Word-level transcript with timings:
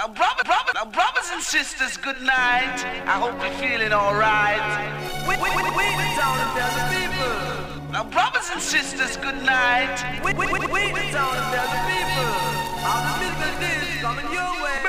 Now, 0.00 0.08
brother, 0.08 0.44
brother, 0.44 0.72
now, 0.74 0.86
brothers 0.86 1.28
and 1.30 1.42
sisters, 1.42 1.98
good 1.98 2.22
night. 2.22 2.80
I 3.04 3.20
hope 3.20 3.36
you're 3.36 3.52
feeling 3.60 3.92
alright. 3.92 4.64
We, 5.28 5.36
we, 5.36 5.50
we, 5.52 5.62
we 5.76 5.84
the 5.92 6.08
town 6.16 6.40
and 6.40 6.50
tell 6.56 6.72
the 6.72 6.84
people. 6.88 7.92
Now, 7.92 8.04
brothers 8.04 8.48
and 8.50 8.62
sisters, 8.62 9.18
good 9.18 9.44
night. 9.44 10.00
We, 10.24 10.32
we, 10.32 10.46
we, 10.48 10.56
we 10.56 11.04
town 11.12 11.36
and 11.36 11.48
tell 11.52 11.68
the 11.68 11.80
people. 11.84 12.32
All 12.80 13.02
the 13.12 13.28
business 13.28 13.92
is 13.92 14.00
coming 14.00 14.24
your 14.32 14.48
way. 14.64 14.80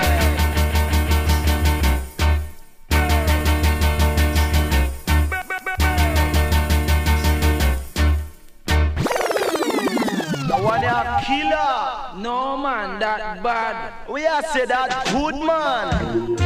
killer. 11.27 12.00
No 12.21 12.55
man, 12.55 12.99
that 12.99 13.41
bad. 13.41 14.07
We 14.07 14.27
are 14.27 14.43
say 14.43 14.65
that 14.67 15.07
good 15.11 15.35
man. 15.43 16.37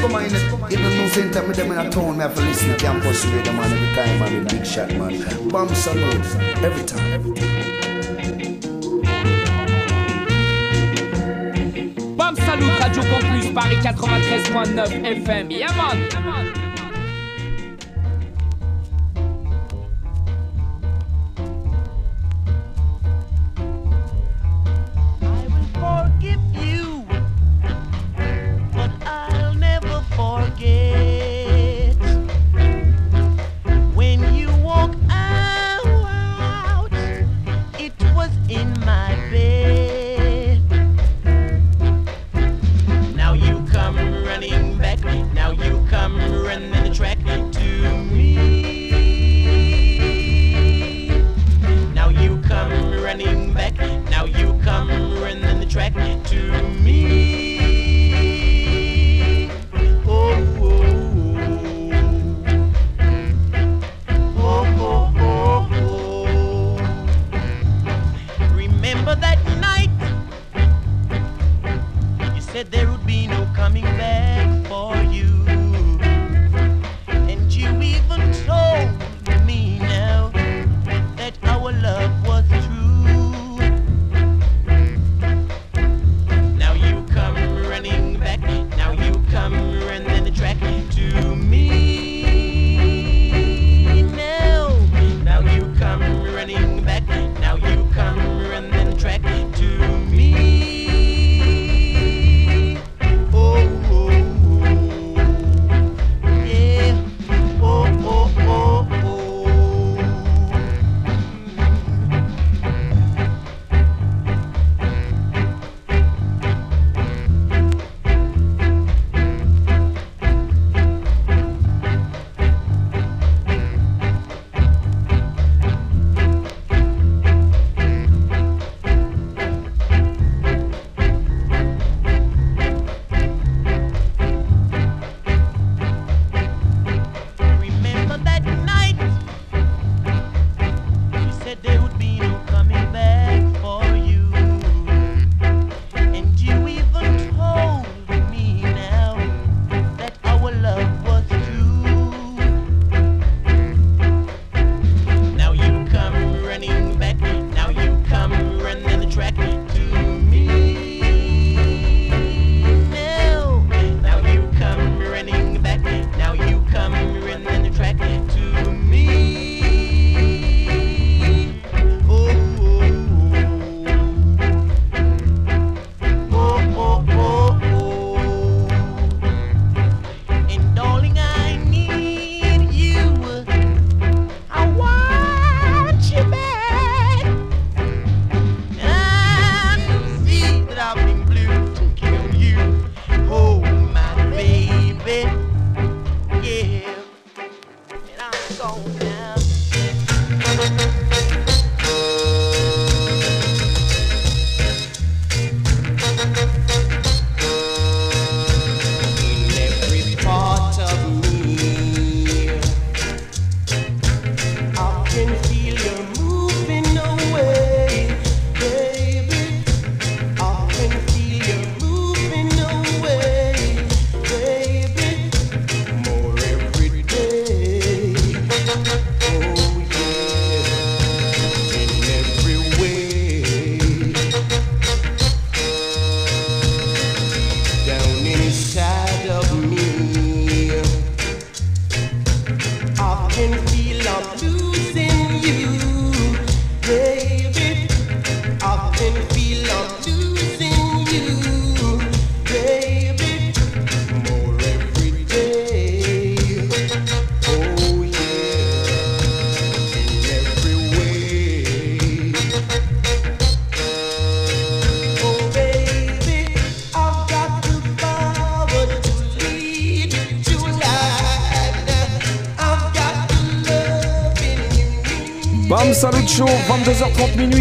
come 0.00 0.14
on, 0.14 0.24
even 0.70 0.96
no 0.98 1.08
same 1.08 1.30
time 1.30 1.48
with 1.48 1.56
them 1.56 1.72
in 1.72 1.78
a 1.78 1.90
town, 1.90 2.16
me 2.16 2.22
have 2.22 2.34
to 2.34 2.42
listen 2.42 2.68
to 2.68 2.76
campus 2.76 3.24
radio, 3.24 3.52
man, 3.52 3.72
every 3.72 3.94
time, 3.94 4.18
man, 4.18 4.44
big 4.48 4.66
shot, 4.66 4.88
man. 4.94 5.48
Bam 5.48 5.68
Salute, 5.74 6.26
every 6.62 6.84
time. 6.84 7.12
Every 7.12 7.34
time. 7.34 7.50
Bam 12.16 12.36
Salut, 12.36 12.80
Radio 12.80 13.02
Campus, 13.02 13.46
Paris 13.54 13.84
93.9 13.84 15.24
FM. 15.24 15.50
Yeah, 15.50 15.74
man. 15.76 16.39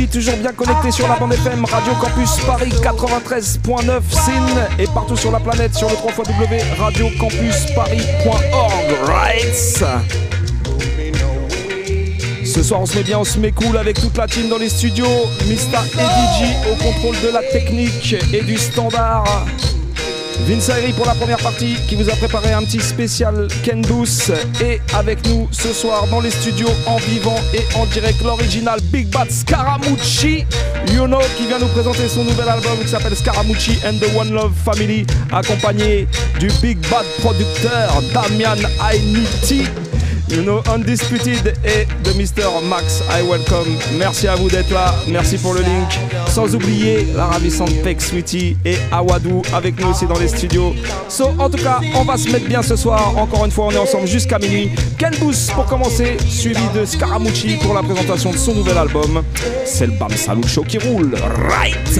Toujours 0.10 0.38
bien 0.38 0.54
connecté 0.54 0.92
sur 0.92 1.08
la 1.08 1.16
bande 1.16 1.34
FM, 1.34 1.66
Radio 1.66 1.94
Campus 1.94 2.38
Paris 2.46 2.72
93.9 2.82 4.02
SIN 4.10 4.46
et 4.80 4.88
partout 4.88 5.16
sur 5.16 5.32
la 5.32 5.40
planète 5.40 5.76
sur 5.76 5.88
le 5.90 5.96
3 5.96 6.12
radiocampusparis.org. 6.80 9.08
Right 9.08 9.56
ce 12.46 12.64
soir 12.64 12.82
on 12.82 12.88
se 12.88 12.98
met 12.98 13.04
bien, 13.04 13.20
on 13.20 13.24
se 13.24 13.40
met 13.40 13.52
cool 13.52 13.78
avec 13.78 14.02
toute 14.02 14.18
la 14.18 14.28
team 14.28 14.50
dans 14.50 14.58
les 14.58 14.70
studios. 14.70 15.28
Mista 15.48 15.84
et 15.94 15.98
DJ 15.98 16.46
au 16.72 16.76
contrôle 16.84 17.16
de 17.22 17.30
la 17.32 17.44
technique 17.44 18.16
et 18.34 18.42
du 18.42 18.58
standard. 18.58 19.46
Vince 20.48 20.70
Ayri 20.70 20.94
pour 20.94 21.06
la 21.06 21.14
première 21.14 21.38
partie 21.38 21.76
qui 21.88 21.96
vous 21.96 22.10
a 22.10 22.14
préparé 22.16 22.54
un 22.54 22.64
petit 22.64 22.80
spécial 22.80 23.48
Ken 23.64 23.82
Booth 23.82 24.32
et 24.62 24.80
avec 24.96 25.26
nous 25.28 25.48
ce 25.52 25.74
soir 25.74 26.08
dans 26.08 26.22
les 26.22 26.32
studios 26.32 26.70
en 26.86 26.98
vivant 26.98 27.36
et 27.54 27.62
en 27.78 27.86
direct 27.88 28.22
l'original 28.24 28.80
Big 28.92 29.08
Bad 29.10 29.30
Scaramucci. 29.30 30.46
You 30.94 31.06
know 31.06 31.20
qui 31.38 31.46
vient 31.48 31.60
nous 31.60 31.68
présenter 31.68 32.08
son 32.08 32.24
nouvel 32.24 32.48
album 32.48 32.78
qui 32.82 32.88
s'appelle 32.88 33.16
Scaramucci 33.16 33.80
and 33.86 33.98
the 34.00 34.16
One 34.16 34.32
Love 34.32 34.54
Family 34.64 35.06
accompagné 35.32 36.08
du 36.40 36.48
Big 36.62 36.78
Bad 36.90 37.06
producteur 37.22 38.02
Damian 38.14 38.58
Ainiti 38.82 39.64
You 40.30 40.44
know, 40.44 40.62
Undisputed 40.72 41.56
et 41.66 41.88
de 42.04 42.12
Mr. 42.14 42.62
Max, 42.64 43.02
I 43.10 43.24
welcome. 43.28 43.68
Merci 43.98 44.28
à 44.28 44.36
vous 44.36 44.48
d'être 44.48 44.72
là, 44.72 44.94
merci 45.08 45.38
pour 45.38 45.54
le 45.54 45.62
link. 45.62 45.88
Sans 46.28 46.54
oublier 46.54 47.08
la 47.16 47.26
ravissante 47.26 47.74
Peck 47.84 48.00
Sweetie 48.00 48.56
et 48.64 48.76
Awadou 48.92 49.42
avec 49.54 49.80
nous 49.80 49.90
aussi 49.90 50.06
dans 50.06 50.20
les 50.20 50.28
studios. 50.28 50.74
So, 51.08 51.32
en 51.40 51.50
tout 51.50 51.58
cas, 51.58 51.80
on 51.96 52.04
va 52.04 52.18
se 52.18 52.30
mettre 52.30 52.48
bien 52.48 52.62
ce 52.62 52.76
soir. 52.76 53.18
Encore 53.18 53.46
une 53.46 53.52
fois, 53.52 53.66
on 53.68 53.72
est 53.72 53.78
ensemble 53.78 54.08
jusqu'à 54.08 54.38
minuit. 54.38 54.70
Ken 54.98 55.14
Boost 55.20 55.52
pour 55.54 55.66
commencer, 55.66 56.18
suivi 56.28 56.62
de 56.76 56.86
Scaramucci 56.86 57.58
pour 57.62 57.74
la 57.74 57.82
présentation 57.82 58.32
de 58.32 58.38
son 58.38 58.54
nouvel 58.54 58.78
album. 58.78 59.24
C'est 59.66 59.88
le 59.88 59.94
Bam 59.94 60.12
Salut 60.12 60.48
Show 60.48 60.64
qui 60.64 60.78
roule. 60.78 61.16
Right! 61.50 62.00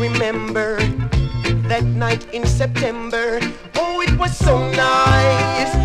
remember 0.00 0.78
that 1.68 1.84
night 1.84 2.32
in 2.32 2.46
September. 2.46 3.38
Oh, 3.76 4.00
it 4.00 4.18
was 4.18 4.34
so 4.36 4.58
nice. 4.70 5.79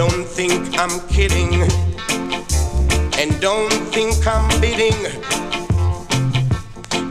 Don't 0.00 0.26
think 0.26 0.78
I'm 0.78 0.98
kidding, 1.08 1.52
and 3.20 3.38
don't 3.38 3.70
think 3.92 4.26
I'm 4.26 4.48
bidding. 4.58 4.98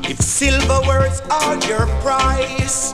If 0.09 0.17
silver 0.19 0.81
words 0.87 1.21
are 1.29 1.55
your 1.67 1.85
price, 2.01 2.93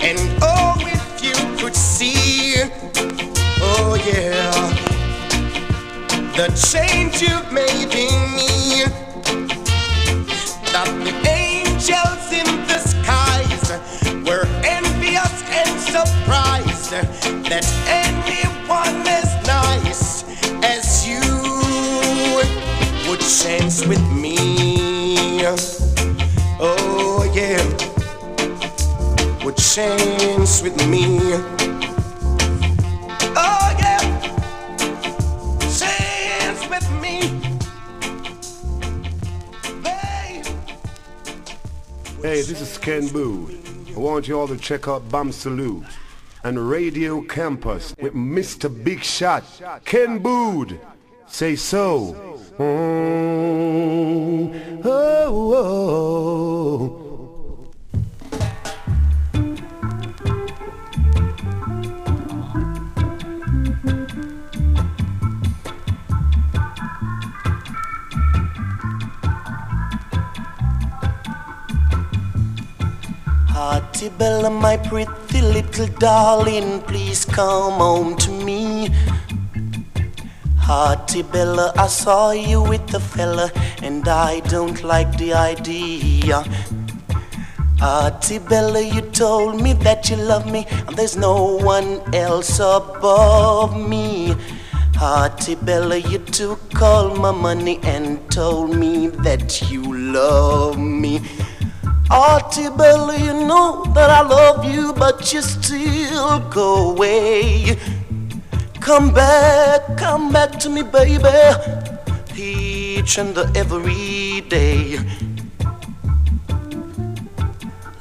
and 0.00 0.18
oh, 0.40 0.74
if 0.78 1.22
you 1.22 1.36
could 1.58 1.76
see, 1.76 2.54
oh 3.60 3.98
yeah, 4.10 4.50
the 6.34 6.48
change 6.72 7.20
you've 7.20 7.52
made 7.52 7.92
in 7.92 8.34
me 8.34 8.97
surprised 15.98 16.90
that 17.50 17.64
anyone 17.88 19.02
as 19.08 19.30
nice 19.46 20.22
as 20.62 21.06
you 21.08 21.20
would 23.08 23.20
chance 23.20 23.84
with 23.84 24.02
me. 24.12 24.36
Oh 26.60 27.24
yeah, 27.34 27.62
would 29.44 29.56
chance 29.56 30.62
with 30.62 30.76
me. 30.86 31.04
Oh 33.34 33.68
yeah, 33.82 34.02
chance 35.80 36.62
with 36.68 36.88
me. 37.02 37.16
Hey, 42.22 42.42
this 42.42 42.60
is 42.60 42.78
Ken 42.78 43.08
Boothe. 43.08 43.67
I 43.98 44.00
want 44.00 44.28
you 44.28 44.38
all 44.38 44.46
to 44.46 44.56
check 44.56 44.86
out 44.86 45.10
Bam 45.10 45.32
Salute 45.32 45.84
and 46.44 46.70
Radio 46.70 47.20
Campus 47.20 47.96
with 48.00 48.14
Mr. 48.14 48.70
Big 48.84 49.02
Shot, 49.02 49.42
Ken 49.84 50.20
Boothe. 50.20 50.78
Say 51.26 51.56
so. 51.56 52.14
Mm, 52.58 54.82
oh, 54.84 55.54
oh. 55.56 56.37
Bella, 74.06 74.48
my 74.48 74.76
pretty 74.76 75.40
little 75.40 75.88
darling, 75.98 76.80
please 76.82 77.24
come 77.24 77.72
home 77.72 78.16
to 78.18 78.30
me. 78.30 78.90
Artibella, 80.68 81.72
I 81.76 81.88
saw 81.88 82.30
you 82.30 82.62
with 82.62 82.94
a 82.94 83.00
fella, 83.00 83.50
and 83.82 84.06
I 84.06 84.38
don't 84.40 84.84
like 84.84 85.18
the 85.18 85.34
idea. 85.34 86.44
Artibella, 87.80 88.80
you 88.80 89.00
told 89.00 89.60
me 89.60 89.72
that 89.72 90.08
you 90.08 90.16
love 90.16 90.48
me, 90.48 90.66
and 90.86 90.96
there's 90.96 91.16
no 91.16 91.56
one 91.56 92.00
else 92.14 92.60
above 92.60 93.76
me. 93.76 94.32
Artibella, 94.94 95.96
you 96.08 96.18
took 96.18 96.80
all 96.80 97.16
my 97.16 97.32
money 97.32 97.80
and 97.82 98.30
told 98.30 98.76
me 98.76 99.08
that 99.08 99.70
you 99.72 99.82
love 99.82 100.78
me. 100.78 101.20
Artibella, 102.10 103.18
you 103.18 103.34
know 103.46 103.84
that 103.94 104.08
I 104.08 104.22
love 104.22 104.64
you, 104.64 104.94
but 104.94 105.30
you 105.32 105.42
still 105.42 106.40
go 106.48 106.90
away. 106.92 107.76
Come 108.80 109.12
back, 109.12 109.98
come 109.98 110.32
back 110.32 110.58
to 110.60 110.70
me, 110.70 110.82
baby, 110.82 111.28
each 112.34 113.18
and 113.18 113.36
every 113.54 114.40
day. 114.48 114.98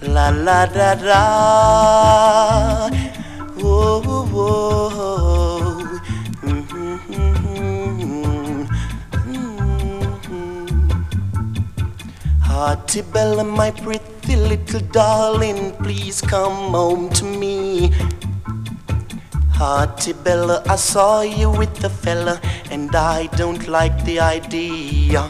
La 0.02 0.30
la 0.30 0.66
da 0.68 0.96
da, 0.96 2.90
whoa 3.60 4.02
whoa. 4.32 5.57
Artibella, 12.58 13.44
my 13.46 13.70
pretty 13.70 14.36
little 14.36 14.80
darling, 14.92 15.74
please 15.74 16.22
come 16.22 16.72
home 16.72 17.08
to 17.12 17.24
me. 17.24 17.92
Artibella, 19.60 20.64
I 20.68 20.76
saw 20.76 21.22
you 21.22 21.52
with 21.52 21.84
a 21.84 21.90
fella, 21.90 22.42
and 22.72 22.96
I 22.96 23.28
don't 23.28 23.68
like 23.68 24.04
the 24.06 24.20
idea. 24.20 25.30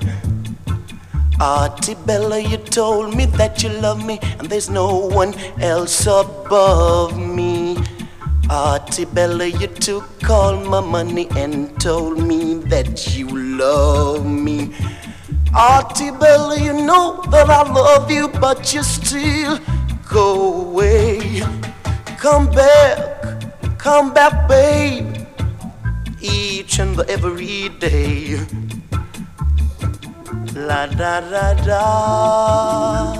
Hearty 1.37 1.95
Bella, 2.05 2.39
you 2.39 2.55
told 2.55 3.13
me 3.13 3.25
that 3.25 3.61
you 3.61 3.71
love 3.71 4.05
me, 4.05 4.19
and 4.39 4.47
there's 4.49 4.69
no 4.69 4.87
one 4.95 5.33
else 5.59 6.07
above 6.07 7.17
me. 7.17 7.75
Artibella, 8.49 9.47
you 9.47 9.67
took 9.67 10.29
all 10.29 10.55
my 10.55 10.79
money 10.79 11.27
and 11.35 11.77
told 11.81 12.23
me 12.23 12.53
that 12.71 13.17
you 13.17 13.27
love 13.27 14.25
me. 14.25 14.73
Artibella, 15.53 16.59
you 16.59 16.73
know 16.73 17.21
that 17.31 17.49
I 17.49 17.63
love 17.71 18.11
you, 18.11 18.27
but 18.27 18.73
you 18.73 18.83
still 18.83 19.59
go 20.09 20.61
away. 20.61 21.41
Come 22.17 22.49
back, 22.51 23.77
come 23.77 24.13
back, 24.13 24.47
babe, 24.47 25.27
each 26.21 26.79
and 26.79 26.99
every 27.09 27.69
day. 27.79 28.39
La 30.53 30.87
da 30.87 31.21
da 31.21 31.53
da, 31.53 33.13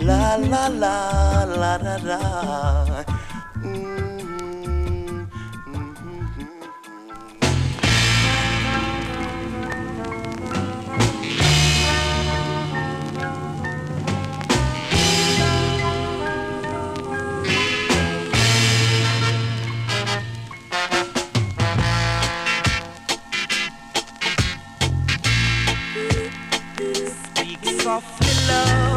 la 0.00 0.36
la 0.36 0.66
la 0.68 1.44
la 1.44 1.78
da 1.78 1.98
da. 1.98 3.15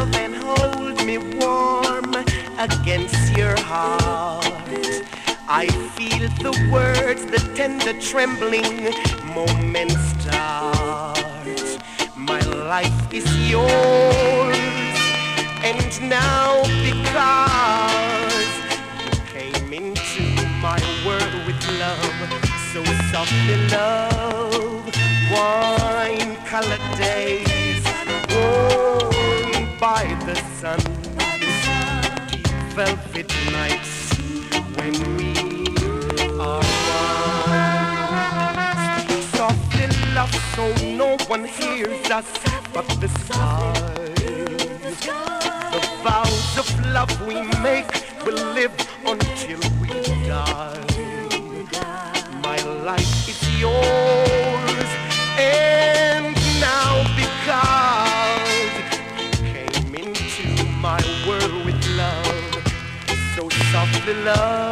Love, 0.00 0.14
and 0.14 0.34
hold 0.34 1.04
me 1.04 1.18
warm 1.18 2.14
against 2.58 3.36
your 3.36 3.56
heart. 3.60 4.44
I 5.48 5.66
feel 5.96 6.28
the 6.46 6.54
words, 6.72 7.24
the 7.26 7.40
tender 7.54 7.94
trembling 8.00 8.94
moments 9.34 10.00
start. 10.22 11.68
My 12.16 12.40
life 12.72 13.12
is 13.12 13.26
yours, 13.50 14.56
and 15.68 15.90
now 16.08 16.62
because 16.88 18.46
you 19.04 19.10
came 19.34 19.72
into 19.72 20.24
my 20.66 20.80
world 21.04 21.34
with 21.46 21.60
love, 21.78 22.28
so 22.72 22.80
softly 23.10 23.56
love, 23.68 24.84
wine 25.32 26.36
colored 26.46 26.86
days, 26.96 27.84
warmed 28.30 28.99
by 29.80 30.04
the 30.26 30.34
sun, 30.60 30.78
deep 31.40 32.46
velvet 32.76 33.32
nights 33.50 34.12
when 34.76 34.92
we 35.16 35.32
are 36.38 36.62
one. 36.92 37.62
Softly 39.32 39.86
love 40.14 40.34
so 40.54 40.64
no 40.96 41.16
one 41.28 41.44
hears 41.46 42.10
us 42.10 42.30
but 42.74 42.86
the 43.00 43.08
skies. 43.08 45.00
The 45.72 45.80
vows 46.04 46.58
of 46.58 46.68
love 46.92 47.12
we 47.26 47.40
make 47.62 47.90
will 48.26 48.42
live 48.52 48.74
until 49.06 49.60
we 49.80 49.88
die. 50.28 50.84
My 52.42 52.58
life 52.84 53.28
is 53.30 53.40
yours, 53.58 54.90
eh? 55.38 55.99
Softly 64.12 64.69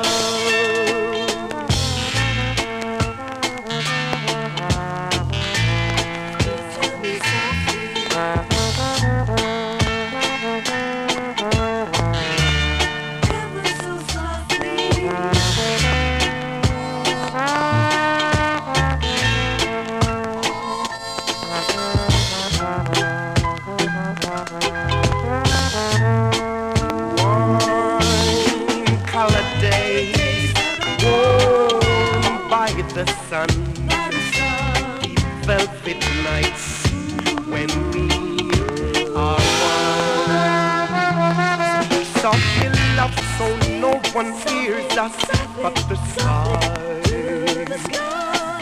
but 44.98 45.74
the 45.88 45.94
skies. 46.10 47.06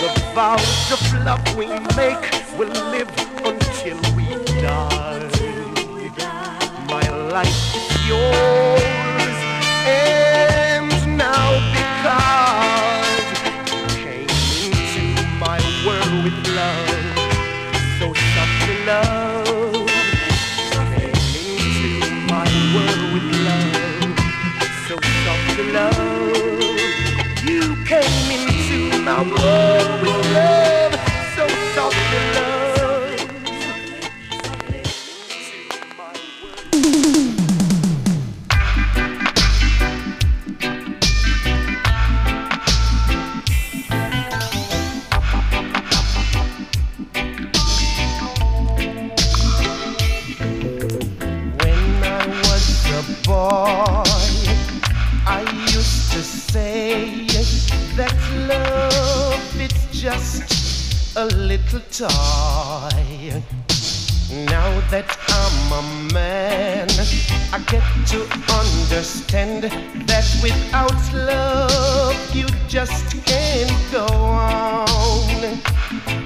The 0.02 0.10
vows 0.34 0.92
of 0.92 1.00
love 1.24 1.56
we 1.56 1.66
make 1.96 2.24
will 2.58 2.68
live 2.92 3.08
until 3.42 3.96
we 4.14 4.26
die. 4.60 5.30
My 6.90 7.08
life 7.32 7.74
is 7.74 7.88
yours, 8.06 8.75
into 29.18 29.95
toy. 61.96 63.32
Now 64.28 64.68
that 64.90 65.06
I'm 65.28 65.72
a 65.72 66.12
man, 66.12 66.88
I 67.52 67.58
get 67.70 67.82
to 68.08 68.20
understand 68.52 69.64
that 70.06 70.26
without 70.42 70.92
love 71.14 72.16
you 72.34 72.46
just 72.68 73.24
can't 73.24 73.72
go 73.90 74.04
on. 74.12 74.84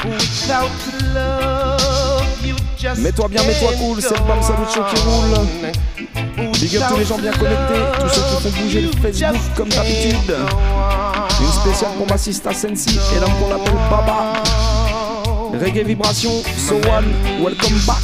Without 0.04 0.70
love 1.14 2.44
you 2.44 2.56
just 2.76 3.00
Mets-toi 3.02 3.28
bien, 3.28 3.42
mets-toi 3.44 3.72
cool, 3.78 4.02
c'est 4.02 4.16
le 4.16 4.24
Bam 4.24 4.42
Salucho 4.42 4.82
qui 4.92 5.02
roule. 5.02 5.46
Big 6.58 6.76
up 6.76 6.84
tous 6.88 6.96
les 6.96 7.04
gens 7.04 7.18
bien 7.18 7.32
connectés, 7.32 7.84
tous 8.00 8.08
ceux 8.08 8.22
qui 8.22 8.42
font 8.42 8.62
bouger 8.62 8.80
le 8.80 8.92
Facebook 9.02 9.54
comme 9.56 9.68
d'habitude. 9.68 10.34
Une 11.40 11.52
spéciale 11.52 11.92
pour 11.96 12.08
ma 12.08 12.18
sista 12.18 12.52
Sensi 12.52 12.98
et 13.14 13.20
l'homme 13.20 13.30
qu'on 13.38 13.54
appelle 13.54 13.74
Baba. 13.88 14.42
Reggae 15.60 15.84
Vibration, 15.84 16.42
So 16.56 16.76
One, 16.88 17.12
welcome 17.42 17.76
back. 17.86 18.00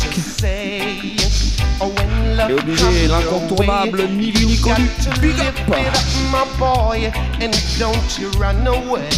Et 2.48 2.52
obligé, 2.52 3.08
l'incontournable, 3.08 4.08
ni 4.10 4.30
vu 4.30 4.44
ni 4.44 4.58
connu. 4.58 4.86
Big 5.22 5.40
up. 5.40 5.54
my 6.30 6.44
boy, 6.58 7.10
and 7.40 7.52
don't 7.78 8.18
you 8.18 8.28
run 8.38 8.66
away. 8.66 9.08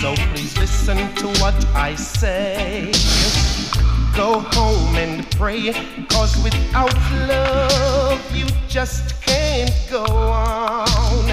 So 0.00 0.14
please 0.32 0.56
listen 0.56 0.98
to 1.16 1.26
what 1.40 1.54
I 1.74 1.96
say. 1.96 2.92
Go 4.16 4.38
home 4.54 4.94
and 4.94 5.28
pray, 5.32 5.72
cause 6.10 6.40
without 6.44 6.94
love 7.26 8.20
you 8.32 8.46
just 8.68 9.20
can't 9.22 9.72
go 9.90 10.04
on. 10.06 11.26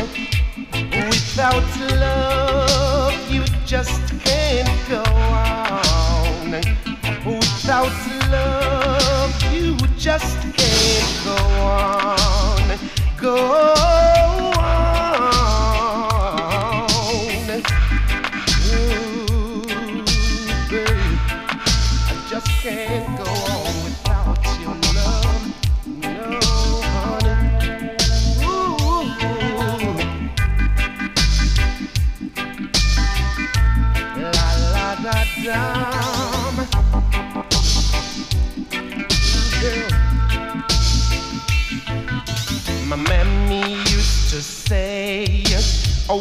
Without 0.74 1.63
love 2.00 2.34
you 2.34 2.38
just 3.69 4.01
can't 4.25 4.89
go 4.89 5.03
on. 5.13 6.49
Without 7.23 7.93
love 8.32 9.53
you 9.53 9.77
just 9.95 10.41
can't 10.58 11.23
go 11.23 11.36
on. 11.62 12.79
Go 13.21 13.36
on. 13.75 14.49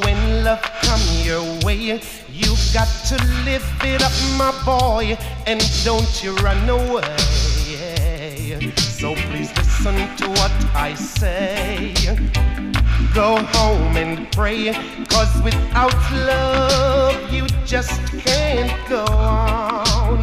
When 0.00 0.44
love 0.44 0.62
come 0.82 1.00
your 1.22 1.42
way, 1.64 2.00
you've 2.30 2.72
got 2.72 2.88
to 3.08 3.16
live 3.44 3.64
it 3.82 4.02
up, 4.02 4.12
my 4.37 4.52
boy, 4.64 5.16
and 5.46 5.61
don't 5.84 6.22
you 6.22 6.34
run 6.37 6.68
away. 6.68 7.16
So 8.76 9.14
please 9.14 9.50
listen 9.56 9.94
to 10.16 10.28
what 10.28 10.52
I 10.74 10.94
say. 10.94 11.94
Go 13.14 13.37
home 13.37 13.96
and 13.96 14.30
pray, 14.32 14.72
cause 15.08 15.42
without 15.42 15.94
love 16.12 17.32
you 17.32 17.46
just 17.64 18.00
can't 18.18 18.72
go 18.88 19.04
on. 19.04 20.22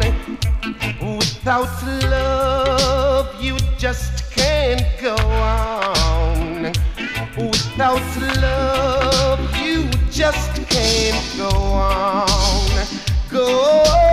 Without 1.00 1.82
love 2.10 3.42
you 3.42 3.56
just 3.78 4.30
can't 4.32 4.84
go 5.00 5.16
on. 5.16 6.72
Without 7.36 8.00
love, 8.40 8.85
can't 10.76 11.38
go 11.38 11.48
on. 11.48 12.26
Go 13.30 13.80
on. 13.80 14.05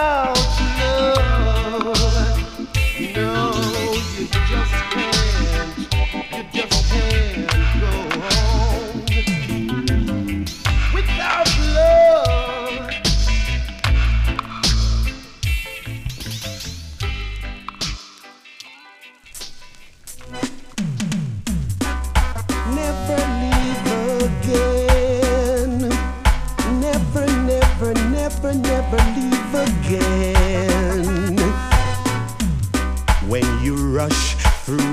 Without 0.00 0.39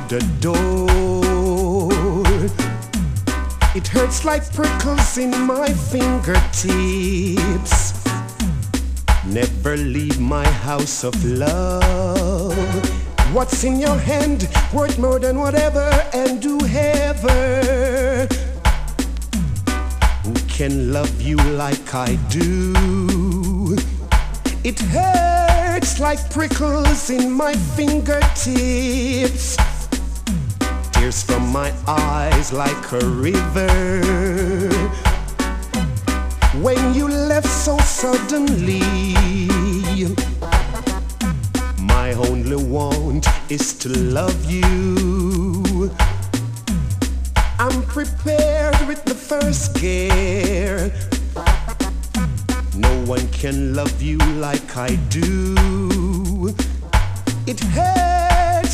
the 0.07 0.19
door, 0.39 2.23
it 3.75 3.87
hurts 3.87 4.23
like 4.23 4.53
prickles 4.53 5.17
in 5.17 5.31
my 5.41 5.67
fingertips. 5.67 6.45
Never 9.25 9.75
leave 9.75 10.17
my 10.19 10.47
house 10.47 11.03
of 11.03 11.13
love. 11.25 12.55
What's 13.33 13.65
in 13.65 13.79
your 13.79 13.97
hand 13.97 14.47
worth 14.73 14.97
more 14.97 15.19
than 15.19 15.39
whatever 15.39 15.89
and 16.13 16.41
do 16.41 16.57
ever. 16.67 18.27
Who 20.23 20.33
can 20.47 20.93
love 20.93 21.21
you 21.21 21.35
like 21.35 21.93
I 21.93 22.15
do? 22.29 23.75
It 24.63 24.79
hurts 24.79 25.99
like 25.99 26.31
prickles 26.31 27.09
in 27.09 27.29
my 27.29 27.53
fingertips. 27.75 29.57
From 31.25 31.51
my 31.51 31.73
eyes 31.87 32.53
like 32.53 32.91
a 32.91 32.99
river. 33.05 34.69
When 36.61 36.93
you 36.93 37.07
left 37.07 37.47
so 37.47 37.77
suddenly, 37.79 38.81
my 41.79 42.13
only 42.13 42.55
want 42.55 43.27
is 43.49 43.73
to 43.79 43.89
love 43.89 44.49
you. 44.49 45.91
I'm 47.59 47.81
prepared 47.83 48.87
with 48.87 49.03
the 49.05 49.15
first 49.15 49.73
scare. 49.73 50.91
No 52.75 52.93
one 53.05 53.27
can 53.29 53.73
love 53.73 54.01
you 54.01 54.17
like 54.39 54.77
I 54.77 54.95
do. 55.09 56.53
It 57.47 57.59
hurts 57.59 58.26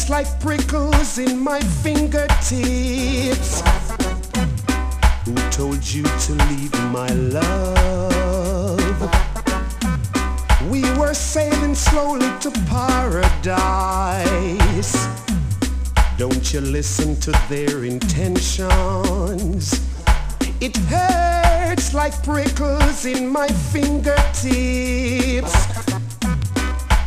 like 0.09 0.39
prickles 0.39 1.17
in 1.17 1.39
my 1.39 1.59
fingertips. 1.59 3.61
Who 5.25 5.35
told 5.49 5.83
you 5.85 6.03
to 6.03 6.33
leave 6.49 6.73
my 6.91 7.07
love? 7.09 8.79
We 10.69 10.81
were 10.97 11.13
sailing 11.13 11.75
slowly 11.75 12.29
to 12.41 12.51
paradise. 12.67 14.27
Don't 16.17 16.53
you 16.53 16.61
listen 16.61 17.15
to 17.21 17.31
their 17.49 17.85
intentions? 17.85 19.79
It 20.59 20.75
hurts 20.77 21.93
like 21.93 22.21
prickles 22.23 23.05
in 23.05 23.29
my 23.29 23.47
fingertips. 23.47 25.53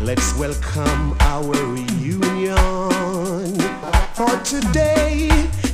Let's 0.01 0.35
welcome 0.39 1.17
our 1.21 1.55
reunion 2.07 3.59
for 4.15 4.37
today, 4.45 5.29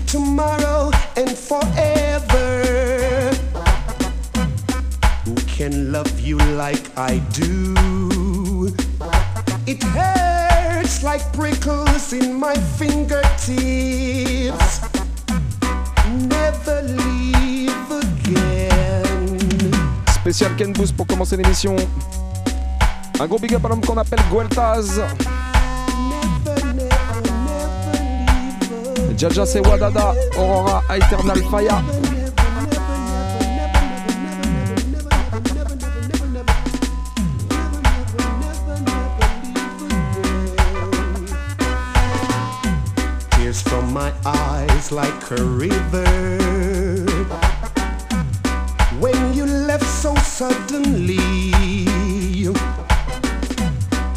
tomorrow, 0.06 0.90
and 1.16 1.36
forever. 1.36 3.30
Who 5.24 5.34
can 5.46 5.92
love 5.92 6.20
you 6.20 6.38
like 6.56 6.82
I 6.96 7.18
do? 7.32 8.72
It 9.66 9.82
hurts 9.82 11.02
like 11.02 11.22
prickles 11.32 12.12
in 12.12 12.38
my 12.38 12.54
fingertips. 12.78 13.50
Never 16.28 16.82
leave 16.82 17.90
again. 17.90 19.72
Spécial 20.08 20.56
Ken 20.56 20.72
Boost 20.72 20.96
pour 20.96 21.06
commencer 21.06 21.36
l'émission. 21.36 21.76
Un 23.20 23.26
gros 23.26 23.38
big 23.38 23.54
up 23.54 23.64
à 23.64 23.68
l'homme 23.68 23.84
qu'on 23.84 23.98
appelle 23.98 24.20
Gueltaz. 24.32 25.00
Jaja 29.16 29.44
c'est 29.46 29.60
Wadada, 29.60 30.14
Aurora, 30.36 30.82
Eternal 30.90 31.36
Fire. 31.50 31.82
Tears 43.30 43.62
from 43.62 43.92
my 43.92 44.12
eyes 44.24 44.90
like 44.90 45.30
a 45.30 45.42
river. 45.42 46.38
When 48.98 49.34
you 49.34 49.46
left 49.46 49.86
so 49.86 50.14
suddenly, 50.16 51.18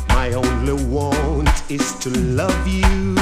my 0.09 0.33
only 0.33 0.73
want 0.85 1.49
is 1.69 1.93
to 1.99 2.09
love 2.09 2.67
you. 2.67 3.14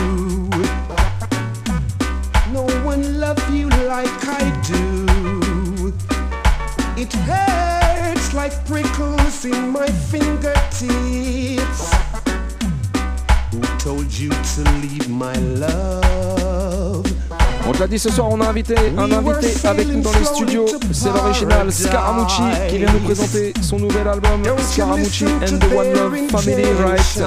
Dit 17.93 17.99
ce 17.99 18.09
soir, 18.09 18.27
on 18.31 18.41
a 18.41 18.47
invité 18.47 18.75
un 18.97 19.11
invité 19.11 19.67
avec 19.67 19.87
nous 19.87 20.01
dans 20.01 20.11
les 20.13 20.25
studios. 20.25 20.65
C'est 20.91 21.09
l'original 21.09 21.71
Scaramucci 21.71 22.41
qui 22.69 22.79
vient 22.79 22.91
nous 22.91 22.99
présenter 23.01 23.53
son 23.61 23.77
nouvel 23.77 24.07
album 24.07 24.41
Scaramucci 24.71 25.25
and 25.25 25.59
the 25.59 25.75
One 25.75 25.93
Love 25.93 26.17
Family 26.31 26.65
Right? 26.83 27.21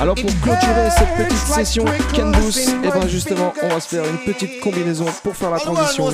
Alors 0.00 0.14
pour 0.14 0.30
clôturer 0.42 0.88
cette 0.96 1.16
petite 1.16 1.46
session 1.52 1.84
Ken 2.14 2.30
Boost, 2.30 2.68
et 2.84 2.88
ben 2.88 3.08
justement 3.08 3.52
on 3.60 3.68
va 3.68 3.80
se 3.80 3.88
faire 3.88 4.04
une 4.04 4.18
petite 4.18 4.60
combinaison 4.60 5.06
pour 5.24 5.34
faire 5.34 5.50
la 5.50 5.58
transition. 5.58 6.12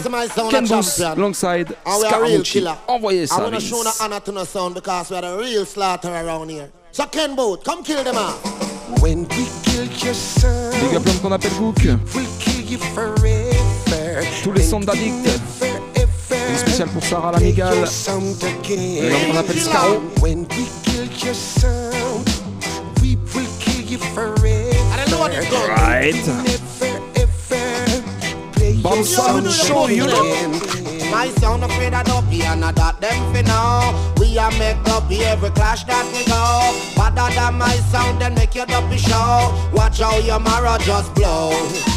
Ken 0.49 0.67
Boost 0.67 1.01
alongside 1.03 1.77
Scaramucci. 1.87 2.65
Envoyez 2.89 3.27
ça. 3.27 3.35
I 3.35 3.39
wanna 3.41 3.59
Vince. 3.59 3.69
show 3.69 3.85
no 3.85 3.91
honor 4.01 4.21
to 4.21 4.33
no 4.33 4.45
sound 4.45 4.75
because 4.75 5.11
we 5.11 5.17
had 5.17 5.25
a 5.25 5.37
real 5.37 5.67
slaughter 5.67 6.09
around 6.09 6.51
here. 6.51 6.71
So 6.93 7.05
Ken 7.11 7.37
Boot, 7.37 7.65
come 7.65 7.83
kill 7.83 8.03
them 8.03 8.17
all. 8.17 8.33
When 9.03 9.27
we 9.29 9.47
killed 9.63 10.03
your 10.03 10.15
son, 10.15 10.71
Big 10.81 10.97
up 10.97 11.05
l'homme 11.05 11.19
qu'on 11.21 11.33
appelle 11.33 11.53
Gook. 11.59 12.54
We'll 12.77 13.15
kill 13.15 13.19
you 13.19 13.19
forever. 13.19 14.27
Tous 14.43 14.53
les 14.53 14.63
sons 14.63 14.81
d'addicts. 14.81 15.41
Une 16.51 16.59
spéciale 16.59 16.89
pour 16.89 17.05
Sarah 17.05 17.33
Lamigal. 17.33 17.75
Et 18.69 19.09
l'homme 19.11 19.33
qu'on 19.33 19.37
appelle 19.39 19.61
Scaro. 19.61 20.03
When 20.21 20.47
we 20.51 20.67
killed 20.83 21.23
your 21.25 21.35
son, 21.35 22.25
we 23.03 23.17
will 23.35 23.47
kill 23.59 23.83
you 23.83 23.99
forever. 23.99 24.47
I 24.47 24.97
don't 24.97 25.11
know 25.11 25.19
what 25.19 25.33
it's 25.33 25.49
called. 25.49 25.69
Right. 25.69 26.15
Never 26.15 27.01
ever 27.17 28.03
play 28.53 28.75
Bomb 28.83 28.97
your 28.97 29.05
sound 29.05 29.51
song 29.51 29.67
show, 29.67 29.89
you 29.89 30.07
know. 30.07 30.21
again. 30.21 31.11
My 31.11 31.29
sound 31.41 31.65
afraid 31.65 31.95
of 31.95 32.05
dopey 32.05 32.43
and 32.43 32.65
I 32.65 32.73
got 32.73 33.01
them 33.01 33.35
for 33.35 33.43
now. 33.43 34.15
A 34.37 34.51
make 34.59 34.89
up 34.89 35.09
every 35.09 35.51
clash 35.51 35.85
that 35.85 36.05
we 36.11 36.25
go. 36.27 36.43
Better 36.97 37.33
than 37.37 37.55
my 37.55 37.77
sound, 37.93 38.21
then 38.21 38.35
make 38.35 38.53
your 38.57 38.67
dumpy 38.67 38.97
show. 38.97 39.71
Watch 39.73 40.01
how 40.01 40.19
your 40.19 40.41
marrow 40.41 40.77
just 40.79 41.15
blow. 41.15 41.51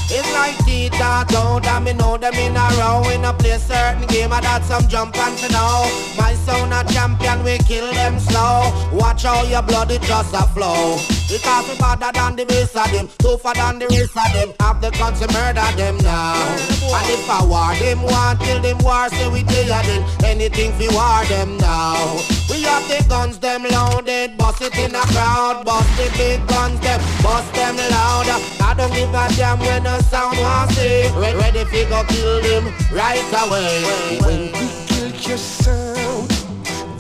It's 0.10 0.32
like 0.34 0.56
Tita 0.64 1.26
told 1.30 1.66
and 1.66 1.86
me 1.86 1.94
know 1.94 2.16
them 2.16 2.36
in 2.36 2.56
a 2.56 2.68
row. 2.78 3.10
In 3.10 3.26
a 3.26 3.34
play 3.34 3.58
certain 3.58 4.06
game, 4.06 4.32
I 4.32 4.42
got 4.42 4.64
some 4.64 4.88
jump 4.88 5.18
and 5.18 5.36
to 5.40 5.52
know. 5.52 5.90
My 6.16 6.36
sound 6.46 6.74
a 6.74 6.84
champion, 6.94 7.44
we 7.44 7.58
kill 7.58 7.92
them 7.94 8.20
slow. 8.20 8.72
Watch 8.94 9.24
how 9.24 9.42
your 9.44 9.64
blood 9.64 9.90
it 9.90 10.04
just 10.04 10.36
a 10.36 10.44
flow. 10.54 11.17
Because 11.28 11.68
we 11.68 11.76
better 11.76 12.12
than 12.14 12.36
the 12.38 12.46
base 12.46 12.74
of 12.74 12.88
them, 12.92 13.10
tougher 13.20 13.52
than 13.54 13.80
the 13.80 13.88
rest 13.92 14.16
of 14.16 14.32
them. 14.32 14.56
Have 14.64 14.80
the 14.80 14.92
guns 14.92 15.20
to 15.20 15.28
murder 15.36 15.68
them 15.76 15.98
now. 16.00 16.40
And 16.88 17.10
if 17.12 17.30
I 17.30 17.44
war 17.44 17.76
them, 17.76 18.02
want 18.02 18.40
till 18.40 18.62
them 18.62 18.78
war, 18.80 19.10
say 19.10 19.28
we 19.28 19.44
tell 19.44 19.84
them 19.84 20.04
anything 20.24 20.72
fi 20.80 20.88
war 20.96 21.26
them 21.28 21.58
now. 21.58 22.00
We 22.50 22.64
have 22.64 22.88
the 22.88 23.04
guns 23.10 23.40
them 23.40 23.64
loaded, 23.64 24.38
bust 24.38 24.62
it 24.62 24.72
in 24.80 24.96
a 24.96 25.04
crowd, 25.12 25.66
bust 25.66 25.92
the 26.00 26.08
big 26.16 26.48
guns 26.48 26.80
them, 26.80 27.02
bust 27.22 27.54
them 27.54 27.76
loud. 27.76 28.32
I 28.64 28.74
don't 28.78 28.94
give 28.96 29.12
a 29.12 29.28
damn 29.36 29.60
when 29.60 29.84
the 29.84 30.02
sound 30.04 30.40
was 30.40 30.76
say, 30.76 31.12
ready 31.12 31.66
fi 31.66 31.84
go 31.90 32.08
kill 32.08 32.42
them 32.42 32.72
right 32.96 33.28
away. 33.44 33.84
When 34.24 34.42
we 34.56 34.68
kill 34.88 35.12
your 35.28 35.38
sound, 35.38 36.32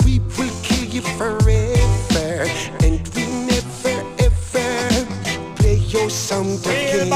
we 0.03 0.19
will 0.35 0.51
kill 0.63 0.83
you 0.83 1.01
forever, 1.15 2.43
your 5.87 6.09
sound 6.09 6.59
again. 6.65 7.09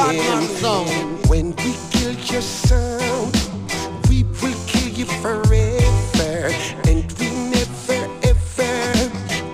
sound. 0.58 1.28
When 1.28 1.56
we 1.58 1.76
kill 1.92 2.14
your 2.14 2.42
sound, 2.42 3.36
we 4.10 4.24
will 4.24 4.56
kill 4.66 4.88
you 4.90 5.06
forever, 5.06 6.54
and 6.88 7.04
we 7.20 7.30
never 7.52 8.10
ever 8.24 9.10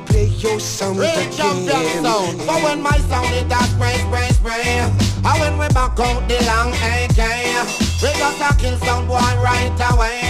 play 0.05 0.25
your 0.37 0.59
sound 0.59 0.99
Real 0.99 1.11
champion 1.31 1.69
again. 1.69 2.03
sound. 2.03 2.37
But 2.45 2.63
when 2.63 2.81
my 2.81 2.97
sound 3.09 3.33
it 3.33 3.51
a 3.51 3.63
spray, 3.73 3.95
spray, 4.05 4.29
spray. 4.29 4.89
And 5.25 5.39
when 5.39 5.57
we 5.57 5.67
back 5.69 5.99
out 5.99 6.27
the 6.27 6.43
long 6.45 6.73
AK, 6.73 7.86
we 8.01 8.09
just 8.13 8.41
a 8.41 8.55
kill 8.57 8.77
sound 8.79 9.07
boy 9.07 9.17
right 9.41 9.73
away. 9.91 10.21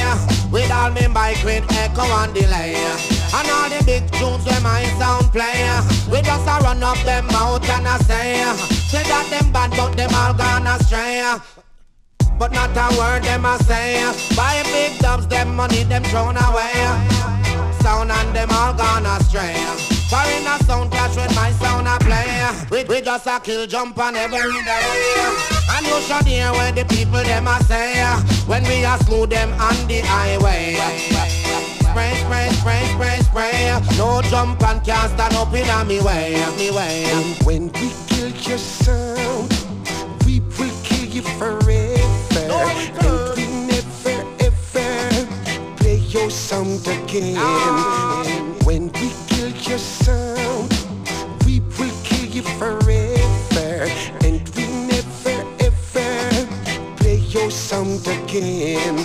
With 0.51 0.71
all 0.71 0.91
me 0.91 1.07
mic 1.07 1.43
with 1.43 1.65
echo 1.71 2.03
and 2.03 2.33
delay. 2.33 2.75
And 3.33 3.49
all 3.49 3.69
the 3.69 3.83
big 3.85 4.09
tunes 4.11 4.45
where 4.45 4.61
my 4.61 4.83
sound 4.97 5.31
play. 5.31 5.67
We 6.09 6.21
just 6.21 6.47
a 6.47 6.63
run 6.63 6.81
up 6.83 6.97
them 7.03 7.27
mouth 7.27 7.69
and 7.69 7.87
a 7.87 8.03
say. 8.03 8.43
Say 8.87 9.03
that 9.03 9.27
them 9.29 9.51
bad 9.51 9.71
but 9.71 9.97
them 9.97 10.13
all 10.15 10.33
gone 10.33 10.67
astray. 10.67 11.23
But 12.39 12.51
not 12.51 12.69
a 12.77 12.97
word 12.97 13.23
them 13.23 13.45
a 13.45 13.57
say 13.63 14.03
Buy 14.35 14.61
big 14.65 14.99
dubs, 14.99 15.27
them 15.27 15.55
money 15.55 15.83
them 15.83 16.03
thrown 16.03 16.37
away 16.37 16.71
Sound 17.81 18.11
and 18.11 18.35
them 18.35 18.49
all 18.51 18.73
gone 18.75 19.05
astray 19.05 19.96
Foreign 20.09 20.47
a 20.47 20.57
sound 20.63 20.89
clash 20.89 21.15
with 21.17 21.35
my 21.35 21.51
sound 21.51 21.87
a 21.87 21.97
play. 21.99 22.47
We, 22.71 22.83
we 22.85 23.01
just 23.01 23.27
a 23.27 23.39
kill 23.41 23.67
jump 23.67 23.97
on 23.99 24.15
every 24.15 24.39
day 24.39 25.35
And 25.71 25.85
you 25.85 25.99
should 26.01 26.25
hear 26.25 26.51
where 26.53 26.71
the 26.71 26.85
people 26.85 27.21
them 27.23 27.47
a 27.47 27.61
say. 27.65 28.03
When 28.47 28.63
we 28.63 28.85
a 28.85 28.97
smooth 29.03 29.29
them 29.31 29.51
on 29.59 29.75
the 29.87 29.99
highway. 30.05 30.75
Spray, 31.81 32.13
spray, 32.23 32.49
spray, 32.51 32.85
spray, 32.93 33.19
spray. 33.19 33.79
No 33.97 34.21
jump 34.23 34.63
and 34.63 34.81
can't 34.85 35.11
stand 35.11 35.35
up 35.35 35.53
in 35.53 35.67
a 35.67 35.83
me 35.83 35.99
way, 36.01 36.35
me 36.57 36.71
way. 36.71 37.03
And 37.05 37.43
when 37.43 37.71
we 37.73 37.91
kill 38.07 38.29
your 38.29 38.57
sound, 38.57 39.51
we 40.25 40.39
will 40.39 40.73
kill 40.83 41.05
you 41.05 41.21
forever. 41.21 41.67
and 42.37 43.35
we 43.35 43.45
never 43.67 44.23
ever 44.39 45.75
play 45.75 45.97
your 45.97 46.29
sound 46.29 46.87
again. 46.87 47.35
And 47.37 48.63
when 48.63 48.91
we 48.93 49.11
kill 49.37 49.55
your 49.69 49.77
sound, 49.77 50.73
we 51.45 51.59
will 51.77 51.93
kill 52.03 52.25
you 52.25 52.41
forever. 52.41 53.85
And 54.25 54.41
we 54.55 54.65
never 54.89 55.37
ever 55.59 56.47
play 56.97 57.17
your 57.17 57.51
sound 57.51 58.07
again. 58.07 58.95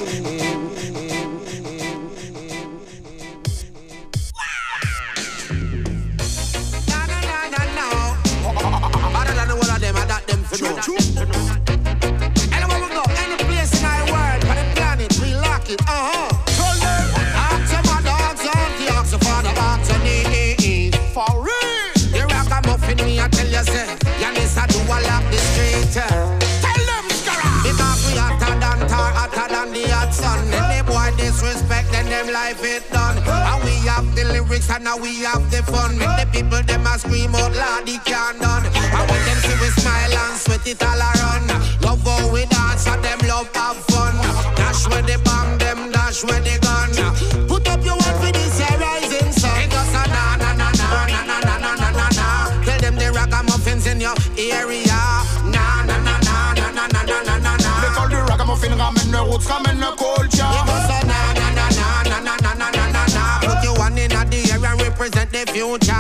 Na 15.83 16.32
street. 25.93 26.09
Tell 26.65 26.83
them, 26.89 27.07
Skarra. 27.13 27.53
Because 27.63 28.01
we 28.09 28.17
hotter 28.17 28.55
than 28.57 28.89
tar, 28.89 29.13
hotter 29.13 29.49
than 29.53 29.73
the 29.73 29.85
hot 29.93 30.13
sun. 30.15 30.41
Any 30.53 30.81
boy 30.83 31.13
disrespect, 31.17 31.93
then 31.93 32.07
them 32.09 32.33
life 32.33 32.63
it 32.65 32.89
done. 32.91 33.19
And 33.29 33.61
we 33.65 33.77
have 33.89 34.09
the 34.17 34.25
lyrics 34.25 34.71
and 34.71 34.85
now 34.85 34.97
we 34.97 35.23
have 35.29 35.45
the 35.51 35.63
fun. 35.69 35.99
Make 35.99 36.17
the 36.17 36.27
people 36.33 36.63
them 36.63 36.87
a 36.87 36.99
scream 36.99 37.35
out 37.35 37.53
loud, 37.55 37.87
they 37.87 37.99
can't 38.09 38.41
done. 38.41 38.65
And 38.67 39.05
when 39.11 39.21
them 39.29 39.39
see 39.45 39.57
we 39.61 39.69
smile 39.77 40.17
and 40.17 40.37
sweat 40.41 40.67
it 40.67 40.83
all 40.83 41.01
around. 41.01 41.49
Love 41.85 42.03
how 42.03 42.33
we 42.33 42.47
dance 42.47 42.87
and 42.89 43.03
them 43.05 43.21
love 43.29 43.51
have 43.55 43.77
fun. 43.93 44.17
Dash 44.57 44.89
where 44.89 45.03
the 45.03 45.21
bomb, 45.25 45.59
them 45.59 45.93
dash 45.93 46.25
where 46.25 46.41
the 46.41 46.57
gun. 46.65 46.91
Put 47.49 47.69
up 47.69 47.85
your 47.85 47.97
one 48.01 48.17
for 48.21 48.33
this 48.33 48.59
here 48.59 48.79
rising 48.81 49.33
sun. 49.33 49.61
It 49.61 49.71
goes 49.71 49.93
a 49.93 50.03
na 50.09 50.37
na 50.41 50.51
na 50.57 50.69
na 50.73 50.89
na 51.05 51.21
na 51.29 51.57
na 51.61 51.73
na 51.77 51.91
na 51.93 52.07
na. 52.17 52.29
Tell 52.65 52.81
them 52.81 52.97
the 52.97 53.13
ragamuffins 53.13 53.87
in 53.87 54.01
your 54.01 54.17
area. 54.39 54.92
Ramène 58.93 59.13
le 59.13 59.21
roots, 59.21 59.47
ramène 59.49 59.81
le 59.81 59.97
culture. 59.97 60.45
It 60.45 60.67
goes 60.67 60.91
a 60.91 61.07
na 61.07 61.33
na 61.35 61.51
na 61.55 61.67
na 61.71 62.11
na 62.11 62.21
na 62.21 62.37
na 62.43 62.55
na 62.55 62.71
na 62.71 62.87
na 62.93 63.05
na. 63.15 63.41
Put 63.41 63.65
your 63.65 63.75
one 63.79 63.99
in 63.99 64.09
the 64.09 64.53
air 64.53 64.65
and 64.65 64.81
represent 64.83 65.31
the 65.33 65.51
future. 65.53 65.93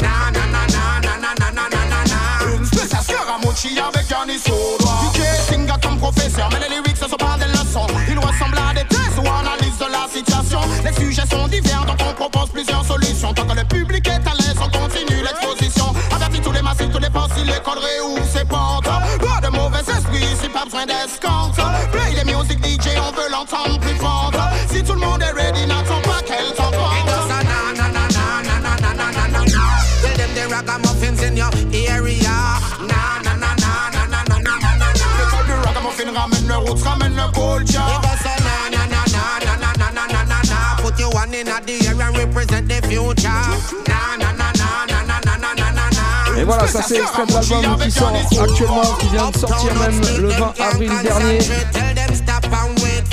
Na 0.00 0.30
na 0.30 0.44
na 0.46 0.66
na 0.66 1.00
na 1.00 1.16
na 1.18 1.34
na 1.38 1.50
na 1.50 1.68
na 1.68 1.84
na 1.88 2.04
na. 2.04 2.56
Une 2.56 2.66
spéciale 2.66 3.02
Scaramucci 3.02 3.78
avec 3.78 4.10
Yannis 4.10 4.42
au 4.48 4.82
doigt. 4.82 5.12
DJ 5.14 5.20
Singa 5.48 5.76
comme 5.82 5.98
professeur, 5.98 6.48
mais 6.52 6.60
les 6.60 6.74
lyrics 6.76 6.96
sont 6.96 7.08
pas 7.16 7.36
des 7.38 7.46
leçons. 7.46 7.86
Ils 8.08 8.18
ressemblent 8.18 8.58
à 8.58 8.74
des 8.74 8.86
thèses 8.86 9.16
ou 9.16 9.26
analyses 9.26 9.78
de 9.78 9.86
la 9.90 10.06
situation. 10.12 10.60
Les 10.84 10.92
sujets 10.92 11.26
sont 11.30 11.48
divers, 11.48 11.84
donc 11.86 11.98
on 12.08 12.14
propose 12.14 12.50
plusieurs 12.50 12.81
besoin 20.82 20.86
d'escorte. 20.86 21.60
Play 21.92 22.12
les 22.14 22.32
music 22.32 22.58
DJ, 22.60 22.88
on 22.98 23.12
veut 23.12 23.30
l'entendre 23.30 23.78
plus 23.80 23.96
forte. 23.96 24.36
Si 24.70 24.82
tout 24.82 24.94
le 24.94 25.00
monde 25.00 25.22
est 25.22 25.32
ready, 25.32 25.66
n'attends 25.66 26.00
pas 26.02 26.22
qu'elle 26.26 26.52
t'emporte. 26.54 27.04
goes 27.04 27.30
a 27.30 27.42
na 27.44 27.72
na 27.76 27.88
na 27.88 28.08
na 28.08 28.42
na 28.42 28.60
na 28.60 28.76
na 28.80 28.92
na 28.94 29.10
na 29.12 29.28
na 29.28 29.44
na. 29.44 29.62
Tell 30.02 30.16
them 30.16 30.30
the 30.34 30.54
ragamuffins 30.54 31.22
in 31.22 31.36
your 31.36 31.50
area. 31.72 32.36
Na 32.80 33.20
na 33.24 33.34
na 33.36 33.54
na 33.62 33.72
na 33.92 34.06
na 34.06 34.22
na 34.22 34.38
na 34.40 34.58
na 34.58 34.58
na 34.58 34.70
na. 34.78 35.06
L'école 35.18 35.46
du 35.46 35.54
ragamuffin 35.66 36.12
ramène 36.14 36.48
le 36.48 36.56
roots, 36.56 36.82
ramène 36.84 37.14
le 37.16 37.26
culture. 37.32 37.80
It 37.80 38.02
goes 38.02 38.24
na 38.24 38.70
na 38.70 38.82
na 38.86 39.02
na 39.14 39.22
na 39.44 39.54
na 39.56 39.72
na 39.78 39.90
na 39.92 40.06
na 40.12 40.24
na 40.24 40.38
na. 40.48 40.82
Put 40.82 40.98
your 40.98 41.10
one 41.10 41.34
in 41.34 41.46
the 41.46 41.86
air 41.86 42.00
and 42.00 42.16
represent 42.16 42.68
the 42.68 42.80
future. 42.88 43.91
Et 46.42 46.44
voilà, 46.44 46.66
ça 46.66 46.82
c'est 46.82 46.96
extrait 46.96 47.24
de 47.24 47.32
l'album 47.32 47.78
qui 47.78 47.90
sort 47.92 48.12
actuellement, 48.42 48.82
qui 48.98 49.06
vient 49.10 49.30
de 49.30 49.38
sortir 49.38 49.74
même 49.76 50.00
le 50.20 50.28
20 50.28 50.54
avril 50.58 50.90
dernier. 51.04 51.38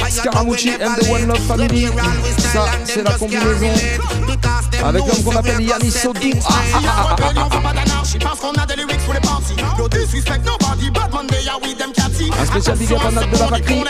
Scaramucci 0.09 0.71
and 0.81 0.95
the 0.99 1.09
One 1.11 1.27
Love 1.27 1.39
Family. 1.47 1.85
Ça, 2.51 2.65
c'est 2.85 3.03
la 3.03 3.11
combinaison 3.11 3.67
avec 4.83 5.05
l'homme 5.05 5.23
qu'on 5.23 5.35
appelle 5.35 5.61
Yannis 5.61 5.91
Sodou. 5.91 6.31
Ah, 6.43 6.53
ah, 6.73 7.15
ah. 7.19 7.25
Un 12.41 12.45
spécial 12.45 12.77
big 12.77 12.93
up 12.93 12.99
à 13.07 13.11
Nat 13.11 13.25
de 13.27 13.37
la 13.37 13.45
Vacrie. 13.45 13.83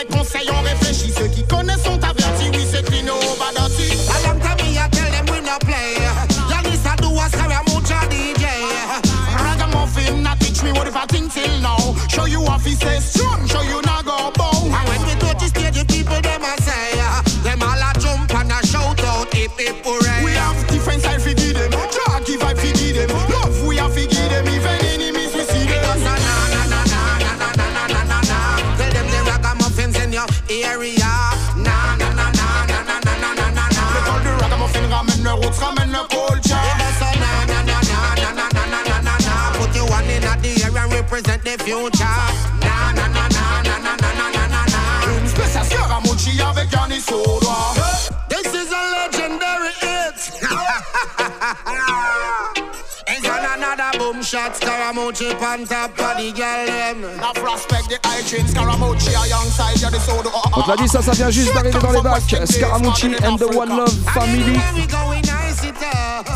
Another 54.39 54.49
boom 54.49 54.49
shot, 54.49 54.55
Scaramucci 54.55 55.27
on 55.41 55.65
top 55.65 55.91
of 55.99 56.17
the 56.17 56.31
girl 56.31 56.65
them. 56.65 57.01
Now 57.17 57.33
prospect 57.33 57.89
the 57.89 57.99
high 58.03 58.21
chain 58.21 58.45
Scaramucci 58.45 59.13
alongside 59.15 59.81
Yannis 59.81 59.99
Sodois. 60.05 60.41
On 60.55 60.61
te 60.61 60.69
l'a 60.69 60.75
dit, 60.77 60.87
ça, 60.87 61.01
ça 61.01 61.11
vient 61.11 61.29
juste 61.29 61.53
d'arriver 61.53 61.79
dans 61.79 61.91
les 61.91 62.01
bacs. 62.01 62.35
Scaramucci 62.45 63.15
and 63.25 63.37
the 63.37 63.55
One 63.55 63.69
Love 63.69 63.93
Family. 64.13 64.59
We 64.75 64.87
going 64.87 65.21
nice 65.21 65.63
it 65.63 65.75
up. 65.83 66.27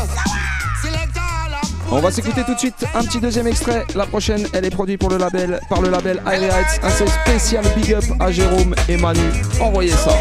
Select 0.82 1.16
all 1.16 1.54
of 1.54 1.92
On 1.92 2.00
va 2.00 2.10
s'écouter 2.10 2.44
tout 2.44 2.54
de 2.54 2.58
suite 2.58 2.84
un 2.94 3.02
petit 3.02 3.20
deuxième 3.20 3.46
extrait. 3.46 3.84
La 3.94 4.06
prochaine, 4.06 4.46
elle 4.52 4.64
est 4.64 4.70
produite 4.70 5.00
pour 5.00 5.10
le 5.10 5.18
label, 5.18 5.60
par 5.68 5.80
le 5.80 5.90
label 5.90 6.22
Airy 6.26 6.46
Heights. 6.46 6.80
Un 6.82 6.90
spécial 6.90 7.64
big 7.76 7.94
up 7.94 8.04
à 8.20 8.30
Jérôme 8.30 8.74
et 8.88 8.96
Manu. 8.96 9.30
Envoyez 9.60 9.92
ça. 9.92 10.12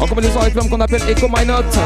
En 0.00 0.06
combinaison 0.06 0.40
avec 0.40 0.54
l'homme 0.54 0.68
qu'on 0.70 0.80
appelle 0.80 1.02
Echo 1.08 1.28
My 1.28 1.44
Note. 1.44 1.76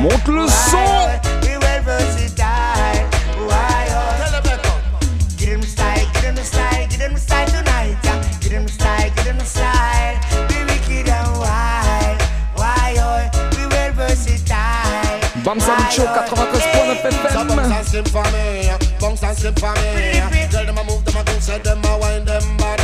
Monte 0.00 0.28
le 0.28 0.46
son 0.48 1.04
Bam 15.44 15.60
Savage 15.60 15.94
Show 15.94 16.04
93.9 16.04 16.90
FM. 16.96 17.12
Bam 17.34 17.48
Savage 17.48 17.86
Symphony, 17.86 18.70
Bam 18.98 19.16
Savage 19.16 19.38
Symphony. 19.38 20.48
Tell 20.50 20.64
them 20.64 20.78
I 20.78 20.82
move 20.84 21.04
them, 21.04 21.16
I 21.18 21.22
do, 21.22 21.38
sell 21.38 21.58
them, 21.58 21.84
I 21.84 21.98
wind 21.98 22.26
them 22.26 22.56
body. 22.56 22.83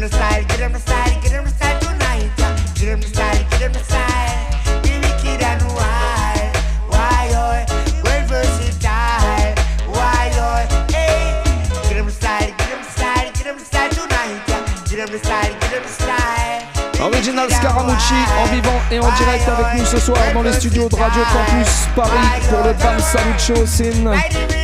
Get 0.00 0.08
them 0.08 0.12
the 0.12 0.16
style, 0.16 0.44
get 0.48 0.58
them 0.58 0.72
the 0.72 0.78
style, 0.80 1.20
get 1.20 1.30
them 1.30 1.44
the 1.44 1.50
style 1.50 1.80
tonight. 1.80 2.30
yeah. 2.38 2.56
Get 2.72 2.86
them 2.88 3.00
the 3.02 3.08
style, 3.08 3.44
get 3.50 3.60
them 3.60 3.72
the 3.74 3.84
style. 3.84 4.80
Be 4.80 4.96
wicked 4.96 5.42
and 5.44 5.60
wild, 5.76 6.56
wild, 6.88 7.68
well 8.00 8.24
versatile, 8.24 9.52
wild. 9.92 10.72
Hey, 10.88 11.44
get 11.84 11.96
them 12.00 12.06
the 12.06 12.12
style, 12.12 12.48
get 12.48 12.68
them 12.72 12.80
the 12.80 12.90
style, 12.96 13.28
get 13.28 13.44
them 13.44 13.58
the 13.58 13.64
style 13.66 13.90
tonight. 13.90 14.40
yeah. 14.48 14.64
Get 14.88 14.96
them 15.04 15.10
the 15.12 15.18
style, 15.18 15.52
get 15.60 15.70
them 15.70 15.82
the 15.82 15.92
style. 15.92 17.12
Original 17.12 17.50
Scaramucci 17.50 18.14
en 18.40 18.46
vivant 18.54 18.80
et 18.90 19.00
en 19.00 19.12
direct 19.18 19.48
avec 19.48 19.80
nous 19.80 19.84
ce 19.84 20.00
soir 20.00 20.22
dans 20.32 20.42
les 20.42 20.54
studios 20.54 20.88
de 20.88 20.96
Radio 20.96 21.22
Campus 21.30 21.88
Paris 21.94 22.40
pour 22.48 22.64
le 22.64 22.72
Bam 22.72 22.98
Salut 23.00 23.38
Show 23.38 23.66
Sin. 23.66 24.59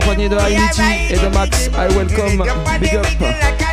Accompagné 0.00 0.30
de 0.30 0.36
Haïti 0.36 0.82
et 1.10 1.18
de 1.18 1.28
Max, 1.34 1.68
I 1.74 1.94
welcome, 1.94 2.42
big 2.80 2.94
up. 2.94 3.69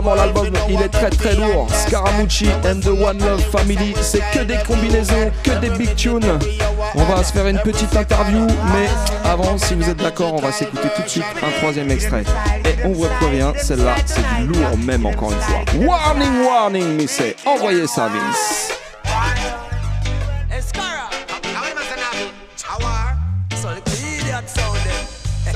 Vraiment, 0.00 0.14
l'album, 0.14 0.48
il 0.68 0.80
est 0.80 0.88
très 0.88 1.10
très 1.10 1.34
lourd. 1.34 1.68
Scaramucci 1.72 2.48
and 2.64 2.80
the 2.80 2.88
One 2.88 3.18
Love 3.18 3.42
Family, 3.50 3.94
c'est 4.00 4.22
que 4.32 4.40
des 4.40 4.58
combinaisons, 4.66 5.30
que 5.42 5.50
des 5.58 5.70
big 5.70 5.94
tunes. 5.96 6.38
On 6.94 7.04
va 7.04 7.24
se 7.24 7.32
faire 7.32 7.46
une 7.46 7.58
petite 7.58 7.94
interview, 7.96 8.46
mais 8.72 8.88
avant, 9.24 9.58
si 9.58 9.74
vous 9.74 9.88
êtes 9.88 9.96
d'accord, 9.96 10.34
on 10.34 10.40
va 10.40 10.52
s'écouter 10.52 10.88
tout 10.94 11.02
de 11.02 11.08
suite 11.08 11.24
un 11.42 11.50
troisième 11.58 11.90
extrait. 11.90 12.24
Et 12.64 12.76
on 12.84 12.92
vous 12.92 13.06
prévient, 13.20 13.52
celle-là, 13.56 13.96
c'est 14.06 14.22
du 14.36 14.46
lourd 14.46 14.78
même 14.78 15.04
encore 15.04 15.32
une 15.32 15.40
fois. 15.40 15.64
Warning, 15.74 16.44
warning, 16.44 16.96
mais 16.96 17.06
c'est 17.06 17.34
envoyez 17.44 17.86
ça, 17.86 18.08
Vince. 18.08 18.72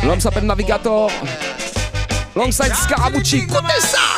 L'homme 0.04 0.20
s'appelle 0.20 0.46
Navigator. 0.46 1.10
Longside 2.34 2.74
Scaramucci, 2.74 3.36
écoutez 3.36 3.80
ça! 3.80 4.11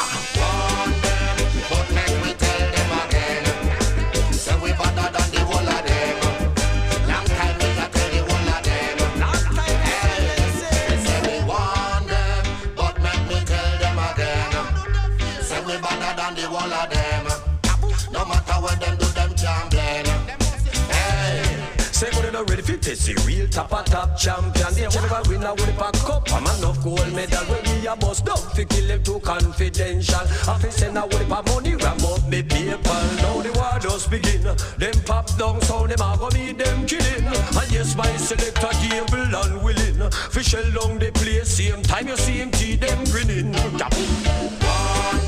Test 22.94 23.06
the 23.06 23.14
real 23.26 23.48
top 23.48 23.72
a 23.72 23.82
top 23.90 24.16
champion. 24.16 24.74
They 24.74 24.82
never 24.82 25.22
win 25.28 25.42
a 25.42 25.52
with 25.52 25.68
a 25.68 25.90
cup. 26.06 26.32
I'm 26.32 26.46
enough 26.58 26.82
gold 26.82 27.12
medal 27.12 27.44
when 27.46 27.62
me 27.64 27.86
a 27.86 27.96
bust 27.96 28.24
down. 28.24 28.36
Fi 28.36 28.64
kill 28.64 28.88
them 28.88 29.02
too 29.02 29.20
confidential. 29.20 30.20
I 30.48 30.58
fi 30.58 30.68
send 30.70 30.98
a 30.98 31.06
with 31.06 31.30
a 31.30 31.42
money 31.50 31.74
ram 31.74 32.04
up 32.04 32.28
me 32.28 32.42
PayPal. 32.42 33.16
Now 33.22 33.42
the 33.42 33.52
war 33.58 33.78
just 33.80 34.10
begin. 34.10 34.42
Them 34.42 35.04
pop 35.04 35.26
down 35.38 35.60
so 35.62 35.86
them 35.86 36.00
a 36.00 36.16
go 36.18 36.28
need 36.28 36.58
them 36.58 36.86
killing. 36.86 37.26
And 37.26 37.70
yes 37.70 37.96
my 37.96 38.16
selector 38.16 38.70
able 38.94 39.36
and 39.36 39.62
willing. 39.62 40.10
Fi 40.10 40.42
shell 40.42 40.70
down 40.72 40.98
the 40.98 41.10
place 41.12 41.56
same 41.56 41.82
time 41.82 42.08
you 42.08 42.16
see 42.16 42.38
him 42.38 42.52
see 42.52 42.76
them 42.76 43.04
grinning. 43.04 43.52
Warn 43.52 45.23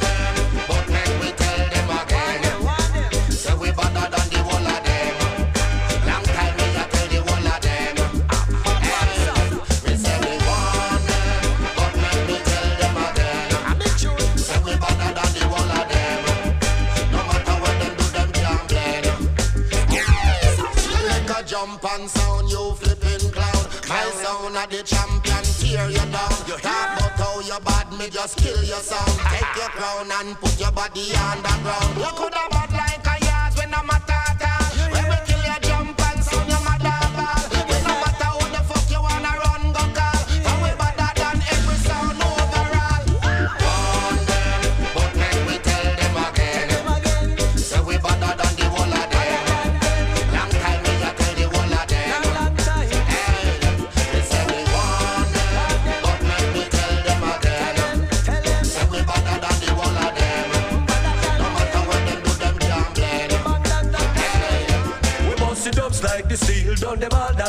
the 24.71 24.83
champion 24.83 25.45
tear 25.61 25.89
you 25.91 26.07
down. 26.11 26.33
You 26.47 26.57
Talk 26.59 26.99
about 26.99 27.19
how 27.19 27.41
you 27.41 27.59
bad, 27.65 27.93
me 27.99 28.09
just 28.11 28.37
kill 28.39 28.63
your 28.65 28.81
sound. 28.81 29.19
Take 29.31 29.57
your 29.57 29.69
crown 29.71 30.11
and 30.11 30.37
put 30.41 30.59
your 30.59 30.73
body 30.73 31.15
on 31.15 31.43
the 31.43 31.55
ground. 31.63 31.97
You 31.99 32.11
could 32.17 32.35
have 32.35 32.51
bad 32.51 32.73
like 32.73 33.07
a 33.07 33.25
yard 33.25 33.53
when 33.57 33.75
I'm 33.75 33.89
a 33.89 33.99
tata. 34.07 34.56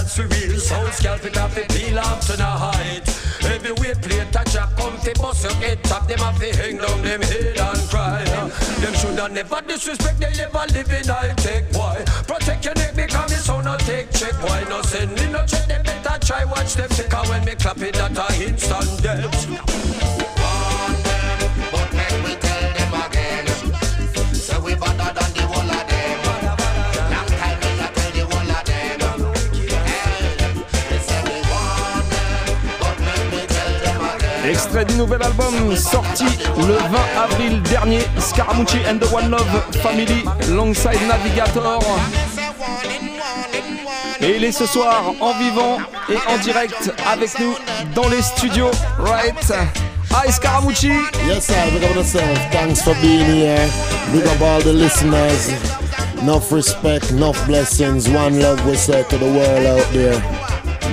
That's 0.07 0.19
real. 0.19 0.59
Sound 0.59 0.93
scalp 0.93 1.25
it 1.25 1.37
off 1.37 1.53
the 1.53 1.61
peel 1.73 1.99
off 1.99 2.21
to 2.27 2.37
the 2.37 2.43
height. 2.43 3.07
Heavyweight 3.41 4.01
plate 4.01 4.35
a 4.35 4.43
chop, 4.49 4.75
come 4.77 4.97
fi 4.97 5.13
bust 5.13 5.43
your 5.43 5.53
head 5.55 5.83
top. 5.83 6.07
Them 6.07 6.19
have 6.19 6.39
to 6.39 6.55
hang 6.55 6.77
down 6.77 7.01
them 7.01 7.21
head 7.21 7.57
and 7.57 7.89
cry. 7.89 8.23
Them 8.79 8.93
shoulda 8.93 9.29
never 9.29 9.61
disrespect, 9.61 10.19
they 10.19 10.43
ever 10.43 10.65
live 10.73 10.91
in 10.91 11.07
high 11.07 11.33
tech. 11.35 11.71
Boy, 11.71 12.03
protect 12.27 12.65
your 12.65 12.75
neck 12.75 12.95
because 12.95 13.31
me 13.31 13.37
sound 13.37 13.65
no 13.65 13.77
take 13.77 14.11
check. 14.11 14.33
Why 14.43 14.63
no 14.69 14.81
send 14.81 15.11
me 15.15 15.27
no 15.31 15.45
check? 15.45 15.67
They 15.67 15.81
better 15.83 16.25
try 16.25 16.45
watch 16.45 16.75
them 16.75 16.89
take. 16.89 17.09
Cause 17.09 17.29
when 17.29 17.43
me 17.45 17.55
clap 17.55 17.81
it, 17.81 17.95
that 17.95 18.17
a 18.17 18.43
instant 18.43 19.03
death. 19.03 19.86
Nouvel 34.97 35.21
album 35.21 35.75
sorti 35.75 36.25
le 36.57 36.73
20 36.73 36.79
avril 37.23 37.61
dernier, 37.63 38.01
Scaramucci 38.19 38.77
and 38.89 38.99
the 38.99 39.13
One 39.13 39.29
Love 39.29 39.45
Family, 39.83 40.25
Longside 40.49 40.99
Navigator. 41.07 41.79
Et 44.19 44.37
il 44.37 44.43
est 44.43 44.51
ce 44.51 44.65
soir 44.65 45.13
en 45.21 45.33
vivant 45.37 45.77
et 46.09 46.17
en 46.27 46.37
direct 46.39 46.91
avec 47.11 47.39
nous 47.39 47.53
dans 47.93 48.09
les 48.09 48.21
studios, 48.21 48.71
right? 48.97 49.35
Hi 50.11 50.31
Scaramucci! 50.31 50.91
Yes, 51.27 51.45
sir. 51.45 51.53
Big 51.71 51.83
up 51.83 51.95
yourself. 51.95 52.51
Thanks 52.51 52.81
for 52.81 52.95
being 53.01 53.25
here. 53.25 53.69
Big 54.11 54.25
up 54.25 54.41
all 54.41 54.61
the 54.61 54.73
listeners. 54.73 55.51
Enough 56.21 56.51
respect, 56.51 57.11
enough 57.11 57.45
blessings. 57.45 58.09
One 58.09 58.39
love 58.39 58.65
we 58.65 58.75
say 58.75 59.03
to 59.03 59.17
the 59.17 59.25
world 59.25 59.65
out 59.65 59.93
there. 59.93 60.46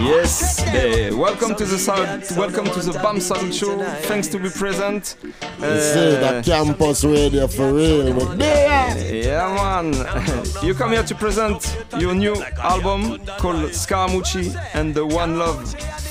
Yes, 0.04 0.62
eh, 0.66 1.10
welcome 1.14 1.54
to 1.54 1.64
the 1.64 1.78
sound, 1.78 2.24
welcome 2.36 2.66
to 2.66 2.80
the 2.80 2.92
Bam 3.02 3.20
Sound 3.20 3.54
Show. 3.54 3.82
Thanks 4.02 4.28
to 4.28 4.38
be 4.38 4.50
present. 4.50 5.16
It's 5.60 5.96
it, 5.96 6.22
Uh, 6.22 6.38
a 6.38 6.42
campus 6.42 7.04
radio 7.04 7.46
for 7.46 7.72
real. 7.72 8.12
But 8.12 8.38
there. 8.38 9.22
Yeah, 9.24 9.48
man. 9.54 9.94
You 10.62 10.74
come 10.74 10.92
here 10.92 11.02
to 11.04 11.14
present 11.14 11.60
your 11.98 12.14
new 12.14 12.34
album 12.58 13.24
called 13.38 13.70
Skarra 13.72 14.08
Mucci 14.10 14.54
and 14.74 14.94
the 14.94 15.06
One 15.06 15.38
Love 15.38 15.58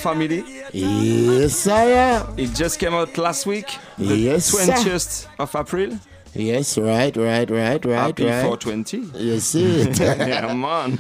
Family. 0.04 0.44
Yes, 0.74 1.54
sir. 1.56 2.26
It 2.36 2.54
just 2.56 2.80
came 2.80 2.94
out 2.96 3.16
last 3.18 3.46
week, 3.46 3.68
the 3.98 4.16
Yes, 4.18 4.46
sir. 4.46 4.66
20th 4.74 5.28
of 5.38 5.56
April. 5.56 6.00
Yes, 6.36 6.78
right, 6.80 7.16
right, 7.16 7.50
right, 7.50 7.86
right, 7.86 7.96
Happy 7.96 8.26
right. 8.26 8.42
420. 8.42 9.20
You 9.24 9.40
see 9.40 9.82
it. 9.82 10.00
yeah, 10.00 10.52
man. 10.54 10.98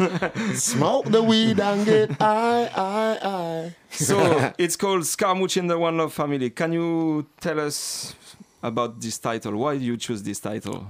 Smoke 0.55 1.05
the 1.05 1.23
weed 1.23 1.59
and 1.59 1.85
get 1.85 2.11
high, 2.11 2.65
high, 2.65 3.17
high. 3.21 3.75
so 3.89 4.53
it's 4.59 4.75
called 4.75 5.01
Skarra 5.01 5.35
Mucci 5.35 5.57
and 5.57 5.69
the 5.69 5.79
One 5.79 5.97
Love 5.97 6.13
Family. 6.13 6.51
Can 6.51 6.73
you 6.73 7.25
tell 7.41 7.59
us 7.59 8.13
about 8.61 9.01
this 9.01 9.17
title? 9.17 9.55
Why 9.57 9.73
you 9.73 9.97
choose 9.97 10.21
this 10.21 10.39
title? 10.39 10.85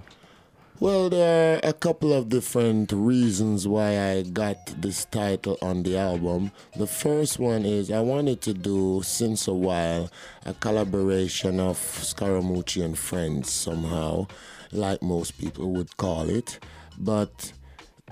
Well, 0.84 1.10
there 1.10 1.56
are 1.56 1.70
a 1.70 1.72
couple 1.72 2.12
of 2.12 2.28
different 2.28 2.92
reasons 2.92 3.66
why 3.66 3.98
I 4.02 4.24
got 4.24 4.58
this 4.82 5.06
title 5.06 5.58
on 5.62 5.84
the 5.84 5.98
album. 5.98 6.52
The 6.76 6.88
first 6.88 7.40
one 7.40 7.64
is 7.64 7.90
I 7.90 8.02
wanted 8.02 8.42
to 8.42 8.54
do, 8.54 9.02
since 9.02 9.48
a 9.48 9.54
while, 9.54 10.12
a 10.46 10.54
collaboration 10.54 11.62
of 11.62 11.78
Skarra 11.78 12.44
Mucci 12.44 12.84
and 12.84 13.00
Friends 13.00 13.50
somehow, 13.50 14.28
like 14.74 15.02
most 15.02 15.38
people 15.38 15.72
would 15.72 15.96
call 15.96 16.30
it. 16.30 16.60
But 17.00 17.54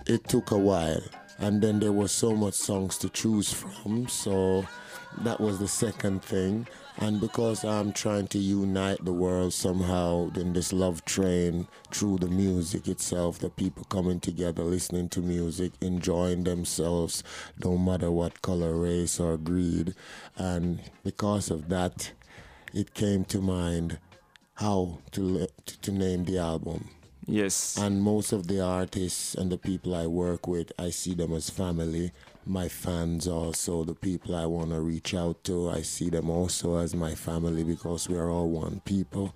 it 0.07 0.30
took 0.30 0.51
a 0.51 0.57
while. 0.57 1.03
And 1.39 1.61
then 1.61 1.82
there 1.82 1.91
were 1.91 2.07
so 2.07 2.34
much 2.34 2.53
songs 2.53 2.97
to 2.99 3.09
choose 3.09 3.51
from, 3.51 4.07
so 4.07 4.65
that 5.24 5.41
was 5.41 5.59
the 5.59 5.67
second 5.67 6.24
thing. 6.24 6.69
And 6.98 7.20
because 7.20 7.64
I'm 7.64 7.94
trying 7.94 8.28
to 8.28 8.38
unite 8.38 9.04
the 9.04 9.14
world 9.14 9.54
somehow 9.54 10.30
in 10.36 10.54
this 10.54 10.72
love 10.72 11.04
train 11.06 11.68
through 11.92 12.20
the 12.20 12.28
music 12.28 12.88
itself, 12.88 13.39
the 13.39 13.50
people 13.50 13.86
coming 13.86 14.20
together, 14.20 14.64
listening 14.64 15.10
to 15.10 15.22
music, 15.22 15.72
enjoying 15.82 16.44
themselves, 16.44 17.24
no 17.64 17.78
matter 17.78 18.12
what 18.12 18.42
color, 18.42 18.76
race, 18.76 19.20
or 19.20 19.38
greed. 19.38 19.96
And 20.38 20.82
because 21.04 21.50
of 21.50 21.70
that, 21.70 22.12
it 22.74 22.94
came 22.94 23.26
to 23.26 23.39
mind 23.39 24.00
how 24.56 25.00
to, 25.12 25.48
to, 25.66 25.82
to 25.82 25.92
name 25.92 26.26
the 26.26 26.38
album. 26.38 26.89
Yes. 27.26 27.78
And 27.78 28.02
most 28.02 28.32
of 28.32 28.48
the 28.48 28.62
artists 28.62 29.36
and 29.36 29.52
the 29.52 29.58
people 29.58 29.96
I 29.96 30.08
work 30.08 30.48
with, 30.48 30.72
I 30.78 30.89
see 30.89 31.14
them 31.14 31.34
as 31.34 31.50
family. 31.50 32.12
My 32.46 32.68
fans 32.68 33.28
also, 33.28 33.84
the 33.84 33.94
people 33.94 34.36
I 34.36 34.46
want 34.46 34.72
to 34.72 34.82
reach 34.82 35.14
out 35.14 35.44
to, 35.44 35.70
I 35.70 35.84
see 35.84 36.10
them 36.10 36.30
also 36.30 36.78
as 36.78 36.96
my 36.96 37.14
family 37.14 37.64
because 37.64 38.10
we 38.10 38.18
are 38.18 38.30
all 38.30 38.50
one 38.50 38.82
people. 38.84 39.34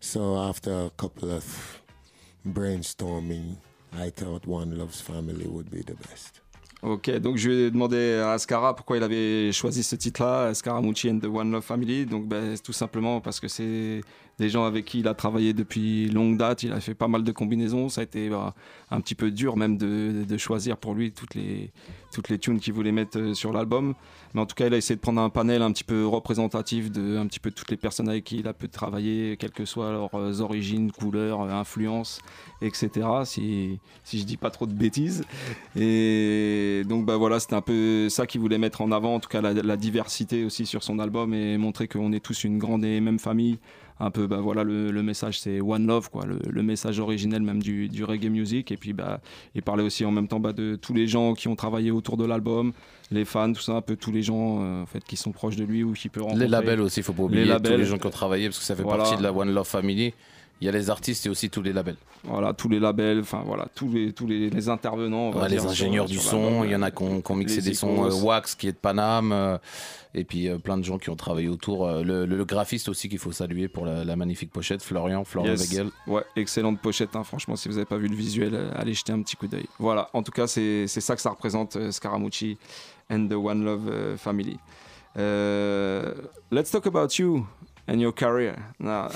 So 0.00 0.36
after 0.36 0.86
a 0.86 0.90
couple 0.90 1.30
of 1.30 1.80
brainstorming, 2.44 3.56
I 3.92 4.10
thought 4.10 4.46
One 4.46 4.76
Love's 4.76 5.00
Family 5.00 5.46
would 5.46 5.70
be 5.70 5.82
the 5.82 5.94
best. 5.94 6.40
Ok, 6.82 7.10
donc 7.20 7.36
je 7.36 7.48
lui 7.48 7.96
ai 7.96 8.18
à 8.18 8.32
Ascara 8.32 8.74
pourquoi 8.74 8.96
il 8.96 9.04
avait 9.04 9.52
choisi 9.52 9.84
ce 9.84 9.94
titre-là, 9.94 10.52
Scaramucci 10.52 11.08
and 11.10 11.20
the 11.20 11.26
One 11.26 11.52
Love 11.52 11.62
Family. 11.62 12.06
Donc 12.06 12.26
ben, 12.26 12.58
tout 12.58 12.72
simplement 12.72 13.20
parce 13.20 13.38
que 13.38 13.46
c'est 13.46 14.00
des 14.38 14.48
gens 14.48 14.64
avec 14.64 14.84
qui 14.84 15.00
il 15.00 15.08
a 15.08 15.14
travaillé 15.14 15.52
depuis 15.52 16.08
longue 16.08 16.36
date. 16.36 16.62
Il 16.62 16.72
a 16.72 16.80
fait 16.80 16.94
pas 16.94 17.08
mal 17.08 17.22
de 17.22 17.32
combinaisons. 17.32 17.88
Ça 17.88 18.00
a 18.00 18.04
été 18.04 18.28
bah, 18.28 18.54
un 18.90 19.00
petit 19.00 19.14
peu 19.14 19.30
dur 19.30 19.56
même 19.56 19.76
de, 19.76 20.36
choisir 20.36 20.76
pour 20.76 20.94
lui 20.94 21.12
toutes 21.12 21.34
les, 21.34 21.70
toutes 22.12 22.28
les 22.28 22.38
tunes 22.38 22.58
qu'il 22.58 22.72
voulait 22.72 22.92
mettre 22.92 23.18
euh, 23.18 23.34
sur 23.34 23.52
l'album. 23.52 23.94
Mais 24.34 24.40
en 24.40 24.46
tout 24.46 24.54
cas, 24.54 24.66
il 24.66 24.74
a 24.74 24.78
essayé 24.78 24.96
de 24.96 25.00
prendre 25.00 25.20
un 25.20 25.28
panel 25.28 25.60
un 25.60 25.70
petit 25.72 25.84
peu 25.84 26.06
représentatif 26.06 26.90
de 26.90 27.18
un 27.18 27.26
petit 27.26 27.38
peu 27.38 27.50
toutes 27.50 27.70
les 27.70 27.76
personnes 27.76 28.08
avec 28.08 28.24
qui 28.24 28.38
il 28.38 28.48
a 28.48 28.54
pu 28.54 28.68
travailler, 28.68 29.36
quelles 29.36 29.52
que 29.52 29.66
soient 29.66 29.92
leurs 29.92 30.14
euh, 30.14 30.40
origines, 30.40 30.90
couleurs, 30.90 31.42
euh, 31.42 31.50
influences, 31.50 32.20
etc. 32.62 33.06
Si, 33.24 33.78
si 34.04 34.18
je 34.18 34.24
dis 34.24 34.38
pas 34.38 34.50
trop 34.50 34.66
de 34.66 34.72
bêtises. 34.72 35.24
Et 35.76 36.82
donc 36.88 37.04
bah 37.04 37.16
voilà, 37.18 37.40
c'était 37.40 37.54
un 37.54 37.60
peu 37.62 38.08
ça 38.08 38.26
qu'il 38.26 38.40
voulait 38.40 38.58
mettre 38.58 38.80
en 38.80 38.90
avant, 38.90 39.14
en 39.14 39.20
tout 39.20 39.28
cas 39.28 39.42
la, 39.42 39.52
la 39.52 39.76
diversité 39.76 40.44
aussi 40.44 40.66
sur 40.66 40.82
son 40.82 40.98
album 40.98 41.34
et 41.34 41.58
montrer 41.58 41.86
qu'on 41.86 42.12
est 42.12 42.20
tous 42.24 42.44
une 42.44 42.58
grande 42.58 42.84
et 42.84 43.00
même 43.00 43.18
famille. 43.18 43.58
Un 44.04 44.10
peu, 44.10 44.26
bah 44.26 44.38
voilà, 44.40 44.64
le, 44.64 44.90
le 44.90 45.02
message 45.04 45.38
c'est 45.38 45.60
One 45.60 45.86
Love, 45.86 46.10
quoi, 46.10 46.26
le, 46.26 46.38
le 46.50 46.62
message 46.64 46.98
originel 46.98 47.40
même 47.42 47.62
du, 47.62 47.88
du 47.88 48.02
reggae 48.02 48.28
music. 48.30 48.72
Et 48.72 48.76
puis 48.76 48.92
bah, 48.92 49.20
il 49.54 49.62
parlait 49.62 49.84
aussi 49.84 50.04
en 50.04 50.10
même 50.10 50.26
temps 50.26 50.40
bah, 50.40 50.52
de 50.52 50.74
tous 50.74 50.92
les 50.92 51.06
gens 51.06 51.34
qui 51.34 51.46
ont 51.46 51.54
travaillé 51.54 51.92
autour 51.92 52.16
de 52.16 52.24
l'album, 52.24 52.72
les 53.12 53.24
fans, 53.24 53.52
tout 53.52 53.60
ça, 53.62 53.74
un 53.74 53.80
peu 53.80 53.94
tous 53.94 54.10
les 54.10 54.22
gens 54.22 54.58
euh, 54.60 54.82
en 54.82 54.86
fait 54.86 55.04
qui 55.04 55.16
sont 55.16 55.30
proches 55.30 55.54
de 55.54 55.62
lui 55.64 55.84
ou 55.84 55.92
qui 55.92 56.08
peut 56.08 56.20
rencontrer. 56.20 56.44
Les 56.46 56.50
labels 56.50 56.80
aussi, 56.80 56.98
il 57.00 57.02
faut 57.04 57.12
pas 57.12 57.22
oublier 57.22 57.42
Les 57.42 57.46
tous 57.46 57.52
labels. 57.52 57.78
les 57.80 57.86
gens 57.86 57.98
qui 57.98 58.06
ont 58.08 58.10
travaillé 58.10 58.46
parce 58.48 58.58
que 58.58 58.64
ça 58.64 58.74
fait 58.74 58.82
Voilà. 58.82 59.04
partie 59.04 59.16
de 59.18 59.22
la 59.22 59.32
One 59.32 59.54
Love 59.54 59.68
Family. 59.68 60.12
Il 60.62 60.66
y 60.66 60.68
a 60.68 60.72
les 60.72 60.90
artistes 60.90 61.26
et 61.26 61.28
aussi 61.28 61.50
tous 61.50 61.60
les 61.60 61.72
labels. 61.72 61.96
Voilà, 62.22 62.52
tous 62.52 62.68
les 62.68 62.78
labels, 62.78 63.18
enfin 63.18 63.42
voilà, 63.44 63.66
tous 63.74 63.90
les, 63.92 64.12
tous 64.12 64.28
les, 64.28 64.48
les 64.48 64.68
intervenants. 64.68 65.22
on 65.26 65.30
va 65.32 65.42
Ouais, 65.42 65.48
les 65.48 65.58
sur- 65.58 65.68
ingénieurs 65.70 66.06
du 66.06 66.18
sur 66.18 66.30
son, 66.30 66.62
il 66.62 66.70
y 66.70 66.76
en 66.76 66.82
a 66.82 66.92
qui 66.92 67.02
ont, 67.02 67.20
qui 67.20 67.32
ont 67.32 67.34
mixé 67.34 67.60
des 67.60 67.74
sons 67.74 68.04
euh, 68.04 68.14
Wax 68.14 68.54
qui 68.54 68.68
est 68.68 68.72
de 68.72 68.76
Paname, 68.76 69.32
euh, 69.32 69.58
et 70.14 70.22
puis 70.22 70.46
euh, 70.48 70.58
plein 70.58 70.78
de 70.78 70.84
gens 70.84 70.98
qui 70.98 71.10
ont 71.10 71.16
travaillé 71.16 71.48
autour. 71.48 71.84
euh, 71.88 72.04
le, 72.04 72.44
graphiste 72.44 72.88
aussi 72.88 73.08
qu'il 73.08 73.18
faut 73.18 73.32
saluer 73.32 73.66
pour 73.66 73.86
la, 73.86 74.04
la 74.04 74.14
magnifique 74.14 74.52
pochette, 74.52 74.84
Florian, 74.84 75.24
Florian 75.24 75.50
Yes. 75.50 75.68
Wegel. 75.68 75.90
Ouais, 76.06 76.22
excellente 76.36 76.80
pochette. 76.80 77.16
hein. 77.16 77.24
Franchement, 77.24 77.56
si 77.56 77.66
vous 77.68 77.74
n'avez 77.74 77.84
pas 77.86 77.96
vu 77.96 78.06
le 78.06 78.14
visuel, 78.14 78.54
euh, 78.54 78.70
allez 78.76 78.94
jeter 78.94 79.12
un 79.12 79.20
petit 79.22 79.34
coup 79.34 79.48
d'œil. 79.48 79.66
Voilà, 79.80 80.10
en 80.12 80.22
tout 80.22 80.30
cas, 80.30 80.46
c'est 80.46 80.86
ça 80.86 81.16
que 81.16 81.22
ça 81.22 81.30
représente, 81.30 81.74
euh, 81.74 81.90
Scaramucci 81.90 82.56
and 83.10 83.26
the 83.26 83.32
One 83.34 83.64
Love 83.64 83.88
euh, 83.90 84.16
Family. 84.16 84.58
Let's 86.52 86.70
talk 86.70 86.86
about 86.86 87.18
you 87.18 87.46
and 87.88 87.98
your 87.98 88.12
career. 88.14 88.54
Now, 88.78 89.08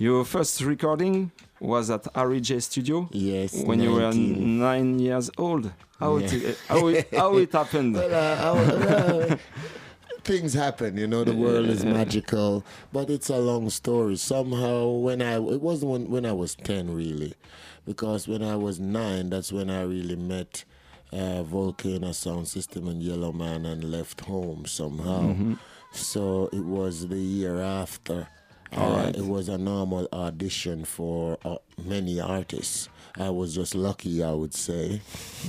your 0.00 0.24
first 0.24 0.60
recording 0.62 1.30
was 1.60 1.90
at 1.90 2.06
Harry 2.14 2.40
J 2.40 2.58
Studio. 2.60 3.08
Yes, 3.12 3.62
when 3.64 3.80
you 3.80 3.92
were 3.92 4.12
nine 4.12 4.98
years 4.98 5.30
old. 5.38 5.70
How, 5.98 6.16
Yeah. 6.16 6.32
it, 6.32 6.58
how, 6.68 6.86
it, 6.88 7.08
how 7.14 7.36
it 7.36 7.52
happened? 7.52 7.94
Well, 8.00 8.14
uh, 8.14 8.54
I- 8.54 9.34
uh, 9.34 9.36
things 10.24 10.54
happen, 10.54 10.96
you 10.96 11.06
know. 11.06 11.24
The 11.24 11.34
world 11.34 11.66
is 11.68 11.84
magical, 11.84 12.64
but 12.92 13.10
it's 13.10 13.28
a 13.30 13.36
long 13.38 13.68
story. 13.70 14.16
Somehow, 14.16 14.88
when 14.88 15.20
I 15.22 15.34
it 15.36 15.60
wasn't 15.60 15.90
when, 15.92 16.10
when 16.10 16.24
I 16.26 16.32
was 16.32 16.54
ten 16.54 16.94
really, 16.94 17.34
because 17.84 18.26
when 18.26 18.42
I 18.42 18.56
was 18.56 18.80
nine, 18.80 19.28
that's 19.30 19.52
when 19.52 19.68
I 19.70 19.82
really 19.82 20.16
met 20.16 20.64
uh, 21.12 21.42
Volcano 21.42 22.12
Sound 22.12 22.48
System 22.48 22.88
and 22.88 23.02
Yellowman 23.02 23.66
and 23.66 23.84
left 23.84 24.22
home 24.22 24.64
somehow. 24.66 25.34
Mhm. 25.34 25.58
So 25.92 26.48
it 26.52 26.64
was 26.64 27.08
the 27.08 27.18
year 27.18 27.60
after. 27.60 28.28
All 28.76 28.92
right. 28.96 29.14
It 29.14 29.24
was 29.24 29.48
a 29.48 29.58
normal 29.58 30.08
audition 30.12 30.84
for 30.84 31.38
uh, 31.44 31.56
many 31.84 32.20
artists. 32.20 32.88
I 33.18 33.30
was 33.30 33.54
just 33.54 33.74
lucky, 33.74 34.22
I 34.22 34.32
would 34.32 34.54
say. 34.54 35.00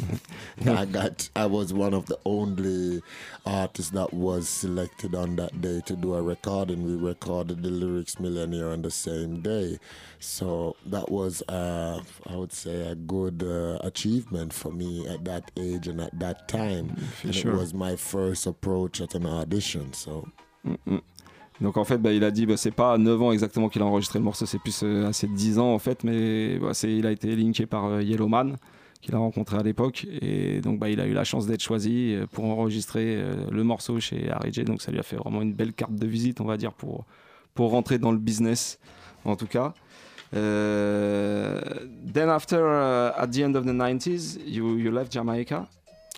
I 0.66 0.86
got. 0.86 1.30
I 1.36 1.46
was 1.46 1.74
one 1.74 1.94
of 1.94 2.08
the 2.08 2.18
only 2.26 3.02
artists 3.46 3.92
that 3.92 4.14
was 4.14 4.50
selected 4.50 5.14
on 5.14 5.36
that 5.36 5.62
day 5.62 5.82
to 5.86 5.96
do 5.96 6.16
a 6.16 6.22
recording. 6.22 6.84
We 6.84 6.96
recorded 6.96 7.62
the 7.62 7.70
lyrics 7.70 8.20
Millionaire 8.20 8.70
on 8.70 8.82
the 8.82 8.90
same 8.92 9.42
day, 9.42 9.78
so 10.20 10.76
that 10.88 11.12
was, 11.12 11.44
uh, 11.44 12.02
I 12.28 12.36
would 12.36 12.54
say, 12.54 12.82
a 12.88 12.96
good 12.96 13.44
uh, 13.44 13.78
achievement 13.86 14.54
for 14.54 14.72
me 14.72 15.08
at 15.08 15.24
that 15.26 15.52
age 15.56 15.88
and 15.88 16.02
at 16.02 16.18
that 16.20 16.48
time. 16.48 16.96
For 17.22 17.28
and 17.28 17.36
sure. 17.36 17.54
it 17.54 17.58
was 17.58 17.74
my 17.74 17.96
first 17.96 18.48
approach 18.48 19.02
at 19.02 19.14
an 19.14 19.28
audition. 19.28 19.94
So. 19.94 20.28
Mm, 20.66 20.78
mm. 20.88 21.02
Donc 21.62 21.78
en 21.78 21.84
fait, 21.84 21.99
bah, 21.99 22.12
il 22.12 22.24
a 22.24 22.32
dit, 22.32 22.47
bah, 22.47 22.57
c'est 22.57 22.72
pas 22.72 22.93
à 22.93 22.97
9 22.97 23.22
ans 23.22 23.32
exactement 23.32 23.70
qu'il 23.70 23.84
a 23.84 23.86
enregistré 23.86 24.18
le 24.18 24.26
morceau, 24.26 24.47
c'est 24.47 24.57
plus 24.59 24.82
euh, 24.84 25.07
à 25.07 25.14
ses 25.14 25.28
10 25.28 25.59
ans 25.59 25.74
en 25.74 25.80
fait, 25.80 26.03
mais 26.03 26.57
bah, 26.57 26.72
il 26.84 27.05
a 27.05 27.12
été 27.12 27.36
linké 27.36 27.68
par 27.68 27.86
euh, 27.86 28.01
Yellowman, 28.01 28.55
qu'il 29.01 29.14
a 29.14 29.20
rencontré 29.20 29.57
à 29.57 29.64
l'époque, 29.64 30.07
et 30.22 30.59
donc 30.62 30.82
il 30.88 30.99
a 30.99 31.05
eu 31.05 31.14
la 31.14 31.24
chance 31.24 31.45
d'être 31.45 31.62
choisi 31.62 32.16
euh, 32.16 32.26
pour 32.32 32.45
enregistrer 32.45 33.16
euh, 33.16 33.45
le 33.51 33.64
morceau 33.64 33.99
chez 33.99 34.32
RJ, 34.32 34.64
donc 34.64 34.82
ça 34.82 34.91
lui 34.91 34.99
a 34.99 35.03
fait 35.03 35.18
vraiment 35.18 35.43
une 35.43 35.53
belle 35.53 35.74
carte 35.74 35.93
de 35.93 36.07
visite, 36.07 36.41
on 36.41 36.45
va 36.45 36.57
dire, 36.57 36.74
pour, 36.74 37.05
rentrer 37.57 37.99
dans 37.99 38.12
le 38.12 38.18
business, 38.18 38.80
en 39.24 39.36
tout 39.36 39.45
cas. 39.45 39.76
Then 40.32 41.59
after, 42.28 42.66
at 43.16 43.28
the 43.28 43.41
end 43.41 43.53
of 43.53 43.66
the 43.66 43.74
90s, 43.74 44.39
you, 44.47 44.80
you 44.80 44.89
left 44.89 45.12
Jamaica, 45.12 45.68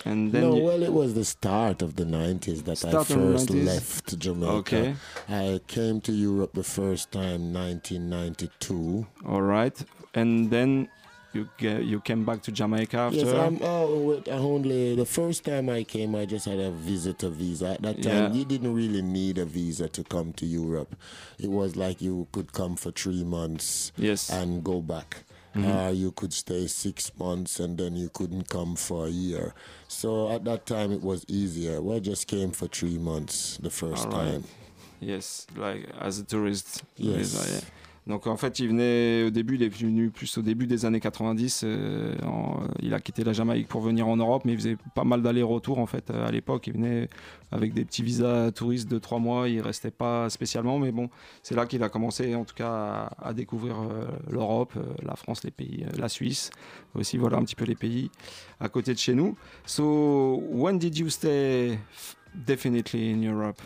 and 0.06 0.32
then 0.32 0.41
no, 0.43 0.56
you- 0.58 0.64
well, 0.64 0.84
it 0.84 0.91
was 0.93 1.14
the 1.14 1.26
start 1.26 1.82
of 1.82 1.95
the 1.95 2.04
90s 2.06 2.64
that 2.66 2.78
Start 2.78 2.95
I 3.12 3.14
first 3.16 3.49
left 3.49 4.18
Jamaica. 4.20 4.51
Okay. 4.54 4.95
I 5.30 5.60
came 5.68 6.01
to 6.01 6.12
Europe 6.12 6.54
the 6.54 6.64
first 6.64 7.12
time 7.12 7.54
1992. 7.54 9.06
All 9.28 9.41
right, 9.41 9.76
and 10.14 10.49
then 10.49 10.88
you 11.34 11.47
ge- 11.58 11.82
you 11.84 11.99
came 12.01 12.24
back 12.26 12.41
to 12.43 12.51
Jamaica 12.51 12.97
after. 12.97 13.18
Yes, 13.20 13.34
I'm 13.34 13.58
oh, 13.62 13.99
wait, 14.01 14.28
uh, 14.28 14.34
only 14.34 14.95
the 14.95 15.06
first 15.06 15.43
time 15.43 15.68
I 15.70 15.84
came, 15.84 16.14
I 16.16 16.26
just 16.26 16.45
had 16.45 16.60
a 16.60 16.70
visitor 16.72 17.30
visa. 17.30 17.70
At 17.72 17.82
that 17.82 18.04
time, 18.04 18.14
Yeah. 18.14 18.34
you 18.34 18.45
didn't 18.45 18.74
really 18.76 19.01
need 19.01 19.38
a 19.39 19.45
visa 19.45 19.88
to 19.89 20.04
come 20.04 20.34
to 20.34 20.45
Europe. 20.45 20.95
It 21.39 21.49
was 21.49 21.76
like 21.76 22.01
you 22.01 22.28
could 22.32 22.51
come 22.54 22.76
for 22.76 22.91
three 22.91 23.24
months 23.24 23.91
Yes. 23.97 24.30
and 24.30 24.64
go 24.64 24.80
back. 24.82 25.24
Mhm. 25.56 25.89
Or 25.89 25.93
you 25.93 26.12
could 26.12 26.34
stay 26.34 26.68
six 26.68 27.12
months 27.18 27.60
and 27.60 27.78
then 27.78 27.95
you 27.95 28.10
couldn't 28.10 28.49
come 28.49 28.76
for 28.76 29.06
a 29.06 29.10
year. 29.10 29.54
So 29.88 30.32
at 30.32 30.43
that 30.45 30.66
time, 30.66 30.91
it 30.91 31.01
was 31.01 31.26
easier. 31.28 31.80
I 31.93 31.99
just 31.99 32.28
came 32.28 32.51
for 32.51 32.68
three 32.68 32.97
months 32.97 33.58
the 33.62 33.70
first 33.70 34.06
right. 34.06 34.14
time. 34.14 34.43
Yes, 34.99 35.45
like 35.56 35.88
as 35.99 36.20
a 36.20 36.24
tourist. 36.24 36.84
Yes. 36.95 37.34
Visa, 37.34 37.54
yeah. 37.54 37.62
Donc 38.06 38.28
en 38.28 38.36
fait, 38.36 38.60
il 38.60 38.68
venait 38.68 39.24
au 39.28 39.30
début, 39.30 39.56
il 39.56 39.64
est 39.64 39.70
venu 39.70 40.10
plus 40.10 40.38
au 40.38 40.41
début 40.41 40.68
des 40.68 40.84
années 40.86 40.99
90. 40.99 41.62
euh, 41.64 42.16
en- 42.26 42.60
il 42.82 42.93
a 42.93 42.99
quitté 42.99 43.24
la 43.24 43.32
Jamaïque 43.32 43.70
pour 43.70 43.80
venir 43.80 44.08
en 44.10 44.18
Europe, 44.18 44.43
mais 44.43 44.51
il 44.51 44.58
faisait 44.58 44.78
pas 44.93 45.06
mal 45.06 45.22
d'allers-retours 45.22 45.80
en 45.80 45.86
fait 45.86 46.10
euh, 46.12 46.28
à 46.28 46.32
l'époque. 46.32 46.68
Il 46.68 46.74
venait 46.74 47.10
avec 47.51 47.74
des 47.74 47.86
petits 47.86 48.04
visas 48.04 48.51
touristes 48.51 48.91
de 48.91 48.99
trois 48.99 49.20
mois. 49.20 49.47
Il 49.47 49.62
restait 49.62 49.89
pas 49.91 50.30
spécialement, 50.30 50.80
mais 50.80 50.91
bon, 50.91 51.10
c'est 51.43 51.56
là 51.56 51.66
qu'il 51.66 51.82
a 51.82 51.88
commencé 51.88 52.36
en 52.36 52.43
tout 52.43 52.56
cas 52.56 53.10
à, 53.18 53.34
découvrir 53.34 53.76
euh, 53.80 54.06
l'Europe, 54.30 54.74
euh, 54.76 54.84
la 55.04 55.16
France, 55.16 55.43
les 55.45 55.51
pays, 55.51 55.86
euh, 55.88 55.97
la 55.97 56.10
Suisse, 56.10 56.49
aussi 56.95 57.18
voilà 57.18 57.38
un 57.38 57.43
petit 57.43 57.56
peu 57.56 57.64
les 57.66 57.76
pays 57.76 58.12
à 58.60 58.68
côté 58.68 58.93
de 58.93 58.99
chez 58.99 59.14
nous. 59.14 59.38
So 59.66 60.43
when 60.51 60.78
did 60.78 60.97
you 60.97 61.10
stay 61.10 61.80
definitely 62.36 63.14
in 63.14 63.22
Europe? 63.24 63.62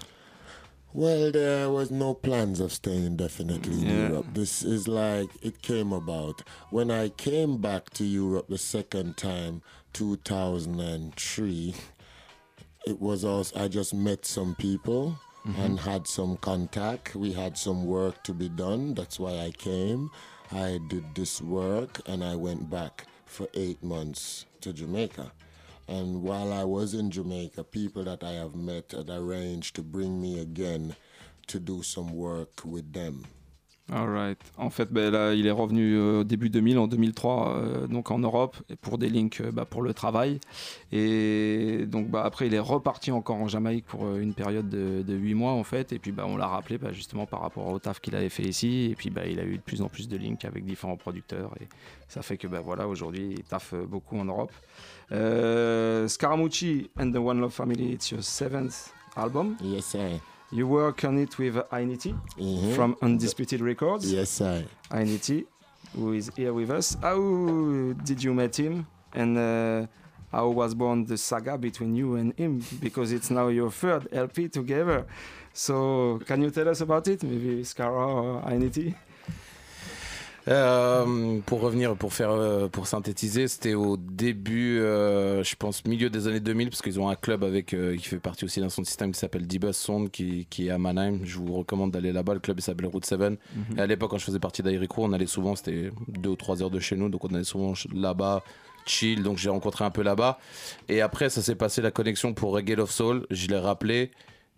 Well, 0.93 1.31
there 1.31 1.69
was 1.69 1.91
no 1.91 2.13
plans 2.13 2.59
of 2.59 2.71
staying 2.71 3.05
indefinitely 3.05 3.81
in 3.81 3.85
Yeah. 3.87 4.07
Europe. 4.09 4.27
This 4.33 4.63
is 4.63 4.87
like 4.87 5.29
it 5.41 5.61
came 5.61 5.91
about 5.93 6.41
when 6.71 6.89
I 6.89 7.09
came 7.09 7.57
back 7.57 7.91
to 7.91 8.05
Europe 8.05 8.47
the 8.47 8.57
second 8.57 9.17
time, 9.17 9.61
2003. 9.93 11.75
It 12.85 13.01
was 13.01 13.23
also 13.25 13.59
I 13.59 13.67
just 13.67 13.93
met 13.93 14.25
some 14.25 14.55
people 14.55 15.19
Mhm. 15.45 15.57
and 15.59 15.79
had 15.81 16.07
some 16.07 16.37
contact. 16.37 17.15
We 17.15 17.33
had 17.33 17.57
some 17.57 17.85
work 17.85 18.23
to 18.23 18.33
be 18.33 18.49
done. 18.49 18.93
That's 18.93 19.19
why 19.19 19.39
I 19.39 19.51
came. 19.51 20.09
I 20.51 20.79
did 20.87 21.13
this 21.15 21.41
work 21.41 22.01
and 22.07 22.23
I 22.23 22.35
went 22.35 22.69
back 22.69 23.05
for 23.25 23.47
eight 23.53 23.83
months 23.83 24.45
to 24.61 24.71
Jamaica. 24.73 25.31
And 25.89 26.21
while 26.21 26.51
I 26.51 26.65
was 26.65 26.93
in 26.93 27.09
Jamaica, 27.09 27.63
people 27.63 28.03
that 28.03 28.23
I 28.23 28.33
have 28.33 28.55
met 28.55 28.91
had 28.91 29.09
arranged 29.09 29.75
to 29.75 29.81
bring 29.81 30.19
me 30.19 30.39
again 30.39 30.95
to 31.47 31.59
do 31.59 31.81
some 31.81 32.13
work 32.13 32.61
with 32.65 32.91
them. 32.91 33.25
Alright. 33.89 34.37
En 34.57 34.69
fait, 34.69 34.91
ben, 34.91 35.11
là, 35.11 35.33
il 35.33 35.47
est 35.47 35.51
revenu 35.51 35.95
euh, 35.95 36.19
au 36.19 36.23
début 36.25 36.49
2000, 36.49 36.77
en 36.77 36.87
2003, 36.87 37.55
euh, 37.55 37.87
donc 37.87 38.11
en 38.11 38.19
Europe, 38.19 38.57
pour 38.81 38.97
des 38.97 39.09
links 39.09 39.39
euh, 39.39 39.49
bah, 39.49 39.63
pour 39.63 39.81
le 39.81 39.93
travail. 39.93 40.41
Et 40.91 41.85
donc 41.87 42.09
bah, 42.09 42.23
après, 42.25 42.47
il 42.47 42.53
est 42.53 42.59
reparti 42.59 43.13
encore 43.13 43.37
en 43.37 43.47
Jamaïque 43.47 43.85
pour 43.85 44.03
euh, 44.03 44.19
une 44.19 44.33
période 44.33 44.67
de, 44.67 45.03
de 45.03 45.13
8 45.13 45.35
mois 45.35 45.53
en 45.53 45.63
fait. 45.63 45.93
Et 45.93 45.99
puis 45.99 46.11
bah, 46.11 46.25
on 46.27 46.35
l'a 46.35 46.47
rappelé 46.47 46.77
justement 46.91 47.25
par 47.25 47.39
rapport 47.39 47.65
au 47.67 47.79
taf 47.79 48.01
qu'il 48.01 48.13
avait 48.15 48.27
fait 48.27 48.43
ici. 48.43 48.89
Et 48.91 48.95
puis 48.95 49.09
il 49.09 49.39
a 49.39 49.45
eu 49.45 49.55
de 49.55 49.63
plus 49.63 49.81
en 49.81 49.87
plus 49.87 50.09
de 50.09 50.17
links 50.17 50.43
avec 50.43 50.65
différents 50.65 50.97
producteurs. 50.97 51.53
Et 51.61 51.67
ça 52.09 52.21
fait 52.21 52.37
que 52.37 52.47
voilà, 52.47 52.87
aujourd'hui, 52.87 53.35
il 53.37 53.43
taffe 53.43 53.73
euh, 53.73 53.85
beaucoup 53.85 54.17
en 54.17 54.25
Europe. 54.25 54.51
Euh, 55.11 56.07
Skarra 56.07 56.35
Mucci 56.35 56.89
and 56.97 57.11
the 57.13 57.17
One 57.21 57.39
Love 57.41 57.53
Family, 57.53 57.93
it's 57.93 58.11
your 58.11 58.21
seventh 58.21 58.91
album. 59.15 59.57
Yes, 59.61 59.95
I. 59.95 60.19
You 60.51 60.67
work 60.67 61.03
on 61.05 61.17
it 61.17 61.37
with 61.37 61.57
I-Nity 61.71 62.15
Mhm. 62.37 62.73
from 62.75 62.95
Undisputed 63.01 63.61
Records. 63.61 64.11
Yes, 64.11 64.41
I. 64.41 64.65
I-Nity, 64.91 65.45
who 65.95 66.13
is 66.13 66.29
here 66.35 66.53
with 66.53 66.69
us. 66.71 66.97
How 67.01 67.17
did 68.03 68.23
you 68.23 68.33
meet 68.33 68.55
him? 68.59 68.85
And 69.13 69.37
uh, 69.37 69.87
how 70.31 70.49
was 70.49 70.73
born 70.75 71.05
the 71.05 71.17
saga 71.17 71.57
between 71.57 71.95
you 71.95 72.15
and 72.15 72.33
him? 72.37 72.61
Because 72.81 73.11
it's 73.13 73.29
now 73.31 73.47
your 73.47 73.71
third 73.71 74.07
LP 74.11 74.49
together. 74.49 75.05
So 75.53 76.19
can 76.25 76.41
you 76.41 76.49
tell 76.51 76.67
us 76.69 76.81
about 76.81 77.07
it? 77.07 77.23
Maybe 77.23 77.63
Skarra 77.63 78.07
or 78.07 78.45
I-Nity? 78.45 78.93
Euh, 80.47 81.39
pour 81.45 81.61
revenir, 81.61 81.95
pour 81.95 82.13
faire, 82.13 82.31
euh, 82.31 82.67
pour 82.67 82.87
synthétiser, 82.87 83.47
c'était 83.47 83.73
au 83.73 83.97
début, 83.97 84.79
euh, 84.79 85.43
je 85.43 85.55
pense 85.55 85.83
milieu 85.85 86.09
des 86.09 86.27
années 86.27 86.39
2000, 86.39 86.69
parce 86.69 86.81
qu'ils 86.81 86.99
ont 86.99 87.09
un 87.09 87.15
club 87.15 87.43
avec 87.43 87.73
euh, 87.73 87.97
qui 87.97 88.07
fait 88.07 88.19
partie 88.19 88.45
aussi 88.45 88.61
d'un 88.61 88.69
son 88.69 88.83
système 88.83 89.11
qui 89.11 89.19
s'appelle 89.19 89.45
D-Bus 89.45 89.75
Sound, 89.75 90.09
qui, 90.09 90.47
qui 90.49 90.67
est 90.67 90.69
à 90.69 90.77
Mannheim. 90.77 91.19
Je 91.23 91.37
vous 91.37 91.53
recommande 91.53 91.91
d'aller 91.91 92.13
là-bas. 92.13 92.33
Le 92.33 92.39
club 92.39 92.59
s'appelle 92.61 92.87
Route 92.87 93.05
7. 93.05 93.19
Mhm. 93.19 93.37
Et 93.77 93.81
à 93.81 93.87
l'époque, 93.87 94.11
quand 94.11 94.17
je 94.17 94.25
faisais 94.25 94.39
partie 94.39 94.63
d'Airico, 94.63 95.03
on 95.03 95.11
allait 95.11 95.25
souvent, 95.25 95.55
c'était 95.55 95.91
deux 96.07 96.29
ou 96.29 96.35
trois 96.35 96.61
heures 96.61 96.71
de 96.71 96.79
chez 96.79 96.95
nous, 96.95 97.09
donc 97.09 97.25
on 97.25 97.33
allait 97.33 97.43
souvent 97.43 97.73
là-bas. 97.93 98.43
Chill, 98.85 99.21
donc 99.21 99.37
j'ai 99.37 99.49
rencontré 99.49 99.83
un 99.83 99.91
peu 99.91 100.01
là-bas. 100.01 100.39
Et 100.87 101.01
après, 101.01 101.29
ça 101.29 101.41
s'est 101.41 101.55
passé 101.55 101.81
la 101.81 101.91
connexion 101.91 102.33
pour 102.33 102.53
Reggae 102.53 102.77
Love 102.77 102.89
Soul. 102.89 103.27
Je 103.29 103.47
l'ai 103.47 103.57
rappelé. 103.57 104.11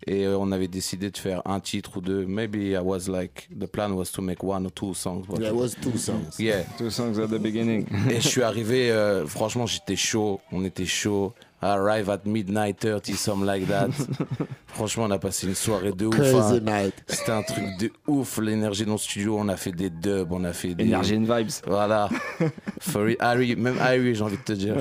Et 0.06 0.24
euh, 0.24 0.38
on 0.38 0.50
avait 0.50 0.68
décidé 0.68 1.10
de 1.10 1.18
faire 1.18 1.42
un 1.44 1.60
titre 1.60 1.98
ou 1.98 2.00
deux. 2.00 2.24
Maybe 2.24 2.72
I 2.72 2.78
was 2.82 3.08
like, 3.08 3.48
the 3.58 3.66
plan 3.66 3.92
was 3.92 4.06
to 4.14 4.22
make 4.22 4.42
one 4.42 4.64
or 4.64 4.72
two 4.72 4.94
songs. 4.94 5.24
but- 5.28 5.40
There 5.40 5.54
was 5.54 5.70
two 5.80 5.96
songs. 5.98 6.38
Yeah. 6.38 6.62
Two 6.78 6.90
songs 6.90 7.18
at 7.18 7.28
the 7.28 7.38
beginning. 7.38 7.86
Et 8.10 8.20
je 8.20 8.28
suis 8.28 8.42
arrivé, 8.42 8.90
euh, 8.90 9.26
franchement, 9.26 9.66
j'étais 9.66 9.96
chaud. 9.96 10.40
On 10.52 10.64
était 10.64 10.86
chaud. 10.86 11.34
Arrive 11.62 12.08
at 12.08 12.20
midnight 12.24 12.78
30, 12.80 13.14
something 13.14 13.44
like 13.44 13.68
that. 13.68 13.90
franchement, 14.66 15.04
on 15.04 15.10
a 15.10 15.18
passé 15.18 15.46
une 15.46 15.54
soirée 15.54 15.92
de 15.92 16.06
ouf. 16.06 16.16
Crazy 16.16 16.56
hein. 16.56 16.60
night. 16.60 16.94
C'était 17.06 17.32
un 17.32 17.42
truc 17.42 17.64
de 17.78 17.92
ouf, 18.06 18.38
l'énergie 18.38 18.86
dans 18.86 18.92
le 18.92 18.98
studio. 18.98 19.36
On 19.38 19.46
a 19.48 19.58
fait 19.58 19.72
des 19.72 19.90
dubs, 19.90 20.32
on 20.32 20.42
a 20.44 20.54
fait 20.54 20.74
des. 20.74 20.84
Energy 20.84 21.16
and 21.16 21.24
vibes. 21.24 21.50
Voilà. 21.66 22.08
For 22.80 23.02
real. 23.02 23.16
Harry, 23.20 23.54
même 23.56 23.76
Harry, 23.78 24.14
j'ai 24.14 24.22
envie 24.22 24.38
de 24.38 24.42
te 24.42 24.54
dire. 24.54 24.74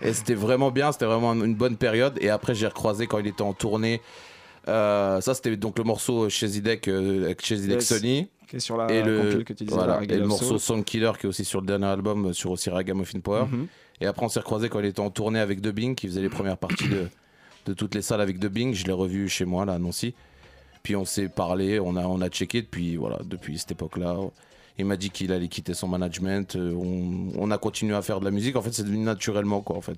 Et 0.00 0.12
c'était 0.12 0.34
vraiment 0.34 0.72
bien, 0.72 0.90
c'était 0.90 1.04
vraiment 1.04 1.34
une 1.34 1.54
bonne 1.54 1.76
période. 1.76 2.18
Et 2.20 2.30
après, 2.30 2.56
j'ai 2.56 2.66
recroisé 2.66 3.06
quand 3.06 3.20
il 3.20 3.28
était 3.28 3.42
en 3.42 3.52
tournée. 3.52 4.00
Euh, 4.68 5.20
ça, 5.20 5.34
c'était 5.34 5.56
donc 5.56 5.78
le 5.78 5.84
morceau 5.84 6.28
chez 6.28 6.48
Zidek, 6.48 6.88
euh, 6.88 7.26
avec 7.26 7.44
chez 7.44 7.56
Zidek 7.56 7.80
Yes. 7.80 7.88
Sony. 7.88 8.28
Qui 8.48 8.56
est 8.56 8.60
sur 8.60 8.76
la 8.76 8.90
et 8.92 9.02
le, 9.02 9.22
compile 9.22 9.44
que 9.44 9.52
tu 9.52 9.64
disais, 9.64 9.76
voilà, 9.76 9.94
la 9.94 10.00
Reggae 10.00 10.12
et 10.12 10.14
le 10.16 10.20
Love 10.20 10.28
morceau. 10.28 10.58
Sound 10.58 10.84
Killer 10.84 11.12
qui 11.18 11.26
est 11.26 11.28
aussi 11.28 11.44
sur 11.44 11.60
le 11.60 11.66
dernier 11.66 11.86
album, 11.86 12.26
euh, 12.26 12.32
sur 12.32 12.50
aussi 12.50 12.70
Ragamuffin 12.70 13.20
Power. 13.20 13.46
Mhm. 13.50 13.66
Et 14.00 14.06
après, 14.06 14.26
on 14.26 14.28
s'est 14.28 14.40
recroisé 14.40 14.68
quand 14.68 14.80
il 14.80 14.86
était 14.86 15.00
en 15.00 15.10
tournée 15.10 15.38
avec 15.40 15.60
Dubbing, 15.60 15.94
qui 15.94 16.06
faisait 16.08 16.22
les 16.22 16.28
premières 16.28 16.58
parties 16.58 16.88
de, 16.88 17.08
de 17.66 17.74
toutes 17.74 17.94
les 17.94 18.02
salles 18.02 18.20
avec 18.20 18.38
Dubbing. 18.38 18.74
Je 18.74 18.86
l'ai 18.86 18.92
revu 18.92 19.28
chez 19.28 19.44
moi, 19.44 19.64
là, 19.64 19.74
à 19.74 19.78
Nancy. 19.78 20.14
Puis 20.82 20.96
on 20.96 21.04
s'est 21.04 21.28
parlé, 21.28 21.80
on 21.80 21.96
a, 21.96 22.04
on 22.04 22.20
a 22.20 22.28
checké 22.28 22.60
depuis, 22.60 22.96
voilà, 22.96 23.18
depuis 23.24 23.58
cette 23.58 23.72
époque-là. 23.72 24.16
Il 24.76 24.86
m'a 24.86 24.96
dit 24.96 25.10
qu'il 25.10 25.30
allait 25.30 25.46
quitter 25.46 25.72
son 25.72 25.86
management. 25.86 26.56
euh, 26.56 26.72
on, 26.74 27.28
on 27.38 27.50
a 27.52 27.58
continué 27.58 27.94
à 27.94 28.02
faire 28.02 28.18
de 28.18 28.24
la 28.24 28.32
musique. 28.32 28.56
En 28.56 28.62
fait, 28.62 28.72
c'est 28.72 28.82
devenu 28.82 28.98
naturellement, 29.04 29.60
quoi. 29.60 29.76
En 29.76 29.80
fait, 29.80 29.96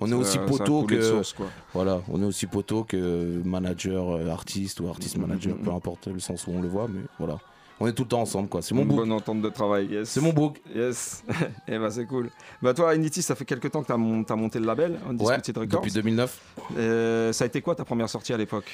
on 0.00 0.06
est 0.06 0.10
Ça- 0.10 0.16
aussi 0.16 0.38
ça 0.38 0.42
a 0.42 0.46
poteau 0.46 0.82
que 0.84 1.02
source, 1.02 1.32
quoi. 1.34 1.46
voilà, 1.74 2.00
on 2.10 2.22
est 2.22 2.24
aussi 2.24 2.46
poteau 2.46 2.84
que 2.84 3.42
manager, 3.44 4.10
euh, 4.16 4.28
artiste 4.30 4.80
ou 4.80 4.88
artiste 4.88 5.18
manager, 5.18 5.56
peu 5.56 5.70
importe 5.70 6.06
le 6.08 6.20
sens 6.20 6.46
où 6.46 6.52
on 6.52 6.62
le 6.62 6.68
voit, 6.68 6.88
mais 6.88 7.00
voilà. 7.18 7.38
On 7.80 7.86
est 7.88 7.92
tout 7.92 8.04
le 8.04 8.08
temps 8.08 8.20
ensemble, 8.22 8.48
quoi. 8.48 8.62
C'est 8.62 8.72
mon 8.74 8.84
book. 8.86 8.98
bonne 8.98 9.10
entente 9.12 9.42
de 9.42 9.48
travail, 9.50 9.88
yes. 9.90 10.08
C'est 10.08 10.20
mon 10.20 10.32
book. 10.32 10.58
Yes. 10.74 11.24
Et 11.68 11.76
bah 11.76 11.90
c'est 11.90 12.06
cool. 12.06 12.30
Bah 12.62 12.72
toi, 12.72 12.94
Inity, 12.94 13.20
ça 13.20 13.34
fait 13.34 13.44
quelques 13.44 13.72
temps 13.72 13.82
que 13.82 13.92
mon- 13.92 14.22
t'as 14.24 14.36
monté 14.36 14.58
le 14.60 14.64
label, 14.64 14.98
Undisputed 15.10 15.58
Records. 15.58 15.80
depuis 15.80 15.92
2009. 15.92 16.38
Euh, 16.78 17.32
ça 17.32 17.44
a 17.44 17.46
été 17.48 17.60
quoi 17.60 17.74
ta 17.74 17.84
première 17.84 18.08
sortie 18.08 18.32
à 18.32 18.36
l'époque? 18.38 18.70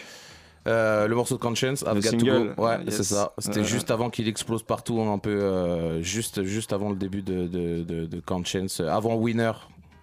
Euh, 0.68 1.08
le 1.08 1.14
morceau 1.14 1.36
de 1.36 1.40
Conscience, 1.40 1.82
I've 1.86 1.94
Le 1.94 2.00
Got 2.02 2.10
to 2.10 2.18
single, 2.18 2.54
Go. 2.56 2.62
Ouais, 2.64 2.78
yes. 2.84 2.96
c'est 2.96 3.04
ça. 3.04 3.32
C'était 3.38 3.60
Euh, 3.60 3.64
juste 3.64 3.90
avant 3.90 4.10
qu'il 4.10 4.28
explose 4.28 4.62
partout, 4.62 5.00
un 5.00 5.18
peu, 5.18 5.30
euh, 5.30 6.02
juste, 6.02 6.42
juste 6.44 6.72
avant 6.74 6.90
le 6.90 6.96
début 6.96 7.22
de, 7.22 7.46
de, 7.46 7.82
de, 7.82 8.04
de 8.06 8.20
Conscience, 8.20 8.80
euh, 8.80 8.88
avant 8.88 9.14
Winner. 9.16 9.52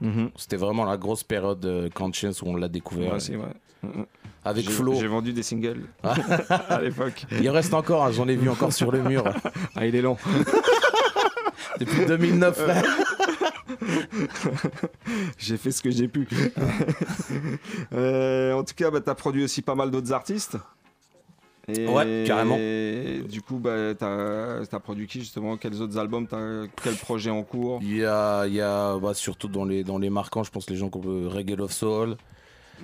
Mhm. 0.02 0.32
C'était 0.36 0.58
vraiment 0.58 0.86
la 0.86 0.98
grosse 0.98 1.24
période 1.24 1.60
de 1.60 1.90
Conscience 1.94 2.42
où 2.42 2.48
on 2.48 2.56
l'a 2.56 2.68
découvert. 2.70 3.14
Ouais. 3.14 3.38
Mhm. 3.84 4.06
Avec 4.46 4.70
Flo. 4.70 4.96
J'ai 5.00 5.08
vendu 5.08 5.34
des 5.34 5.44
singles 5.44 5.82
à 6.04 6.82
l'époque. 6.82 7.26
Il 7.40 7.50
reste 7.50 7.74
encore, 7.74 8.06
hein, 8.06 8.12
j'en 8.12 8.28
ai 8.28 8.36
vu 8.36 8.50
encore 8.50 8.74
sur 8.74 8.92
le 8.92 9.04
mur. 9.04 9.26
Ah, 9.76 9.86
il 9.86 9.96
est 9.96 10.02
long. 10.02 10.18
Depuis 11.80 12.06
2009, 12.06 12.58
frère. 12.58 12.84
j'ai 15.38 15.58
fait 15.58 15.72
ce 15.72 15.82
que 15.82 15.92
j'ai 15.92 16.08
pu. 16.08 16.28
Euh, 17.94 18.54
en 18.54 18.64
tout 18.64 18.74
cas, 18.76 18.92
bah, 18.92 19.02
tu 19.02 19.10
as 19.10 19.16
produit 19.16 19.44
aussi 19.44 19.62
pas 19.62 19.76
mal 19.76 19.92
d'autres 19.92 20.12
artistes. 20.12 20.58
Et 21.68 21.88
Ouais, 21.88 22.24
carrément. 22.26 22.56
Du 23.28 23.42
coup, 23.42 23.58
bah, 23.58 23.94
tu 23.96 24.04
as, 24.06 24.80
produit 24.80 25.08
qui 25.08 25.20
justement? 25.20 25.58
Quels 25.58 25.82
autres 25.82 25.98
albums 25.98 26.28
t'as- 26.28 26.68
Quel 26.82 26.96
projet 26.96 27.30
en 27.30 27.44
cours? 27.44 27.80
Il 27.82 27.98
y 27.98 28.06
a, 28.06 28.46
il 28.48 28.54
y 28.54 28.62
a 28.62 28.98
bah, 28.98 29.14
surtout 29.14 29.48
dans 29.48 29.66
les, 29.66 29.84
dans 29.84 29.98
les 29.98 30.10
marquants, 30.10 30.44
je 30.44 30.52
pense 30.52 30.70
les 30.70 30.76
gens 30.76 30.90
comme 30.90 31.28
Reggae 31.28 31.56
Love 31.58 31.72
Soul, 31.72 32.18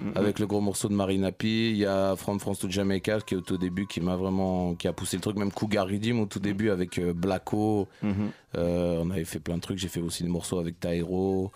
Mhm. 0.01 0.11
avec 0.15 0.39
le 0.39 0.47
gros 0.47 0.61
morceau 0.61 0.87
de 0.89 0.93
Marina 0.93 1.31
P. 1.31 1.69
Il 1.71 1.77
y 1.77 1.85
a 1.85 2.15
From 2.15 2.39
France 2.39 2.59
to 2.59 2.69
Jamaica 2.69 3.19
qui 3.21 3.35
est 3.35 3.37
au 3.37 3.41
tout 3.41 3.57
début, 3.57 3.85
qui 3.87 4.01
m'a 4.01 4.15
vraiment 4.15 4.75
qui 4.75 4.87
a 4.87 4.93
poussé 4.93 5.17
le 5.17 5.21
truc, 5.21 5.37
même 5.37 5.51
Cougar 5.51 5.87
Redeem 5.87 6.19
au 6.19 6.25
tout 6.25 6.39
début 6.39 6.69
avec 6.69 6.97
euh, 6.99 7.13
Blacko. 7.13 7.87
Mhm. 8.01 8.31
Euh, 8.55 9.01
on 9.03 9.09
avait 9.09 9.25
fait 9.25 9.39
plein 9.39 9.55
de 9.55 9.61
trucs, 9.61 9.77
j'ai 9.77 9.87
fait 9.87 10.01
aussi 10.01 10.23
des 10.23 10.29
morceaux 10.29 10.59
avec 10.59 10.79
Tyro. 10.79 11.51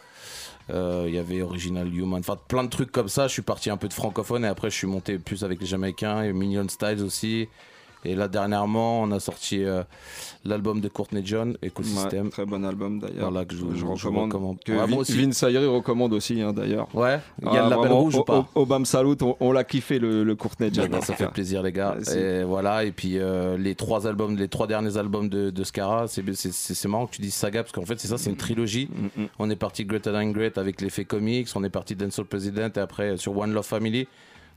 Euh, 0.69 1.05
Il 1.07 1.15
y 1.15 1.17
avait 1.17 1.41
Original 1.41 1.87
Human, 1.93 2.19
enfin 2.19 2.37
plein 2.47 2.63
de 2.63 2.69
trucs 2.69 2.91
comme 2.91 3.07
ça. 3.09 3.27
Je 3.27 3.33
suis 3.33 3.41
parti 3.41 3.69
un 3.69 3.77
peu 3.77 3.87
de 3.87 3.93
francophone 3.93 4.43
et 4.43 4.47
après 4.47 4.69
je 4.69 4.75
suis 4.75 4.87
monté 4.87 5.17
plus 5.17 5.43
avec 5.43 5.59
les 5.61 5.67
Jamaïcains 5.67 6.23
et 6.23 6.33
Million 6.33 6.67
Styles 6.67 7.01
aussi. 7.03 7.47
Et 8.07 8.15
là 8.15 8.27
dernièrement, 8.27 9.01
on 9.01 9.11
a 9.11 9.19
sorti 9.19 9.63
euh, 9.63 9.83
l'album 10.45 10.79
de 10.81 10.87
Courtney 10.87 11.21
John, 11.25 11.57
Ecosystem. 11.63 12.25
Ouais, 12.25 12.31
très 12.31 12.45
bon 12.45 12.63
album 12.63 12.99
d'ailleurs. 12.99 13.29
Voilà, 13.29 13.45
que 13.45 13.53
je, 13.55 13.59
je 13.73 13.75
je 13.77 13.85
recommande. 13.85 14.31
recommande. 14.31 14.57
Que 14.63 14.71
Ouais, 14.71 14.77
moi 14.77 14.87
Vin- 14.87 14.97
aussi. 14.97 15.21
Vince 15.21 15.43
Ayri 15.43 15.65
recommande 15.65 16.13
aussi 16.13 16.41
hein, 16.41 16.53
d'ailleurs. 16.53 16.87
Ouais, 16.95 17.19
il 17.41 17.51
y 17.51 17.57
a 17.57 17.63
le 17.65 17.69
label 17.69 17.91
rouge 17.91 18.15
ou 18.15 18.23
pas 18.23 18.47
Obama 18.55 18.85
Salut, 18.85 19.15
on, 19.21 19.35
on 19.39 19.51
l'a 19.51 19.63
kiffé 19.63 19.99
le, 19.99 20.23
le 20.23 20.35
Courtney 20.35 20.69
John. 20.71 20.89
Ça 21.01 21.15
fait 21.15 21.27
plaisir 21.27 21.61
les 21.63 21.71
gars. 21.71 21.97
Et 22.15 22.43
voilà, 22.43 22.83
et 22.85 22.91
puis 22.91 23.17
euh, 23.19 23.57
les 23.57 23.75
trois 23.75 24.07
albums, 24.07 24.37
les 24.37 24.47
trois 24.47 24.67
derniers 24.67 24.97
albums 24.97 25.27
de, 25.29 25.49
de 25.49 25.63
Scara, 25.63 26.05
c'est 26.07 26.87
marrant 26.87 27.07
que 27.07 27.15
tu 27.15 27.21
dises 27.21 27.33
saga 27.33 27.63
parce 27.63 27.73
qu'en 27.73 27.85
fait 27.85 27.99
c'est 27.99 28.07
ça, 28.07 28.17
c'est 28.17 28.29
une 28.29 28.37
trilogie. 28.37 28.89
Mm, 29.17 29.23
On 29.39 29.49
est 29.49 29.55
parti 29.57 29.83
Greater 29.85 30.13
Than 30.13 30.31
Great 30.31 30.57
avec 30.57 30.79
l'effet 30.81 31.03
comics, 31.05 31.49
on 31.55 31.63
est 31.63 31.69
parti 31.69 31.95
Dancehall 31.95 32.25
President 32.25 32.69
et 32.75 32.79
après 32.79 33.17
sur 33.17 33.37
One 33.37 33.53
Love 33.53 33.65
Family. 33.65 34.07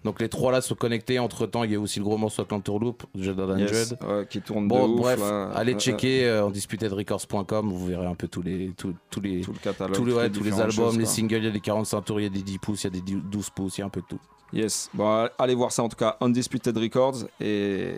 Donc 0.05 0.21
les 0.21 0.29
trois 0.29 0.51
là 0.51 0.61
sont 0.61 0.75
connectés. 0.75 1.19
Entre 1.19 1.47
temps, 1.47 1.65
il 1.65 1.73
y 1.73 1.75
a 1.75 1.81
aussi 1.81 1.99
le 1.99 2.05
gros 2.05 2.17
morceau 2.17 2.45
Canterloop, 2.45 3.03
Jada 3.15 3.47
Than 3.47 3.59
Yes, 3.59 3.95
ouais, 4.07 4.27
qui 4.29 4.41
tourne 4.41 4.67
Bon, 4.67 4.89
de 4.89 4.95
ouf, 4.95 5.01
bref, 5.01 5.21
là. 5.21 5.51
allez 5.55 5.75
checker 5.75 6.25
euh, 6.27 6.47
en 6.47 6.51
disputedrecords.com, 6.51 7.71
vous 7.71 7.87
verrez 7.87 8.07
un 8.07 8.15
peu 8.15 8.27
tous 8.29 8.43
les 8.43 8.73
tous, 8.77 8.95
tous 9.11 9.21
les 9.21 9.43
Tout 9.43 9.53
le 9.53 9.59
catalogue, 9.59 9.95
tous 9.95 10.05
les, 10.05 10.13
toutes 10.13 10.19
ouais, 10.21 10.29
les 10.29 10.33
tous 10.39 10.45
les 10.45 10.53
albums, 10.61 10.71
choses, 10.73 10.99
les 10.99 11.07
singles, 11.07 11.37
il 11.39 11.45
y 11.45 11.49
a 11.49 11.51
des 11.51 11.61
45 11.61 12.01
tours, 12.03 12.21
il 12.21 12.25
y 12.25 12.27
a 12.27 12.31
des 12.31 12.43
10 12.43 12.59
pouces, 12.59 12.85
il 12.85 12.87
y 12.87 12.89
a 12.89 12.91
des 12.91 13.01
10 13.03 13.17
12 13.31 13.51
pouces, 13.51 13.79
il 13.79 13.81
y 13.81 13.83
a 13.83 13.87
un 13.87 13.91
peu 13.91 14.01
de 14.01 14.07
tout. 14.07 14.19
Yes, 14.53 14.91
bon, 14.95 15.29
allez 15.39 15.55
voir 15.55 15.71
ça 15.71 15.83
en 15.85 15.89
tout 15.89 15.97
cas, 15.97 16.17
Undisputed 16.21 16.77
Records, 16.77 17.19
et 17.41 17.93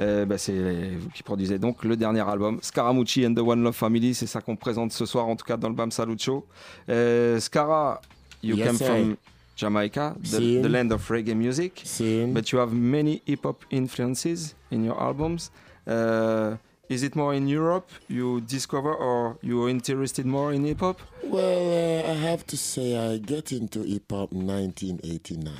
euh, 0.00 0.24
bah, 0.24 0.36
c'est 0.38 0.52
vous 0.96 1.08
qui 1.10 1.22
produisez 1.22 1.58
donc 1.58 1.84
le 1.84 1.96
dernier 1.96 2.26
album, 2.28 2.58
Scaramucci 2.60 3.24
and 3.26 3.34
the 3.34 3.38
One 3.38 3.62
Love 3.62 3.74
Family, 3.74 4.14
c'est 4.14 4.26
ça 4.26 4.40
qu'on 4.40 4.56
présente 4.56 4.92
ce 4.92 5.06
soir 5.06 5.28
en 5.28 5.36
tout 5.36 5.44
cas 5.44 5.56
dans 5.56 5.68
le 5.68 5.74
BAM 5.74 5.92
Salut 5.92 6.16
Show. 6.18 6.44
Euh, 6.88 7.38
Scara, 7.38 8.00
you 8.42 8.56
Yes, 8.56 8.66
come 8.66 8.78
from 8.78 9.16
Jamaica, 9.54 10.16
the, 10.18 10.62
the 10.62 10.68
land 10.68 10.92
of 10.92 11.06
reggae 11.08 11.36
music, 11.36 11.82
Sin. 11.84 12.32
but 12.34 12.52
you 12.52 12.58
have 12.58 12.72
many 12.72 13.22
hip 13.26 13.44
hop 13.44 13.64
influences 13.70 14.54
in 14.70 14.84
your 14.84 15.00
albums. 15.00 15.50
Uh, 15.86 16.56
is 16.88 17.02
it 17.02 17.16
more 17.16 17.32
in 17.34 17.48
Europe 17.48 17.90
you 18.08 18.40
discover, 18.42 18.94
or 18.94 19.38
you're 19.42 19.68
interested 19.68 20.26
more 20.26 20.52
in 20.52 20.64
hip 20.64 20.80
hop? 20.80 21.00
Well, 21.22 22.04
uh, 22.04 22.10
I 22.10 22.14
have 22.14 22.46
to 22.48 22.56
say, 22.56 22.96
I 22.96 23.18
get 23.18 23.52
into 23.52 23.82
hip 23.82 24.10
hop 24.10 24.32
1989. 24.32 25.52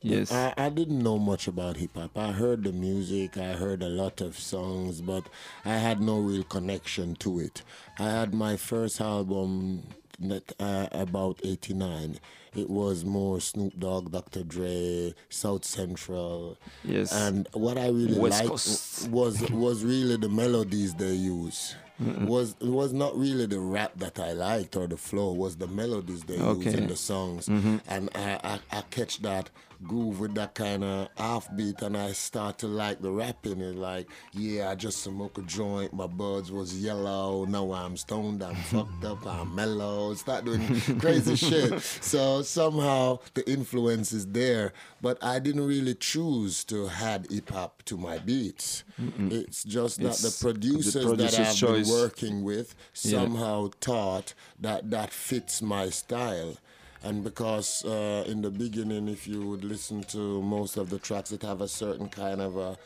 Yes. 0.00 0.30
I, 0.30 0.54
I 0.56 0.68
didn't 0.68 1.00
know 1.02 1.18
much 1.18 1.48
about 1.48 1.76
hip 1.78 1.96
hop. 1.96 2.16
I 2.16 2.30
heard 2.32 2.62
the 2.62 2.72
music, 2.72 3.36
I 3.36 3.54
heard 3.54 3.82
a 3.82 3.88
lot 3.88 4.20
of 4.20 4.38
songs, 4.38 5.00
but 5.00 5.24
I 5.64 5.76
had 5.78 6.00
no 6.00 6.20
real 6.20 6.44
connection 6.44 7.16
to 7.16 7.40
it. 7.40 7.62
I 7.98 8.04
had 8.10 8.32
my 8.32 8.56
first 8.56 9.00
album 9.00 9.82
that, 10.20 10.52
uh, 10.58 10.88
about 10.92 11.40
89. 11.44 12.18
It 12.56 12.68
was 12.70 13.04
more 13.04 13.40
Snoop 13.40 13.78
Dogg, 13.78 14.10
Dr. 14.10 14.42
Dre, 14.42 15.14
South 15.28 15.64
Central. 15.64 16.56
Yes. 16.84 17.12
And 17.12 17.46
what 17.52 17.78
I 17.78 17.88
really 17.88 18.18
West 18.18 18.38
liked 18.40 18.50
Coast. 18.50 19.08
was 19.08 19.42
was 19.50 19.84
really 19.84 20.16
the 20.16 20.28
melodies 20.28 20.94
they 20.94 21.12
use. 21.12 21.76
Mm-mm. 22.02 22.26
Was 22.26 22.54
it 22.60 22.66
was 22.68 22.92
not 22.92 23.16
really 23.18 23.46
the 23.46 23.58
rap 23.60 23.92
that 23.96 24.18
I 24.18 24.32
liked 24.32 24.76
or 24.76 24.86
the 24.86 24.96
flow. 24.96 25.32
Was 25.32 25.56
the 25.56 25.66
melodies 25.66 26.22
they 26.24 26.34
use 26.36 26.66
Okay. 26.66 26.74
in 26.78 26.86
the 26.86 26.96
songs, 26.96 27.46
Mhm. 27.48 27.80
and 27.88 28.08
I, 28.14 28.40
I 28.72 28.78
I 28.78 28.80
catch 28.90 29.20
that 29.22 29.50
groove 29.82 30.20
with 30.20 30.34
that 30.34 30.54
kind 30.54 30.82
of 30.84 31.08
offbeat, 31.16 31.82
and 31.82 31.96
I 31.96 32.12
start 32.12 32.58
to 32.58 32.66
like 32.66 33.00
the 33.00 33.10
rapping. 33.10 33.62
And 33.62 33.78
like, 33.78 34.08
yeah, 34.32 34.70
I 34.70 34.74
just 34.74 35.02
smoke 35.02 35.38
a 35.38 35.42
joint. 35.42 35.92
My 35.92 36.06
buds 36.06 36.50
was 36.50 36.76
yellow. 36.82 37.44
Now 37.44 37.72
I'm 37.72 37.96
stoned. 37.96 38.42
I'm 38.42 38.54
fucked 38.70 39.04
up. 39.04 39.26
I'm 39.26 39.54
mellow. 39.54 40.14
Start 40.14 40.44
doing 40.44 40.80
crazy 40.98 41.36
shit. 41.48 41.80
So 41.80 42.42
somehow 42.42 43.18
the 43.34 43.48
influence 43.50 44.12
is 44.12 44.26
there, 44.26 44.72
but 45.00 45.22
I 45.22 45.38
didn't 45.38 45.66
really 45.66 45.94
choose 45.94 46.64
to 46.64 46.88
add 46.88 47.26
hip 47.30 47.50
hop 47.50 47.82
to 47.84 47.96
my 47.96 48.18
beats. 48.18 48.84
Mm-mm. 49.00 49.30
It's 49.32 49.62
just 49.64 49.98
that 50.00 50.08
It's 50.08 50.22
the 50.38 50.44
producers, 50.52 50.94
that 50.94 51.04
producer's 51.04 51.38
I've 51.48 51.56
choice. 51.56 51.88
been 51.88 51.98
working 52.00 52.44
with 52.44 52.74
Yeah. 53.02 53.20
somehow 53.20 53.70
thought 53.80 54.34
that 54.58 54.90
that 54.90 55.12
fits 55.12 55.62
my 55.62 55.88
style. 55.90 56.56
And 57.04 57.22
because 57.22 57.84
uh, 57.84 58.24
in 58.26 58.42
the 58.42 58.50
beginning, 58.50 59.08
if 59.08 59.28
you 59.28 59.46
would 59.46 59.64
listen 59.64 60.02
to 60.04 60.42
most 60.42 60.76
of 60.76 60.90
the 60.90 60.98
tracks, 60.98 61.32
it 61.32 61.42
have 61.42 61.60
a 61.60 61.68
certain 61.68 62.08
kind 62.08 62.40
of 62.40 62.56
a. 62.56 62.76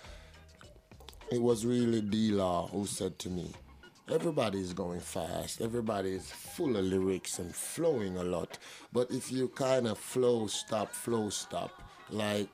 It 1.30 1.40
was 1.40 1.64
really 1.64 2.02
D-Law 2.02 2.68
who 2.68 2.84
said 2.84 3.18
to 3.20 3.30
me, 3.30 3.52
everybody's 4.10 4.74
going 4.74 5.00
fast, 5.00 5.62
everybody 5.62 6.10
is 6.10 6.30
full 6.30 6.76
of 6.76 6.84
lyrics 6.84 7.38
and 7.38 7.54
flowing 7.54 8.18
a 8.18 8.22
lot. 8.22 8.58
But 8.92 9.10
if 9.10 9.32
you 9.32 9.48
kind 9.48 9.86
of 9.86 9.96
flow 9.96 10.46
stop, 10.46 10.92
flow 10.92 11.30
stop, 11.30 11.70
like 12.10 12.48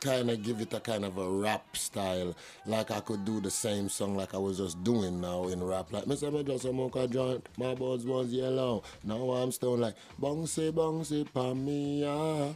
kind 0.00 0.30
of 0.30 0.42
give 0.42 0.60
it 0.60 0.72
a 0.72 0.80
kind 0.80 1.04
of 1.04 1.18
a 1.18 1.28
rap 1.28 1.76
style, 1.76 2.34
like 2.66 2.90
I 2.90 3.00
could 3.00 3.24
do 3.24 3.40
the 3.40 3.50
same 3.50 3.88
song 3.88 4.16
like 4.16 4.34
I 4.34 4.38
was 4.38 4.58
just 4.58 4.82
doing 4.84 5.20
now 5.20 5.48
in 5.48 5.62
rap. 5.62 5.92
Like, 5.92 6.04
Mr. 6.04 6.32
Me 6.32 6.42
just 6.42 6.64
smoke 6.64 6.96
a 6.96 7.06
joint, 7.06 7.46
my 7.56 7.74
buds 7.74 8.06
was 8.06 8.28
yellow. 8.28 8.82
Now 9.04 9.30
I'm 9.30 9.52
stone 9.52 9.80
like, 9.80 9.94
bouncy, 10.20 10.72
bouncy, 10.72 11.26
pa 11.32 11.54
me, 11.54 12.04
ah. 12.06 12.54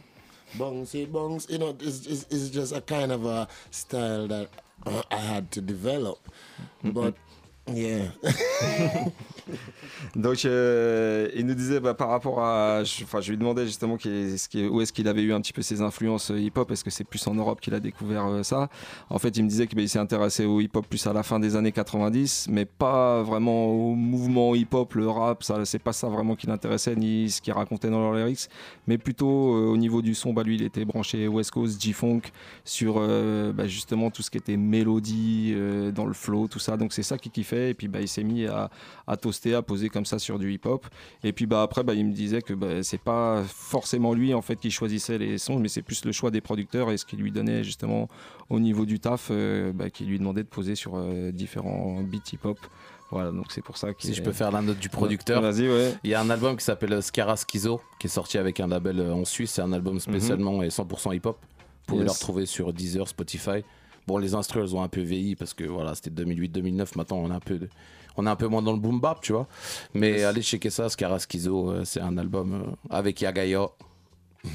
Bouncy, 0.57 1.07
bouncy. 1.07 1.51
You 1.51 1.57
know, 1.59 1.77
it's, 1.79 2.05
it's, 2.05 2.25
it's 2.29 2.49
just 2.49 2.75
a 2.75 2.81
kind 2.81 3.11
of 3.11 3.25
a 3.25 3.47
style 3.71 4.27
that 4.27 4.49
I 5.11 5.17
had 5.17 5.51
to 5.51 5.61
develop. 5.61 6.19
But, 6.83 7.15
yeah. 7.67 8.11
Donc, 10.15 10.45
euh, 10.45 11.29
il 11.35 11.45
nous 11.45 11.53
disait 11.53 11.79
bah, 11.79 11.93
par 11.93 12.09
rapport 12.09 12.39
à. 12.39 12.81
Enfin, 13.03 13.21
je, 13.21 13.31
lui 13.31 13.37
demandais 13.37 13.65
justement 13.65 13.97
qui 13.97 14.35
qui 14.49 14.65
où 14.67 14.81
est-ce 14.81 14.93
qu'il 14.93 15.07
avait 15.07 15.21
eu 15.21 15.33
un 15.33 15.41
petit 15.41 15.53
peu 15.53 15.61
ses 15.61 15.81
influences 15.81 16.31
euh, 16.31 16.39
hip-hop. 16.39 16.69
Est-ce 16.71 16.83
que 16.83 16.89
c'est 16.89 17.03
plus 17.03 17.25
en 17.27 17.33
Europe 17.33 17.61
qu'il 17.61 17.73
a 17.73 17.79
découvert 17.79 18.27
euh, 18.27 18.43
ça? 18.43 18.69
En 19.09 19.19
fait, 19.19 19.35
il 19.37 19.43
me 19.43 19.49
disait 19.49 19.67
qu'il 19.67 19.87
s'est 19.89 19.99
intéressé 19.99 20.45
au 20.45 20.61
hip-hop 20.61 20.85
plus 20.87 21.05
à 21.07 21.13
la 21.13 21.23
fin 21.23 21.39
des 21.39 21.55
années 21.55 21.71
90, 21.71 22.47
mais 22.49 22.65
pas 22.65 23.21
vraiment 23.23 23.65
au 23.65 23.95
mouvement 23.95 24.55
hip-hop, 24.55 24.93
le 24.93 25.09
rap. 25.09 25.43
C'est 25.65 25.79
pas 25.79 25.93
ça 25.93 26.09
vraiment 26.09 26.35
qui 26.35 26.47
l'intéressait, 26.47 26.95
ni 26.95 27.29
ce 27.29 27.41
qu'il 27.41 27.53
racontait 27.53 27.89
dans 27.89 27.99
leurs 27.99 28.13
lyrics, 28.13 28.49
mais 28.87 28.97
plutôt 28.97 29.27
au 29.27 29.77
niveau 29.77 30.01
du 30.01 30.15
son. 30.15 30.33
Bah, 30.33 30.43
lui, 30.43 30.55
il 30.55 30.63
était 30.63 30.85
branché 30.85 31.27
West 31.27 31.51
Coast, 31.51 31.81
G-Funk, 31.81 32.21
sur 32.65 32.95
bah, 33.53 33.67
justement 33.67 34.09
tout 34.11 34.21
ce 34.21 34.29
qui 34.29 34.37
était 34.37 34.57
mélodie, 34.57 35.55
dans 35.93 36.05
le 36.05 36.13
flow, 36.13 36.47
tout 36.47 36.59
ça. 36.59 36.77
Donc, 36.77 36.93
c'est 36.93 37.03
ça 37.03 37.17
qu'il 37.17 37.31
kiffait. 37.31 37.52
Et 37.53 37.73
puis, 37.73 37.87
bah, 37.87 38.01
il 38.01 38.07
s'est 38.07 38.23
mis 38.23 38.45
à, 38.45 38.69
à 39.07 39.17
toaster, 39.17 39.55
à 39.55 39.61
poser 39.61 39.89
comme 39.89 40.05
ça 40.05 40.19
sur 40.19 40.39
du 40.39 40.51
hip-hop. 40.53 40.85
Et 41.23 41.33
puis 41.33 41.45
bah 41.45 41.61
après 41.61 41.83
bah, 41.83 41.93
il 41.93 42.05
me 42.05 42.13
disait 42.13 42.41
que 42.41 42.53
bah, 42.53 42.83
c'est 42.83 42.99
pas 43.01 43.43
forcément 43.47 44.13
lui 44.13 44.33
en 44.33 44.41
fait 44.41 44.55
qui 44.57 44.71
choisissait 44.71 45.17
les 45.17 45.37
sons, 45.37 45.59
mais 45.59 45.67
c'est 45.69 45.81
plus 45.81 46.05
le 46.05 46.11
choix 46.11 46.31
des 46.31 46.41
producteurs 46.41 46.91
et 46.91 46.97
ce 46.97 47.05
qui 47.05 47.15
lui 47.15 47.31
donnait 47.31 47.63
justement 47.63 48.07
au 48.49 48.59
niveau 48.59 48.85
du 48.85 48.99
taf, 48.99 49.29
euh, 49.31 49.71
bah, 49.73 49.89
qui 49.89 50.05
lui 50.05 50.19
demandait 50.19 50.43
de 50.43 50.47
poser 50.49 50.75
sur 50.75 50.93
euh, 50.95 51.31
différents 51.31 52.01
beats 52.03 52.31
hip-hop 52.33 52.57
Voilà, 53.11 53.31
donc 53.31 53.51
c'est 53.51 53.61
pour 53.63 53.77
ça 53.77 53.93
que. 53.93 54.01
Si 54.01 54.13
je 54.13 54.21
peux 54.23 54.31
faire 54.31 54.51
la 54.51 54.61
note 54.61 54.79
du 54.79 54.89
producteur. 54.89 55.41
Vas-y, 55.41 55.67
ouais. 55.69 55.93
Il 56.03 56.09
y 56.09 56.13
a 56.13 56.21
un 56.21 56.29
album 56.29 56.57
qui 56.57 56.63
s'appelle 56.65 57.01
Scara 57.03 57.35
Schizo, 57.35 57.81
qui 57.99 58.07
est 58.07 58.09
sorti 58.09 58.37
avec 58.37 58.59
un 58.59 58.67
label 58.67 58.99
euh, 58.99 59.13
en 59.13 59.25
Suisse. 59.25 59.51
C'est 59.51 59.61
un 59.61 59.71
album 59.73 59.99
spécialement 59.99 60.63
et 60.63 60.69
100% 60.69 61.15
hip-hop. 61.15 61.37
Vous 61.39 61.85
pouvez 61.85 62.01
Mhm. 62.03 62.07
Yes. 62.07 62.07
le 62.07 62.11
retrouver 62.19 62.45
sur 62.45 62.73
Deezer, 62.73 63.07
Spotify. 63.07 63.63
Bon, 64.07 64.17
les 64.17 64.35
instrus, 64.35 64.63
elles 64.63 64.75
ont 64.75 64.81
un 64.83 64.87
peu 64.87 65.01
vieilli 65.01 65.35
parce 65.35 65.53
que 65.53 65.63
voilà, 65.63 65.95
c'était 65.95 66.09
2008-2009. 66.23 66.97
Maintenant, 66.97 67.17
on 67.17 67.31
est 67.31 67.33
un 67.35 67.39
peu, 67.39 67.57
de- 67.57 67.69
on 68.17 68.25
est 68.27 68.29
un 68.29 68.35
peu 68.35 68.47
moins 68.47 68.61
dans 68.61 68.73
le 68.73 68.79
boom 68.79 68.99
bap, 68.99 69.21
tu 69.21 69.31
vois. 69.33 69.47
Mais 69.93 70.23
allez 70.23 70.41
checker 70.41 70.69
ça, 70.69 70.89
Scara 70.89 71.17
Schizo, 71.19 71.69
euh, 71.71 71.85
c'est 71.85 72.01
un 72.01 72.17
album 72.17 72.53
euh, 72.53 72.71
avec 72.89 73.21
Yagaya. 73.21 73.67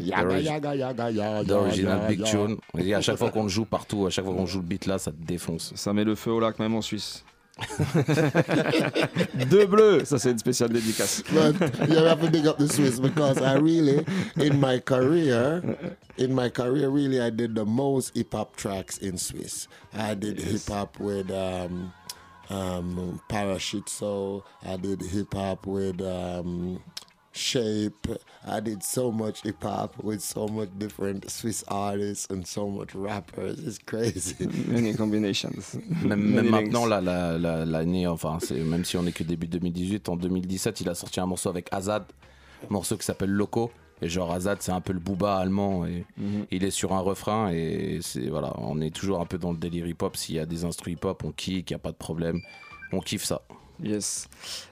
Yaga, 0.00 0.38
yaga, 0.40 0.74
yaga, 0.76 1.10
yaga, 1.10 1.44
D'original 1.44 2.06
Big. 2.08 2.22
Tune. 2.22 2.56
Et 2.78 2.94
à 2.94 3.00
chaque 3.00 3.16
fois 3.16 3.30
qu'on 3.30 3.42
le 3.44 3.48
joue 3.48 3.64
partout, 3.64 4.06
à 4.06 4.10
chaque 4.10 4.24
fois 4.24 4.32
qu'on 4.34 4.46
joue 4.46 4.60
le 4.60 4.64
beat 4.66 4.86
là, 4.86 4.98
ça 4.98 5.10
te 5.10 5.16
défonce. 5.20 5.72
Ça 5.74 5.92
met 5.92 6.04
le 6.04 6.14
feu 6.14 6.30
au 6.30 6.38
lac 6.40 6.58
même 6.60 6.74
en 6.76 6.80
Suisse. 6.82 7.24
Deux 9.50 9.66
bleus, 9.66 10.04
ça 10.04 10.18
c'est 10.18 10.30
une 10.30 10.38
spéciale 10.38 10.72
dédicace. 10.72 11.22
But 11.32 11.88
you 11.88 11.96
have 12.04 12.20
to 12.20 12.30
big 12.30 12.46
up 12.46 12.58
the 12.58 12.68
Swiss 12.68 13.00
because 13.00 13.42
I 13.42 13.54
really, 13.54 14.04
in 14.36 14.60
my 14.60 14.78
career, 14.78 15.62
in 16.16 16.34
my 16.34 16.50
career, 16.50 16.88
really, 16.88 17.20
I 17.20 17.30
did 17.30 17.54
the 17.54 17.64
most 17.64 18.16
hip 18.16 18.32
hop 18.32 18.56
tracks 18.56 18.98
in 18.98 19.18
Swiss. 19.18 19.66
I 19.92 20.14
did 20.14 20.38
hip 20.38 20.68
hop 20.68 21.00
with 21.00 21.30
um, 21.30 21.92
um, 22.50 23.20
Parachute 23.28 23.88
Soul. 23.88 24.44
I 24.64 24.76
did 24.76 25.02
hip 25.02 25.34
hop 25.34 25.66
with 25.66 26.00
um, 26.00 26.80
Shape. 27.38 28.08
I 28.46 28.60
did 28.60 28.82
so 28.82 29.10
much 29.12 29.42
hip 29.44 29.62
hop 29.62 29.94
with 30.02 30.20
so 30.20 30.48
much 30.48 30.68
different 30.78 31.30
Swiss 31.30 31.64
artists 31.68 32.26
and 32.30 32.42
so 32.44 32.68
much 32.68 32.94
rappers. 32.94 33.58
It's 33.60 33.78
crazy. 33.78 34.34
Many 34.68 34.94
combinations. 34.94 35.76
Même, 36.04 36.20
Many 36.20 36.48
même 36.48 36.50
maintenant, 36.50 36.86
là, 36.86 37.00
la- 37.00 37.38
la- 37.38 37.64
l'année, 37.64 38.06
enfin, 38.06 38.38
c'est- 38.40 38.58
même 38.64 38.84
si 38.84 38.96
on 38.96 39.06
est 39.06 39.12
que 39.12 39.22
début 39.24 39.46
2018, 39.46 40.08
en 40.08 40.16
2017, 40.16 40.80
il 40.80 40.88
a 40.88 40.94
sorti 40.94 41.20
un 41.20 41.26
morceau 41.26 41.48
avec 41.48 41.68
Azad, 41.72 42.04
un 42.68 42.72
morceau 42.72 42.96
qui 42.96 43.04
s'appelle 43.04 43.30
Loco. 43.30 43.70
Et 44.00 44.08
genre 44.08 44.32
Azad, 44.32 44.58
c'est 44.60 44.70
un 44.72 44.80
peu 44.80 44.92
le 44.92 45.00
booba 45.00 45.36
allemand. 45.38 45.84
Et 45.86 46.04
Mhm. 46.16 46.46
il 46.50 46.64
est 46.64 46.70
sur 46.70 46.92
un 46.92 47.00
refrain. 47.00 47.50
Et 47.52 47.98
c'est 48.02 48.28
voilà, 48.28 48.52
on 48.58 48.80
est 48.80 48.94
toujours 48.94 49.20
un 49.20 49.26
peu 49.26 49.38
dans 49.38 49.52
le 49.52 49.58
délire 49.58 49.86
hip-hop. 49.86 50.16
S'il 50.16 50.36
y 50.36 50.38
a 50.38 50.46
des 50.46 50.64
instruments 50.64 50.94
hip-hop, 50.96 51.24
on 51.24 51.32
kick, 51.32 51.70
il 51.70 51.72
n'y 51.72 51.76
a 51.76 51.78
pas 51.80 51.92
de 51.92 51.96
problème. 51.96 52.40
On 52.92 53.00
kiffe 53.00 53.24
ça. 53.24 53.42
Yes. 53.80 54.28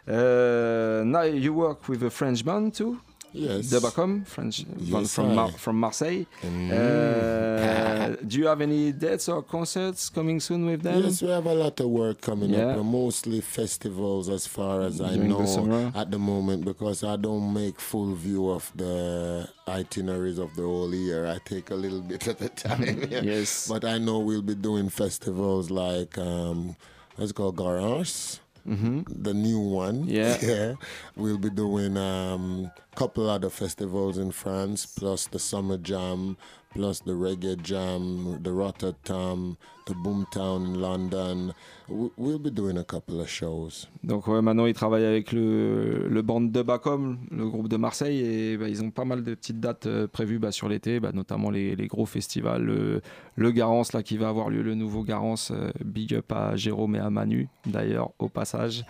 Uh, 0.06 1.02
now 1.04 1.22
you 1.22 1.52
work 1.54 1.88
with 1.88 2.02
a 2.02 2.10
French 2.10 2.44
band 2.44 2.74
too. 2.74 3.00
Yes. 3.32 3.68
Dub 3.68 3.82
Akom, 3.82 4.26
French 4.26 4.64
band 4.66 5.10
from 5.10 5.34
Mar- 5.34 5.52
from 5.52 5.78
Marseille. 5.78 6.24
Mm. 6.42 6.70
Uh, 6.72 8.16
do 8.26 8.38
you 8.38 8.46
have 8.46 8.62
any 8.62 8.92
dates 8.92 9.28
or 9.28 9.42
concerts 9.42 10.08
coming 10.08 10.40
soon 10.40 10.64
with 10.64 10.82
them? 10.82 11.02
Yes, 11.02 11.20
we 11.20 11.28
have 11.28 11.44
a 11.44 11.52
lot 11.52 11.78
of 11.80 11.88
work 11.90 12.22
coming 12.22 12.50
Yeah. 12.50 12.76
up, 12.78 12.84
mostly 12.84 13.42
festivals 13.42 14.30
as 14.30 14.46
far 14.46 14.80
as 14.82 15.02
I 15.02 15.14
During 15.14 15.28
the 15.28 15.38
know 15.40 15.44
summer. 15.46 15.92
at 15.94 16.10
the 16.10 16.18
moment 16.18 16.64
because 16.64 17.04
I 17.04 17.16
don't 17.16 17.52
make 17.52 17.78
full 17.78 18.14
view 18.14 18.48
of 18.48 18.72
the 18.74 19.46
itineraries 19.68 20.38
of 20.38 20.56
the 20.56 20.62
whole 20.62 20.94
year. 20.94 21.26
I 21.26 21.36
take 21.44 21.70
a 21.70 21.74
little 21.74 22.00
bit 22.10 22.26
at 22.28 22.40
a 22.40 22.48
time. 22.48 23.02
Yes. 23.10 23.68
But 23.68 23.84
I 23.84 23.98
know 23.98 24.20
we'll 24.20 24.40
be 24.40 24.54
doing 24.54 24.88
festivals 24.88 25.70
like, 25.70 26.16
um, 26.16 26.74
what's 27.16 27.32
it 27.32 27.34
called, 27.34 27.56
Garage? 27.56 28.38
Mhm. 28.66 29.04
The 29.22 29.32
new 29.34 29.60
one. 29.60 30.04
Yeah. 30.08 30.36
yeah. 30.42 30.74
We'll 31.16 31.38
be 31.38 31.50
doing 31.50 31.96
a 31.96 32.34
um, 32.34 32.70
couple 32.96 33.30
other 33.30 33.50
festivals 33.50 34.18
in 34.18 34.32
France, 34.32 34.86
plus 34.86 35.26
the 35.26 35.38
Summer 35.38 35.76
Jam, 35.78 36.36
plus 36.70 37.02
the 37.04 37.10
Reggae 37.10 37.56
Jam, 37.62 38.38
the 38.42 38.48
Rotterdam, 38.48 39.56
the 39.86 39.94
Boomtown 39.94 40.74
in 40.74 40.80
London. 40.80 41.52
We- 41.88 42.10
We'll 42.18 42.38
be 42.38 42.50
doing 42.50 42.76
a 42.76 42.84
couple 42.84 43.20
of 43.20 43.28
shows. 43.28 43.86
Donc 44.02 44.26
ouais, 44.26 44.42
maintenant 44.42 44.66
ils 44.66 44.74
travaillent 44.74 45.04
avec 45.04 45.32
le, 45.32 46.06
le 46.08 46.22
band 46.22 46.40
de 46.42 46.62
Bacom, 46.62 47.18
le 47.30 47.48
groupe 47.48 47.68
de 47.68 47.76
Marseille, 47.76 48.18
et 48.20 48.56
bah, 48.56 48.68
ils 48.68 48.82
ont 48.82 48.90
pas 48.90 49.04
mal 49.04 49.22
de 49.22 49.34
petites 49.34 49.60
dates 49.60 49.86
euh, 49.86 50.06
prévues 50.06 50.38
bah, 50.38 50.52
sur 50.52 50.68
l'été, 50.68 51.00
bah, 51.00 51.12
notamment 51.14 51.50
les, 51.50 51.76
les 51.76 51.86
gros 51.86 52.06
festivals, 52.06 52.62
le, 52.62 53.00
le 53.36 53.50
Garance 53.52 53.92
là 53.92 54.02
qui 54.02 54.16
va 54.16 54.28
avoir 54.28 54.50
lieu, 54.50 54.62
le 54.62 54.74
nouveau 54.74 55.02
Garance, 55.02 55.52
euh, 55.54 55.70
big 55.84 56.14
up 56.14 56.30
à 56.32 56.56
Jérôme 56.56 56.96
et 56.96 57.00
à 57.00 57.10
Manu 57.10 57.48
d'ailleurs 57.64 58.10
au 58.18 58.28
passage. 58.28 58.84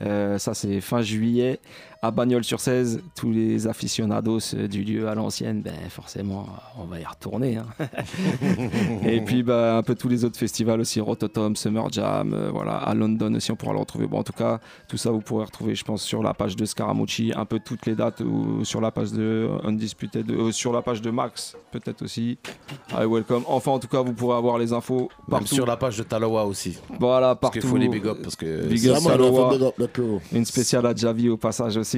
Euh, 0.00 0.36
ça 0.38 0.52
c'est 0.52 0.80
fin 0.80 1.00
juillet 1.00 1.60
à 2.04 2.10
Bagnols-sur-Cèze. 2.10 3.00
Tous 3.14 3.30
les 3.30 3.68
aficionados 3.68 4.40
euh, 4.54 4.66
du 4.66 4.82
lieu 4.82 5.08
à 5.08 5.14
l'ancienne, 5.14 5.62
ben 5.62 5.72
forcément 5.88 6.46
on 6.76 6.84
va 6.84 6.98
y 6.98 7.04
retourner. 7.04 7.56
hein. 7.58 7.66
et 9.06 9.20
puis 9.20 9.44
bah, 9.44 9.76
un 9.76 9.82
peu 9.84 9.94
tous 9.94 10.08
les 10.08 10.24
autres 10.24 10.36
festivals 10.38 10.80
aussi, 10.80 11.00
Rototom, 11.00 11.54
Summer 11.54 11.90
Jam, 11.92 12.34
euh, 12.34 12.50
voilà, 12.52 12.76
à 12.76 12.92
London 12.94 13.32
aussi 13.34 13.52
on 13.52 13.56
pourra 13.56 13.72
le 13.72 13.78
retrouver. 13.78 14.08
Bon 14.08 14.18
en 14.18 14.22
tout 14.24 14.32
cas 14.32 14.58
tout 14.88 14.96
ça 14.96 15.12
vous 15.12 15.20
pourrez 15.20 15.44
retrouver 15.44 15.76
je 15.76 15.84
pense 15.84 16.02
sur 16.02 16.24
la 16.24 16.34
page 16.34 16.56
de 16.56 16.64
Scaramucci, 16.64 17.32
un 17.36 17.44
peu 17.44 17.60
toutes 17.64 17.86
les 17.86 17.94
dates 17.94 18.20
ou 18.20 18.64
sur 18.64 18.80
la 18.80 18.90
page 18.90 19.12
de 19.12 19.48
Undisputed, 19.62 20.28
euh, 20.30 20.50
sur 20.50 20.72
la 20.72 20.82
page 20.82 21.02
de 21.02 21.10
Max 21.10 21.56
peut-être 21.70 22.02
aussi. 22.02 22.36
I 22.92 23.04
welcome. 23.06 23.44
Enfin 23.46 23.70
en 23.70 23.78
tout 23.78 23.88
cas 23.88 24.02
vous 24.02 24.12
pourrez 24.12 24.36
avoir 24.36 24.58
les 24.58 24.72
infos 24.72 25.02
Même 25.02 25.08
partout. 25.30 25.54
sur 25.54 25.66
la 25.66 25.76
page 25.76 25.98
de 25.98 26.02
Talawa 26.02 26.46
aussi. 26.46 26.78
Voilà, 26.98 27.36
Parce 27.36 27.38
partout. 27.52 27.60
qu'il 27.60 27.68
faut 27.68 27.76
les 27.76 27.88
big 27.88 28.06
up. 28.08 28.18
Parce 28.22 28.34
que 28.34 28.66
Big 28.66 28.88
up 28.88 28.98
crew. 29.92 30.18
Une 30.32 30.44
spéciale 30.44 30.84
à 30.86 30.94
Javi 30.94 31.28
au 31.28 31.36
passage 31.36 31.76
aussi. 31.76 31.91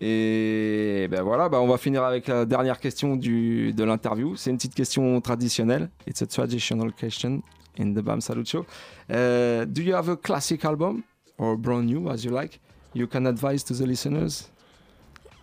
Et 0.00 1.08
ben 1.10 1.22
voilà, 1.22 1.48
ben 1.48 1.58
on 1.58 1.66
va 1.66 1.78
finir 1.78 2.02
avec 2.04 2.26
la 2.26 2.44
dernière 2.44 2.78
question 2.78 3.16
du, 3.16 3.72
de 3.72 3.84
l'interview. 3.84 4.36
C'est 4.36 4.50
une 4.50 4.56
petite 4.56 4.74
question 4.74 5.20
traditionnelle. 5.20 5.88
It's 6.06 6.20
a 6.22 6.26
traditional 6.26 6.92
question 6.92 7.42
in 7.78 7.92
the 7.94 8.02
Bam 8.02 8.20
Salut 8.20 8.44
Show. 8.46 8.66
Uh, 9.10 9.64
do 9.66 9.82
you 9.82 9.94
have 9.94 10.08
a 10.08 10.16
classic 10.16 10.64
album? 10.64 11.02
Or 11.38 11.56
brand 11.56 11.86
new, 11.86 12.08
as 12.10 12.24
you 12.24 12.30
like? 12.30 12.60
You 12.92 13.06
can 13.06 13.26
advise 13.26 13.64
to 13.64 13.74
the 13.74 13.86
listeners? 13.86 14.50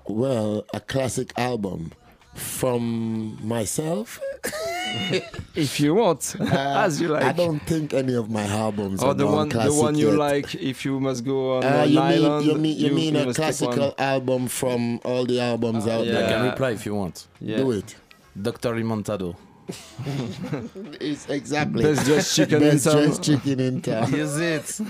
Well, 0.08 0.64
a 0.74 0.80
classic 0.80 1.32
album 1.38 1.92
from 2.34 3.38
myself? 3.44 4.20
If 5.56 5.80
you 5.80 5.96
want, 5.96 6.36
as 6.40 7.02
you 7.02 7.10
like. 7.10 7.24
Uh, 7.24 7.28
I 7.28 7.32
don't 7.34 7.60
think 7.60 7.94
any 7.94 8.14
of 8.16 8.30
my 8.30 8.44
albums 8.46 9.04
or 9.04 9.10
are 9.10 9.14
the 9.14 9.28
one, 9.28 9.50
the 9.50 9.74
one 9.74 9.96
you 9.98 10.10
yet. 10.12 10.18
like. 10.18 10.56
If 10.56 10.86
you 10.86 11.00
must 11.00 11.26
go 11.26 11.58
on 11.58 11.64
Uh, 11.64 11.68
an 11.84 11.90
you, 11.92 12.00
island, 12.00 12.46
mean, 12.46 12.56
you 12.56 12.58
mean 12.58 12.78
you 12.78 12.92
mean 12.96 13.16
a 13.18 13.26
must 13.26 13.38
pick 13.40 13.44
one. 13.62 13.76
classical 13.76 13.94
album 13.98 14.48
from 14.48 15.00
all 15.04 15.26
the 15.26 15.40
albums 15.42 15.88
out 15.88 16.06
there. 16.06 16.26
I 16.26 16.30
can 16.32 16.46
reply 16.52 16.72
if 16.72 16.86
you 16.86 16.96
want. 16.96 17.28
Yeah. 17.42 17.58
Do 17.58 17.72
it. 17.72 17.96
Dr. 18.42 18.70
Alimantado. 18.74 19.36
It's 21.00 21.30
exactly 21.30 21.84
Best 21.84 22.06
dressed 22.06 22.36
chicken 22.36 22.62
in 22.64 22.70
Best 22.72 22.86
town. 22.86 22.96
dressed 23.04 23.24
chicken 23.24 23.60
in 23.60 23.82
town. 23.82 24.14
Is 24.26 24.38
it? 24.40 24.82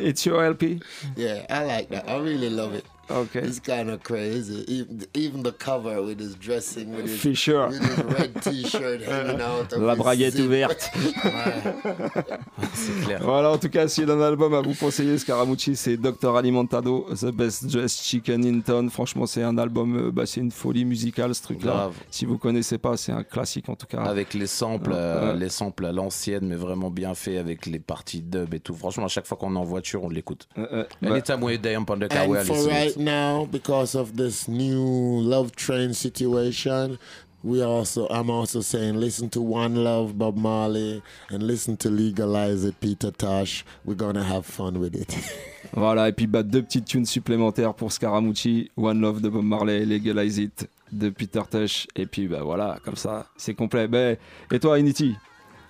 It's 0.00 0.24
your 0.26 0.42
LP. 0.44 0.80
Yeah, 1.16 1.46
I 1.50 1.64
like 1.64 1.88
that. 1.90 2.08
I 2.08 2.18
really 2.18 2.50
love 2.50 2.74
it. 2.74 2.84
Okay. 3.08 3.38
It's 3.38 3.60
kind 3.60 3.88
of 3.88 4.02
crazy. 4.02 4.64
Even, 4.66 5.06
even 5.14 5.42
the 5.44 5.52
cover 5.52 6.02
with 6.02 6.18
his 6.18 6.34
dressing, 6.34 6.90
with 6.92 7.06
his, 7.06 7.20
Fisher. 7.20 7.68
with 7.68 7.78
his 7.80 7.98
red 8.18 8.42
T-shirt 8.42 9.02
hanging 9.02 9.40
out. 9.40 9.72
of 9.72 9.80
La 9.82 9.94
braguette 9.94 10.34
ouverte. 10.40 10.90
C'est 12.74 13.04
clair. 13.04 13.20
Voilà, 13.22 13.50
en 13.52 13.58
tout 13.58 13.68
cas, 13.68 13.86
s'il 13.86 14.08
y 14.08 14.10
a 14.10 14.14
un 14.14 14.20
album 14.20 14.54
à 14.54 14.60
vous 14.60 14.74
conseiller, 14.74 15.16
Scaramucci, 15.18 15.76
c'est 15.76 15.96
Dr. 15.96 16.34
Alimentado, 16.36 17.06
The 17.14 17.26
Best 17.26 17.66
Dressed 17.66 18.02
Chicken 18.02 18.44
in 18.44 18.60
Town. 18.60 18.90
Franchement, 18.90 19.26
c'est 19.26 19.42
un 19.42 19.56
album, 19.58 19.96
euh, 20.08 20.10
bah, 20.10 20.26
c'est 20.26 20.40
une 20.40 20.50
folie 20.50 20.84
musicale, 20.84 21.32
ce 21.34 21.42
truc-là. 21.42 21.90
Si 22.10 22.24
vous 22.26 22.38
connaissez 22.38 22.78
pas, 22.78 22.96
c'est 22.96 23.12
un 23.12 23.22
classique 23.22 23.68
en 23.68 23.76
tout 23.76 23.86
cas. 23.86 24.02
Avec 24.02 24.34
les 24.34 24.46
samples, 24.48 24.90
Ouais. 24.90 24.96
euh, 24.98 25.34
les 25.34 25.48
samples 25.48 25.86
à 25.86 25.92
l'ancienne, 25.92 26.48
mais 26.48 26.56
vraiment 26.56 26.90
bien 26.90 27.14
fait 27.14 27.38
avec 27.38 27.66
les 27.66 27.78
parties 27.78 28.22
dub 28.22 28.52
et 28.54 28.60
tout. 28.60 28.74
Franchement, 28.74 29.04
à 29.04 29.08
chaque 29.08 29.26
fois 29.26 29.36
qu'on 29.38 29.54
est 29.54 29.58
en 29.58 29.64
voiture, 29.86 30.04
on 30.04 30.08
l'écoute. 30.08 30.48
Bah, 30.56 30.86
Anytime 31.02 31.42
we're 31.42 31.58
day 31.58 31.76
on 31.76 31.84
the 31.84 32.08
car, 32.08 32.24
And 32.24 32.46
for 32.46 32.68
right 32.68 32.96
now, 32.96 33.46
because 33.46 33.94
of 33.94 34.16
this 34.16 34.48
new 34.48 35.20
love 35.20 35.54
train 35.56 35.92
situation, 35.94 36.98
we 37.44 37.62
also 37.62 38.08
I'm 38.08 38.30
also 38.30 38.60
saying 38.60 38.98
listen 38.98 39.30
to 39.30 39.40
One 39.40 39.84
Love 39.84 40.18
Bob 40.18 40.36
Marley 40.36 41.02
and 41.30 41.42
listen 41.42 41.76
to 41.78 41.90
Legalize 41.90 42.64
It 42.64 42.80
Peter 42.80 43.10
Tosh. 43.12 43.64
We're 43.84 43.94
gonna 43.94 44.24
have 44.24 44.44
fun 44.46 44.80
with 44.80 44.94
it. 44.94 45.14
Voilà, 45.74 46.08
et 46.08 46.12
puis 46.12 46.28
bah, 46.28 46.44
deux 46.44 46.62
petites 46.62 46.86
tunes 46.86 47.04
supplémentaires 47.04 47.74
pour 47.74 47.90
Scaramucci, 47.92 48.70
One 48.76 49.00
Love 49.00 49.20
de 49.20 49.28
Bob 49.28 49.44
Marley, 49.44 49.84
Legalize 49.84 50.38
It 50.38 50.68
de 50.92 51.10
Peter 51.10 51.42
Tosh. 51.50 51.88
Et 51.96 52.06
puis 52.06 52.28
bah 52.28 52.42
voilà, 52.42 52.78
comme 52.84 52.96
ça, 52.96 53.26
c'est 53.36 53.52
complet. 53.52 53.88
Ben, 53.88 54.16
et 54.52 54.58
toi, 54.60 54.78
Initi? 54.78 55.16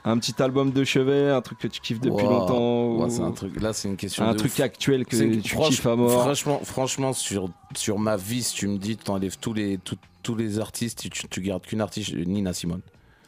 Un 0.07 0.19
petit 0.19 0.41
album 0.43 0.71
de 0.71 0.85
chevet, 0.85 1.31
un 1.31 1.43
truc 1.43 1.59
que 1.59 1.69
tu 1.69 1.81
kiffes 1.81 2.01
depuis 2.01 2.25
Wow. 2.25 2.31
longtemps 2.31 2.87
ou- 2.97 3.23
un 3.25 3.33
truc, 3.33 3.61
là, 3.61 3.73
c'est 3.73 3.89
une 3.89 3.97
question. 3.97 4.25
un 4.25 4.33
de 4.33 4.39
truc 4.39 4.53
ouf. 4.53 4.61
actuel 4.61 5.05
que 5.05 5.17
tu 5.17 5.55
franch- 5.55 5.69
kiffes 5.71 5.87
à 5.87 5.97
mort. 5.97 6.23
Franchement, 6.23 6.61
franchement 6.65 7.13
sur, 7.13 7.51
sur 7.75 7.99
ma 7.99 8.17
vie, 8.17 8.43
si 8.43 8.55
tu 8.55 8.69
me 8.69 8.79
dis, 8.79 8.97
tu 8.97 9.11
enlèves 9.11 9.37
tous 9.39 9.53
les, 9.53 9.79
tout- 9.79 9.99
tous 10.23 10.35
les 10.37 10.59
artistes, 10.61 11.09
tu, 11.11 11.29
tu 11.29 11.41
gardes 11.43 11.63
qu'une 11.67 11.81
artiste, 11.81 12.15
Nina 12.15 12.53
Simone. 12.53 12.81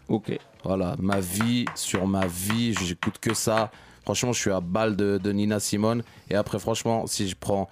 Ok. 0.09 0.39
Voilà, 0.65 0.97
ma 0.99 1.21
vie, 1.21 1.65
sur 1.75 2.07
ma 2.07 2.27
vie, 2.27 2.75
j'écoute 2.75 3.19
que 3.21 3.35
ça. 3.35 3.71
Franchement, 4.05 4.33
je 4.33 4.41
suis 4.41 4.51
à 4.51 4.61
balle 4.61 4.97
de, 4.97 5.19
de 5.23 5.33
Nina 5.33 5.61
Simone. 5.61 6.03
Et 6.31 6.35
après, 6.35 6.59
franchement, 6.59 7.07
si 7.07 7.29
je 7.29 7.37
prends 7.39 7.69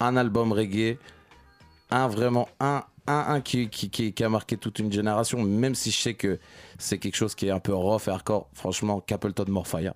un 0.00 0.16
album 0.16 0.50
reggae, 0.52 0.96
un 1.90 2.08
vraiment, 2.08 2.48
un, 2.58 2.82
un, 3.06 3.34
un 3.34 3.40
qui, 3.40 3.68
qui, 3.68 3.90
qui, 3.90 4.12
qui 4.12 4.24
a 4.24 4.28
marqué 4.28 4.56
toute 4.56 4.78
une 4.78 4.90
génération, 4.92 5.42
même 5.42 5.74
si 5.74 5.90
je 5.90 5.98
sais 5.98 6.14
que 6.14 6.38
c'est 6.78 6.98
quelque 6.98 7.16
chose 7.16 7.34
qui 7.34 7.46
est 7.46 7.50
un 7.50 7.60
peu 7.60 7.74
rough 7.74 8.02
et 8.08 8.10
hardcore, 8.10 8.48
franchement, 8.54 9.00
Capleton 9.00 9.44
Morfire. 9.48 9.92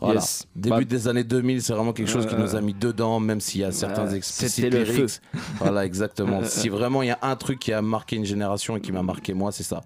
Voilà. 0.00 0.20
Yes. 0.20 0.46
Début 0.54 0.76
Bah- 0.76 0.84
des 0.84 1.08
années 1.08 1.24
2000, 1.24 1.62
c'est 1.62 1.72
vraiment 1.72 1.94
quelque 1.94 2.10
chose 2.10 2.26
qui 2.26 2.34
Euh, 2.34 2.38
nous 2.38 2.54
a 2.54 2.60
mis 2.60 2.74
dedans, 2.74 3.18
même 3.18 3.40
s'il 3.40 3.62
y 3.62 3.64
a 3.64 3.72
certains 3.72 4.06
euh, 4.06 4.14
explicites 4.14 4.64
c'était 4.66 4.84
le 4.84 4.84
feu. 4.84 5.06
Voilà, 5.58 5.86
exactement. 5.86 6.42
Si 6.44 6.68
vraiment 6.68 7.02
il 7.02 7.06
y 7.08 7.10
a 7.12 7.18
un 7.22 7.34
truc 7.36 7.58
qui 7.60 7.72
a 7.72 7.80
marqué 7.80 8.16
une 8.16 8.26
génération 8.26 8.76
et 8.76 8.80
qui 8.82 8.92
m'a 8.92 9.02
marqué 9.02 9.32
moi, 9.32 9.52
c'est 9.52 9.62
ça. 9.62 9.82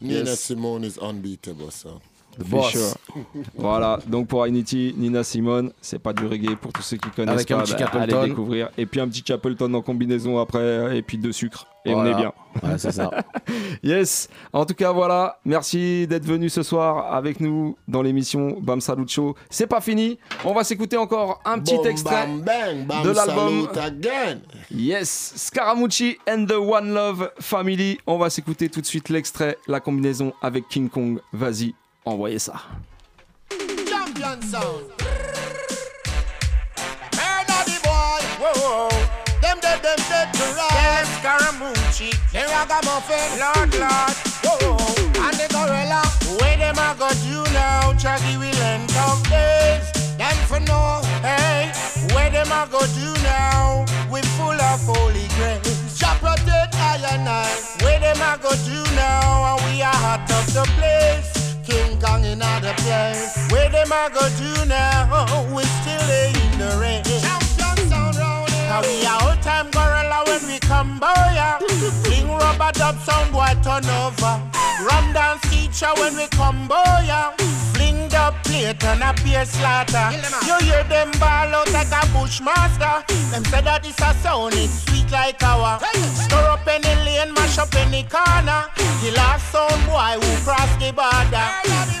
Nina 0.00 0.36
Simone 0.36 0.84
is 0.84 0.94
unbeatable, 1.00 1.70
ça. 1.70 1.90
The 2.38 2.44
boss. 2.48 2.70
sure. 2.72 2.94
voilà, 3.56 3.98
donc 4.06 4.28
pour 4.28 4.44
Ainiti, 4.44 4.94
Nina 4.96 5.22
Simone, 5.22 5.72
c'est 5.80 5.98
pas 5.98 6.12
du 6.12 6.26
reggae 6.26 6.56
pour 6.56 6.72
tous 6.72 6.82
ceux 6.82 6.96
qui 6.96 7.10
connaissent 7.10 7.34
Avec 7.34 7.50
un 7.50 7.58
pas, 7.58 7.62
petit 7.64 7.74
bah, 7.74 7.90
allez 7.94 8.28
découvrir. 8.28 8.70
Et 8.76 8.86
puis 8.86 9.00
un 9.00 9.08
petit 9.08 9.22
Capleton 9.22 9.72
en 9.74 9.82
combinaison 9.82 10.38
après, 10.38 10.96
et 10.96 11.02
puis 11.02 11.18
deux 11.18 11.32
sucres. 11.32 11.66
Et 11.86 11.90
on 11.92 11.96
Voilà. 11.96 12.10
est 12.12 12.14
bien. 12.14 12.32
Ouais, 12.62 12.78
c'est 12.78 12.92
ça. 12.92 13.10
yes. 13.82 14.28
En 14.54 14.64
tout 14.64 14.72
cas, 14.74 14.90
voilà. 14.92 15.38
Merci 15.44 16.06
d'être 16.06 16.24
venu 16.24 16.48
ce 16.48 16.62
soir 16.62 17.12
avec 17.12 17.40
nous 17.40 17.76
dans 17.86 18.00
l'émission 18.00 18.56
Bam 18.58 18.80
Salut 18.80 19.06
Show. 19.06 19.34
C'est 19.50 19.66
pas 19.66 19.82
fini. 19.82 20.18
On 20.46 20.54
va 20.54 20.64
s'écouter 20.64 20.96
encore 20.96 21.42
un 21.44 21.58
petit 21.58 21.76
Boom, 21.76 21.86
extrait 21.86 22.26
bam, 22.26 22.40
bang, 22.40 22.86
bam, 22.86 23.02
de 23.02 23.10
l'album. 23.10 23.68
Yes, 24.70 25.34
Scaramucci 25.36 26.16
and 26.26 26.46
the 26.46 26.54
One 26.56 26.94
Love 26.94 27.30
Family. 27.38 27.98
On 28.06 28.16
va 28.16 28.30
s'écouter 28.30 28.70
tout 28.70 28.80
de 28.80 28.86
suite 28.86 29.10
l'extrait, 29.10 29.58
la 29.68 29.80
combinaison 29.80 30.32
avec 30.40 30.66
King 30.68 30.88
Kong. 30.88 31.20
Vas-y, 31.34 31.74
envoyez 32.04 32.38
ça. 32.38 32.54
Champion 33.88 34.40
sound. 34.42 34.84
Murder 37.16 37.62
the 37.66 37.80
boy. 37.82 38.20
Whoa, 38.40 38.52
whoa. 38.60 38.88
Them 39.40 39.58
dead, 39.60 39.82
them 39.82 39.98
dead 40.08 40.32
to 40.34 40.44
right. 40.56 40.72
Yes, 40.72 41.08
Skarra 41.18 41.52
Mucci. 41.58 42.10
The 42.32 42.40
ragamuffin. 42.50 43.38
Lord, 43.38 43.74
Lord. 43.78 44.14
Whoa, 44.44 44.76
whoa. 44.76 45.26
And 45.26 45.36
the 45.36 45.46
gorilla. 45.52 46.02
Where 46.40 46.56
them 46.56 46.78
a 46.78 46.94
go 46.98 47.08
do 47.22 47.42
now? 47.52 47.94
Chucky 47.94 48.36
will 48.36 48.62
end 48.62 48.90
of 49.08 49.22
days. 49.28 49.92
Them 50.18 50.36
for 50.46 50.60
know. 50.60 51.00
Hey, 51.22 51.72
where 52.14 52.30
them 52.30 52.52
a 52.52 52.68
go 52.70 52.80
do 52.94 53.14
now? 53.22 53.84
We 54.10 54.20
full 54.36 54.60
of 54.60 54.80
holy 54.84 55.28
grace. 55.36 55.98
Jah 55.98 56.16
protect 56.20 56.74
I 56.74 56.98
and 57.12 57.28
I. 57.28 57.48
Where 57.82 58.00
them 58.00 58.20
a 58.20 58.38
go 58.42 58.50
do 58.64 58.82
now? 58.94 59.56
And 59.56 59.64
we 59.66 59.82
are 59.82 59.92
hot 59.92 60.30
of 60.30 60.52
the 60.52 60.62
place. 60.76 61.33
In 62.04 62.42
other 62.42 62.74
place. 62.74 63.50
Where 63.50 63.70
them 63.70 63.90
a 63.90 64.10
go 64.12 64.28
to 64.28 64.66
now? 64.66 65.46
We 65.54 65.64
still 65.64 66.10
in 66.10 66.34
we 68.82 69.04
are 69.06 69.30
old 69.30 69.42
time 69.42 69.70
gorilla 69.70 70.24
when 70.26 70.46
we 70.46 70.58
come 70.58 70.98
by. 70.98 71.58
King 72.04 72.28
rubber 72.28 72.72
dub 72.72 72.98
sound 73.00 73.32
boy 73.32 73.54
turn 73.62 73.86
over. 74.02 74.40
Run 74.82 75.12
dance 75.12 75.42
teacher 75.50 75.92
when 75.98 76.16
we 76.16 76.26
come 76.28 76.66
by. 76.66 77.34
Fling 77.74 78.08
the 78.08 78.34
plate 78.44 78.82
and 78.84 79.02
a 79.02 79.12
beer 79.22 79.44
slaughter. 79.44 80.10
You 80.46 80.56
hear 80.66 80.84
them 80.84 81.10
ball 81.20 81.54
out 81.54 81.70
like 81.72 81.92
a 81.92 82.02
bushmaster. 82.12 83.04
Them 83.30 83.44
say 83.44 83.62
that 83.62 83.86
it's 83.86 84.00
a 84.00 84.14
sound, 84.22 84.54
it's 84.54 84.84
sweet 84.84 85.10
like 85.10 85.42
our. 85.42 85.78
Stir 86.24 86.46
up 86.48 86.66
any 86.66 86.94
lane, 87.04 87.32
mash 87.34 87.58
up 87.58 87.74
any 87.74 88.02
corner. 88.04 88.66
The 89.02 89.12
last 89.16 89.50
sound 89.52 89.82
boy 89.86 90.18
who 90.24 90.44
cross 90.44 90.70
the 90.80 90.92
border. 90.92 91.46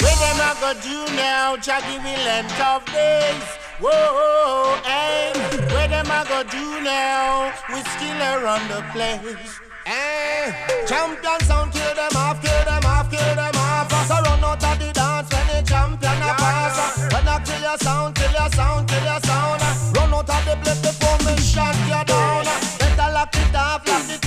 Where 0.02 0.18
them 0.22 0.40
a 0.40 0.50
go 0.60 0.72
do 0.80 1.14
now? 1.14 1.56
Jaggy 1.56 1.98
will 1.98 2.28
end 2.28 2.50
of 2.60 2.84
days. 2.86 3.63
Whoa, 3.80 4.76
hey, 4.84 5.32
where 5.74 5.88
them 5.88 6.06
a 6.06 6.24
go 6.28 6.44
do 6.48 6.80
now? 6.80 7.52
We 7.70 7.82
still 7.82 8.22
around 8.22 8.68
the 8.70 8.84
place. 8.92 9.58
Hey, 9.84 10.54
champion 10.86 11.40
sound, 11.40 11.72
kill 11.72 11.92
them 11.94 12.14
off, 12.14 12.40
kill 12.40 12.64
them 12.64 12.84
off, 12.86 13.10
kill 13.10 13.34
them 13.34 13.56
off. 13.56 13.90
So 14.06 14.14
run 14.14 14.44
out 14.44 14.62
of 14.62 14.78
the 14.78 14.92
dance 14.92 15.28
when 15.32 15.46
the 15.48 15.68
champion 15.68 16.22
a 16.22 16.34
pass. 16.38 16.98
When 17.12 17.26
I 17.26 17.42
kill 17.44 17.60
your 17.60 17.76
sound, 17.78 18.14
kill 18.14 18.30
your 18.30 18.48
sound, 18.50 18.88
kill 18.88 19.02
your 19.02 19.20
sound. 19.20 19.60
Run 19.96 20.14
out 20.14 20.30
of 20.30 20.44
the 20.46 20.56
place 20.62 20.80
before 20.80 21.18
me 21.26 21.36
shut 21.42 21.74
you 21.90 22.04
down. 22.04 22.44
Better 22.78 23.12
lock 23.12 23.34
it 23.34 23.56
off, 23.56 23.88
lock 23.88 24.08
it 24.08 24.23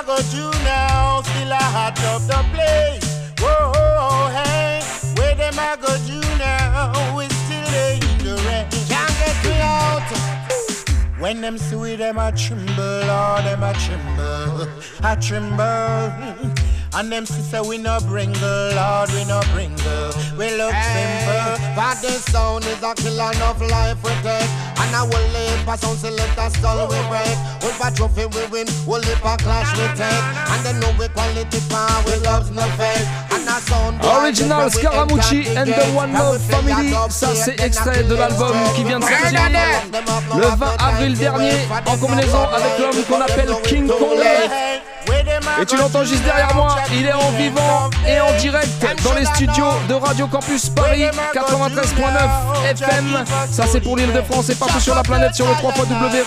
A 0.00 0.02
go 0.02 0.16
do 0.30 0.50
now? 0.64 1.20
Still 1.20 1.52
a 1.52 1.56
hot 1.56 2.00
up 2.04 2.22
the 2.22 2.42
place. 2.54 3.04
Whoa, 3.38 4.30
hey. 4.30 4.80
Where 5.16 5.34
them 5.34 5.58
a 5.58 5.76
go 5.76 5.94
do 6.06 6.20
now? 6.38 7.14
We 7.14 7.28
still 7.28 7.74
in 7.84 8.00
the 8.24 8.34
rain. 8.46 8.66
Can't 8.88 9.12
get 9.20 9.36
me 9.44 9.60
out. 9.60 10.10
When 11.20 11.42
them 11.42 11.58
see 11.58 11.96
them 11.96 12.16
a 12.16 12.32
tremble, 12.32 12.72
oh 12.78 13.42
them 13.44 13.62
a 13.62 13.74
tremble, 13.74 14.68
a 15.04 15.16
tremble. 15.20 16.50
And 16.92 17.10
them 17.12 17.24
say 17.24 17.60
we 17.60 17.78
no 17.78 17.98
bringle, 18.00 18.74
Lord 18.74 19.10
we 19.12 19.24
no 19.24 19.40
bringle. 19.54 20.10
We 20.36 20.50
look 20.58 20.74
simple, 20.74 21.54
but 21.76 21.94
this 22.02 22.24
sound 22.24 22.64
is 22.64 22.82
a 22.82 22.94
killer 22.94 23.30
enough 23.30 23.60
life 23.70 24.02
we 24.02 24.10
take. 24.26 24.50
And 24.82 24.90
I 24.96 25.02
will 25.04 25.26
live 25.30 25.68
a 25.68 25.78
sound 25.78 25.98
select 25.98 26.36
a 26.36 26.50
skull 26.50 26.88
we 26.88 26.98
break. 27.06 27.36
With 27.62 27.78
a 27.78 27.94
trophy 27.94 28.26
we 28.26 28.42
win, 28.50 28.66
we'll 28.86 29.00
live 29.00 29.22
a 29.22 29.36
clash 29.38 29.70
we 29.78 29.86
take. 29.94 30.24
And 30.50 30.60
they 30.66 30.74
know 30.80 30.90
we 30.98 31.06
quality 31.14 31.60
power, 31.70 32.02
we 32.06 32.16
love's 32.26 32.50
no 32.50 32.66
fake. 32.74 33.06
And 33.30 33.46
a 33.46 33.60
sound 33.62 34.00
boy, 34.00 34.26
Original 34.26 34.68
Skarra 34.68 35.06
Mucci 35.06 35.46
and 35.56 35.70
the. 35.70 35.90
One 35.94 36.12
Love 36.12 36.40
Family. 36.42 36.92
Ça, 37.10 37.28
c'est 37.34 37.60
extrait 37.60 38.04
de 38.04 38.14
l'album 38.14 38.56
qui 38.74 38.84
vient 38.84 38.98
de 38.98 39.04
sortir 39.04 39.40
le 40.36 40.46
20 40.46 40.76
avril 40.78 41.16
dernier 41.16 41.52
en 41.86 41.96
combinaison 41.96 42.44
avec 42.48 42.78
l'homme 42.78 43.04
qu'on 43.08 43.20
appelle 43.20 43.54
King 43.64 43.88
Kong. 43.88 44.18
Et 45.60 45.66
tu 45.66 45.76
l'entends 45.76 46.04
juste 46.04 46.22
derrière 46.24 46.54
moi, 46.54 46.76
il 46.92 47.04
est 47.06 47.12
en 47.12 47.30
vivant 47.32 47.90
et 48.08 48.18
en 48.20 48.32
direct 48.38 48.68
dans 49.04 49.12
les 49.12 49.26
studios 49.26 49.66
de 49.88 49.94
Radio 49.94 50.26
Campus 50.26 50.70
Paris 50.70 51.04
93.9 51.34 52.70
FM. 52.70 53.24
Ça 53.50 53.64
c'est 53.70 53.80
pour 53.80 53.96
l'île 53.96 54.12
de 54.12 54.22
France 54.22 54.48
et 54.48 54.54
partout 54.54 54.80
sur 54.80 54.94
la 54.94 55.02
planète 55.02 55.34
sur 55.34 55.46
le 55.46 55.52
3 55.54 55.72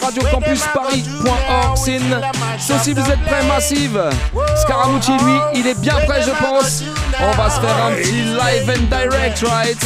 radiocampusparis.org. 0.03 1.77
C'est 1.77 1.95
une- 1.97 2.21
c'est 2.59 2.73
aussi 2.75 2.93
vous 2.93 3.09
êtes 3.09 3.23
prêts 3.25 3.43
Massive. 3.47 3.99
Scaramucci 4.61 5.11
lui, 5.17 5.37
il 5.55 5.65
est 5.67 5.79
bien 5.79 5.95
prêt 6.05 6.21
je 6.21 6.31
pense. 6.43 6.83
On 7.19 7.31
va 7.31 7.49
se 7.49 7.59
faire 7.59 7.85
un 7.85 7.91
petit 7.91 8.11
live 8.11 8.69
and 8.69 8.83
direct, 8.95 9.43
right? 9.49 9.79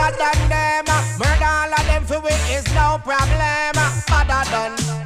Better 0.00 0.16
than 0.16 0.48
them, 0.48 0.84
murder 1.18 1.44
all 1.44 1.74
of 1.76 1.84
them 1.84 2.02
for 2.06 2.20
we 2.20 2.32
is 2.56 2.64
no 2.72 2.96
problem. 3.04 3.76
Better 4.08 4.42
than 4.50 4.72
them. 4.76 5.00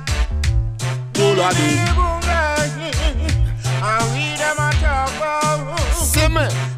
And 3.83 4.05
we 4.15 4.25
them 4.39 4.55
a 4.55 4.71
talk 4.79 5.11
about. 5.17 5.59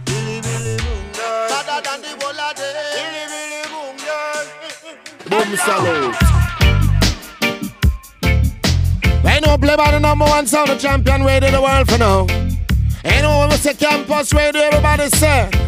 Billy 0.07 0.41
Billy. 0.41 0.77
Better 1.13 1.79
than 1.85 1.99
the. 2.01 2.13
Billy 2.97 3.25
Billy. 3.33 3.61
Boom 5.29 5.51
salute. 5.59 6.17
Ain't 9.27 9.45
no 9.45 9.59
play 9.59 9.77
by 9.77 9.91
the 9.91 10.01
number 10.01 10.25
one 10.25 10.47
sound 10.47 10.71
of 10.71 10.81
champion 10.81 11.23
radio 11.23 11.51
the 11.51 11.61
world 11.61 11.87
for 11.87 11.99
now. 11.99 12.27
Ain't 13.05 13.23
no 13.23 13.47
we 13.51 13.57
say 13.57 13.75
campus 13.75 14.33
radio, 14.33 14.63
everybody 14.63 15.11
say. 15.11 15.66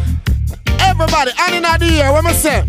Everybody, 1.01 1.31
and 1.39 1.55
in 1.55 1.63
the 1.63 2.01
air, 2.01 2.11
when 2.11 2.25
we 2.25 2.33
say. 2.33 2.65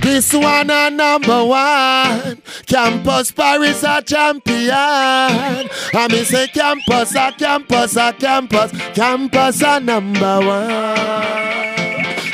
This 0.00 0.32
one 0.32 0.70
a 0.70 0.88
number 0.88 1.44
one. 1.44 2.40
Campus 2.66 3.32
Paris 3.32 3.82
a 3.82 4.00
champion. 4.02 4.70
I 4.72 6.08
me 6.08 6.22
say 6.22 6.46
campus 6.46 7.16
a 7.16 7.32
campus 7.36 7.96
a 7.96 8.12
campus. 8.12 8.70
Campus 8.94 9.62
a 9.62 9.80
number 9.80 10.38
one. 10.46 11.89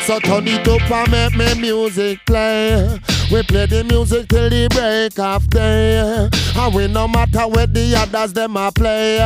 So 0.07 0.20
turn 0.20 0.46
it 0.46 0.68
up 0.68 0.88
and 0.88 1.11
make 1.11 1.34
me 1.34 1.61
music 1.61 2.20
play. 2.26 2.96
We 3.32 3.42
play 3.42 3.66
the 3.66 3.82
music 3.82 4.28
till 4.28 4.48
the 4.48 4.68
break 4.68 5.18
of 5.18 5.50
day. 5.50 6.28
And 6.57 6.74
we 6.74 6.86
no 6.86 7.09
matter 7.09 7.48
where 7.48 7.66
the 7.66 7.92
others 7.96 8.32
them 8.32 8.57
a 8.57 8.70
play. 8.70 9.18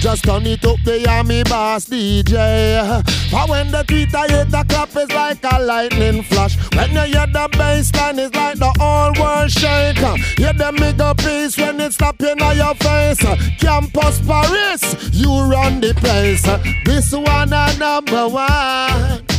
Just 0.00 0.24
turn 0.24 0.46
it 0.46 0.64
up, 0.64 0.78
they 0.86 1.02
the 1.02 1.10
army 1.10 1.42
boss 1.42 1.84
DJ. 1.84 3.04
For 3.28 3.50
when 3.50 3.72
the 3.72 3.82
tweeter 3.84 4.26
hit 4.30 4.50
the 4.50 4.64
clap 4.70 4.96
is 4.96 5.12
like 5.12 5.44
a 5.44 5.62
lightning 5.62 6.22
flash. 6.22 6.56
When 6.76 6.92
you 6.92 7.12
hear 7.12 7.26
the 7.26 7.50
bass 7.52 7.94
line, 7.94 8.18
it's 8.18 8.34
like 8.34 8.58
the 8.58 8.72
whole 8.80 9.12
world 9.22 9.50
shake. 9.50 9.98
Hear 10.38 10.54
the 10.54 10.72
mega 10.72 11.14
piece 11.14 11.58
when 11.58 11.78
it's 11.78 11.96
slapping 11.96 12.40
on 12.40 12.56
your 12.56 12.74
face. 12.76 13.20
Campus 13.60 14.18
Paris, 14.26 15.10
you 15.12 15.28
run 15.28 15.82
the 15.82 15.92
place. 15.92 16.42
This 16.86 17.12
one 17.12 17.52
a 17.52 17.76
number 17.76 18.28
one. 18.28 19.31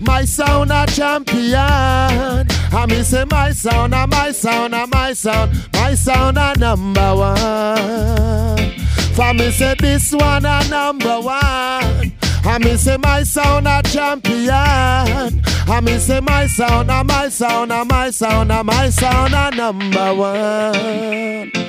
My 0.00 0.24
sound 0.24 0.70
a 0.70 0.86
champion. 0.86 1.54
I 1.56 2.86
me 2.88 3.02
say 3.02 3.24
my 3.24 3.50
sound, 3.50 3.94
a 3.94 4.06
my 4.06 4.30
sound, 4.30 4.74
a 4.74 4.86
my 4.86 5.12
sound, 5.12 5.50
my 5.74 5.94
sound 5.94 6.38
a 6.38 6.54
number 6.58 7.14
one. 7.16 8.70
For 9.14 9.34
me 9.34 9.50
say 9.50 9.74
this 9.80 10.12
one 10.12 10.44
a 10.44 10.68
number 10.68 11.20
one. 11.20 12.12
I 12.44 12.58
me 12.60 12.76
say 12.76 12.96
my 12.96 13.24
sound 13.24 13.66
a 13.66 13.82
champion. 13.82 14.48
I 14.50 15.80
me 15.82 15.98
say 15.98 16.20
my 16.20 16.46
sound, 16.46 16.90
a 16.90 17.02
my 17.04 17.28
sound, 17.28 17.72
a 17.72 17.84
my 17.84 18.10
sound, 18.10 18.52
a 18.52 18.62
my 18.64 18.88
sound 18.90 19.34
a 19.34 19.50
number 19.56 20.14
one. 20.14 21.67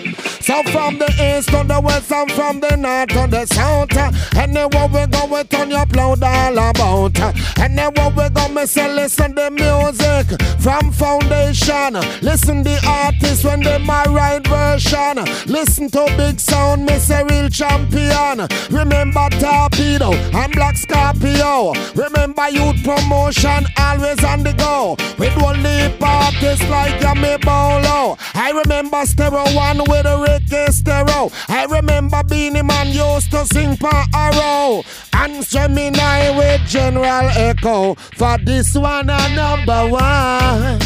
From 0.50 0.98
the 0.98 1.06
east 1.06 1.50
to 1.50 1.64
the 1.64 1.80
west 1.80 2.12
and 2.12 2.32
from 2.32 2.60
the 2.60 2.76
north 2.76 3.10
to 3.10 3.28
the 3.30 3.46
south. 3.46 3.96
Anywhere 4.36 4.88
we 4.88 5.06
go 5.06 5.28
we 5.28 5.44
turn 5.44 5.70
your 5.70 5.86
loud 5.94 6.24
all 6.24 6.58
about. 6.58 7.20
Anywhere 7.60 8.10
we 8.18 8.30
go 8.30 8.48
me 8.50 8.66
say 8.66 8.92
listen 8.92 9.36
the 9.36 9.52
music 9.52 10.42
From 10.60 10.92
foundation. 10.92 11.94
Listen 12.24 12.64
the 12.64 12.82
artist 12.88 13.46
when 13.46 13.62
they 13.62 13.78
my 13.78 14.04
right 14.06 14.46
version. 14.48 15.24
Listen 15.46 15.88
to 15.92 16.06
big 16.18 16.40
sound 16.40 16.84
me 16.84 16.98
say 16.98 17.24
real 17.26 17.50
champion. 17.50 18.48
Remember 18.72 19.30
Torpedo 19.38 20.14
and 20.14 20.52
Black 20.54 20.78
Scorpio. 20.78 21.74
Remember 21.94 22.50
youth 22.50 22.84
promotion 22.84 23.68
always 23.78 24.24
on 24.24 24.42
the 24.42 24.54
go. 24.54 24.98
With 25.20 25.36
one 25.38 25.62
leap 25.62 26.02
artists 26.02 26.68
like 26.70 27.00
Yami 27.02 27.40
Bolo. 27.46 28.18
I 28.34 28.50
remember 28.52 29.06
Stereo 29.06 29.46
One 29.56 29.84
with 29.88 30.08
a 30.08 30.18
Stereo 30.48 31.32
I 31.48 31.66
remember 31.70 32.24
Beenie 32.24 32.62
Man 32.62 32.88
used 32.88 33.32
to 33.32 33.46
sing 33.46 33.76
for 33.76 33.92
Arrow 34.14 34.84
And 35.14 35.46
Gemini 35.46 36.38
with 36.38 36.62
General 36.68 37.30
Echo 37.36 37.96
For 37.96 38.38
this 38.40 38.76
one 38.76 39.10
a 39.10 39.36
number 39.36 39.88
one 39.88 40.80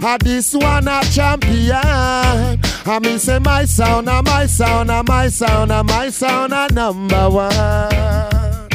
Ah, 0.00 0.16
this 0.22 0.54
one 0.54 0.86
a 0.86 1.02
champion. 1.12 1.74
I 1.74 3.00
me 3.02 3.18
say 3.18 3.40
my 3.40 3.64
sound, 3.64 4.08
a 4.08 4.22
my 4.22 4.46
sound, 4.46 4.92
a 4.92 5.02
my 5.02 5.28
sound, 5.28 5.72
a 5.72 5.82
my 5.82 6.08
sound 6.08 6.52
a 6.52 6.72
number 6.72 7.28
one. 7.28 8.68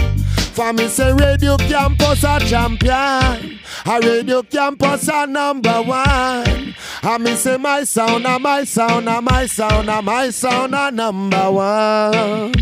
For 0.53 0.73
me 0.73 0.89
say 0.89 1.13
Radio 1.13 1.55
Campus 1.55 2.25
a 2.25 2.39
champion. 2.41 3.57
A 3.85 3.99
Radio 3.99 4.41
Campus 4.43 5.09
a 5.09 5.27
number 5.27 5.81
one. 5.83 6.73
I 7.03 7.17
me 7.19 7.35
say 7.35 7.57
my 7.57 7.83
sound, 7.83 8.25
a 8.25 8.39
my 8.39 8.63
sound, 8.63 9.09
a 9.09 9.21
my 9.21 9.45
sound, 9.45 9.89
a 9.89 10.01
my 10.01 10.29
sound 10.29 10.73
a 10.73 10.89
number 10.89 11.51
one. 11.51 12.53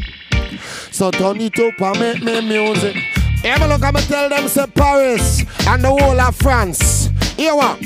So 0.92 1.12
turn 1.12 1.40
it 1.40 1.60
up 1.60 1.80
and 1.80 2.00
make 2.00 2.24
me 2.24 2.42
music. 2.42 2.98
Ever 3.44 3.68
look, 3.68 3.84
I'ma 3.84 4.00
tell 4.00 4.30
them 4.30 4.48
say 4.48 4.66
Paris 4.68 5.44
and 5.68 5.84
the 5.84 5.90
whole 5.90 6.20
of 6.20 6.36
France. 6.36 7.10
Here 7.38 7.56
what? 7.56 7.80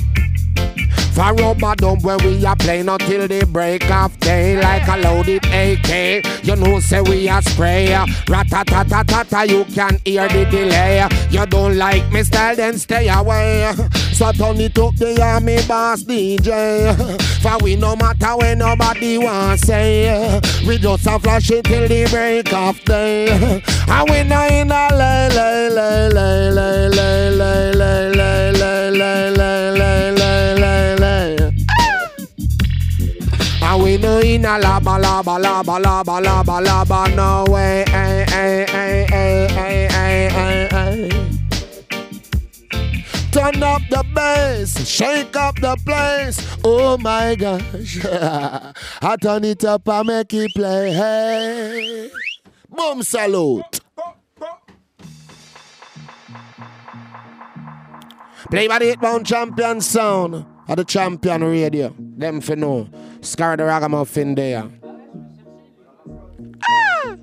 For 1.16 1.34
rubber 1.34 1.76
dump 1.76 2.04
where 2.04 2.18
we 2.18 2.46
are 2.46 2.58
playing 2.58 2.90
until 2.90 3.26
the 3.26 3.46
break 3.46 3.90
of 3.90 4.20
day 4.20 4.62
like 4.62 4.86
a 4.90 4.98
loaded 4.98 5.46
AK. 5.46 6.44
You 6.44 6.58
know, 6.58 6.82
say 6.82 7.00
we 7.00 7.30
are 7.30 7.42
spray. 7.42 7.88
Ratatatata, 8.28 9.48
you 9.48 9.64
can 9.74 9.98
hear 10.04 10.28
the 10.28 10.44
delay. 10.52 11.08
You 11.30 11.46
don't 11.46 11.78
like 11.78 12.12
me 12.12 12.22
style, 12.24 12.58
then 12.58 12.78
stay 12.78 13.08
away. 13.08 13.74
So 14.12 14.34
turn 14.34 14.60
it 14.60 14.78
up 14.78 14.96
the 14.98 15.22
army 15.22 15.60
boss 15.66 16.04
DJ. 16.04 16.94
For 17.42 17.64
we 17.64 17.78
no 17.78 17.96
matter 17.96 18.36
when 18.36 18.58
nobody 18.58 19.18
wants 19.18 19.64
say. 19.64 20.42
We 20.68 20.78
just 20.78 21.08
a 21.08 21.18
flash 21.18 21.50
it 21.50 21.64
till 21.64 21.88
the 21.88 22.10
break 22.12 22.52
of 22.54 22.84
day. 22.84 23.62
And 23.88 24.10
we 24.10 24.24
not 24.24 24.52
in 24.52 24.70
a 24.70 24.90
lay, 24.92 25.30
lay, 25.30 25.70
lay, 25.70 26.10
lay, 26.10 26.50
lay, 26.50 26.90
lay, 26.90 27.30
lay, 27.32 27.72
lay. 27.74 28.15
In 34.22 34.46
a 34.46 34.60
laba 34.60 35.00
laba 35.02 35.38
laba 35.40 35.80
laba 35.82 36.22
laba 36.22 36.62
laba 36.62 37.16
no 37.16 37.52
way 37.52 37.84
ay, 37.88 38.26
ay, 38.32 38.66
ay, 38.74 39.06
ay, 39.12 39.48
ay, 39.52 39.88
ay, 39.92 40.30
ay, 40.36 40.68
ay. 40.72 41.26
Turn 43.32 43.62
up 43.64 43.82
the 43.90 44.04
bass, 44.16 44.88
shake 44.88 45.36
up 45.36 45.56
the 45.60 45.76
place. 45.86 46.40
Oh 46.64 46.98
my 46.98 47.36
gosh. 47.36 48.00
I 48.06 49.18
turn 49.22 49.44
it 49.44 49.66
up 49.66 49.88
and 49.90 50.08
make 50.08 50.34
it 50.34 50.52
play. 50.56 50.94
Hey. 50.94 52.10
Boom 52.70 53.04
salute. 53.04 53.82
Play 58.50 58.68
by 58.68 58.80
the 58.80 58.92
8 58.92 59.02
pound 59.02 59.26
champion 59.26 59.82
sound 59.82 60.46
of 60.68 60.78
the 60.78 60.86
champion 60.86 61.44
radio. 61.44 61.94
Them 61.98 62.40
for 62.40 62.56
know. 62.56 62.88
Scar 63.26 63.58
the 63.58 63.66
ragamuffin 63.66 64.36
there. 64.36 64.70
Ah! 66.64 67.18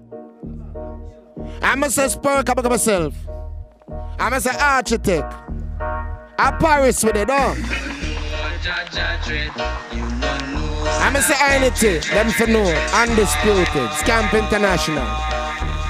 I'm 1.63 1.83
a 1.85 1.91
say 1.91 2.09
spur 2.09 2.43
up 2.45 2.65
myself. 2.65 3.15
I'm 4.19 4.33
a 4.33 4.41
say 4.41 4.51
architect. 4.59 5.33
I 6.39 6.57
Paris 6.59 7.05
with 7.05 7.17
it, 7.17 7.31
huh? 7.31 7.55
I'm 11.01 11.17
a 11.17 11.23
say 11.23 11.35
I-Nity, 11.35 12.11
them 12.11 12.31
for 12.31 12.47
know. 12.49 12.65
Undisputed. 12.95 13.93
Scamp 13.93 14.35
International. 14.35 15.05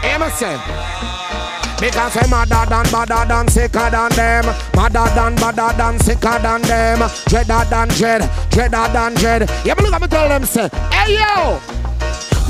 I'm 0.05 0.22
a. 0.22 1.11
Because 1.82 2.16
I'm 2.16 2.30
madder 2.30 2.64
than 2.70 2.84
badder 2.92 3.26
than 3.26 3.48
sicker 3.48 3.90
than 3.90 4.10
them. 4.12 4.44
Madder 4.76 5.10
than 5.16 5.34
badder 5.34 5.76
than 5.76 5.98
sicker 5.98 6.38
than 6.38 6.62
them. 6.62 7.10
Dreader 7.26 7.64
than 7.68 7.88
dread, 7.88 8.30
dreader 8.50 8.86
than 8.92 9.14
dread. 9.14 9.50
Yeah, 9.64 9.74
but 9.74 9.82
look 9.82 9.92
at 9.92 10.00
me 10.00 10.06
tell 10.06 10.28
them, 10.28 10.44
say, 10.44 10.68
hey 10.92 11.18
yo! 11.18 11.91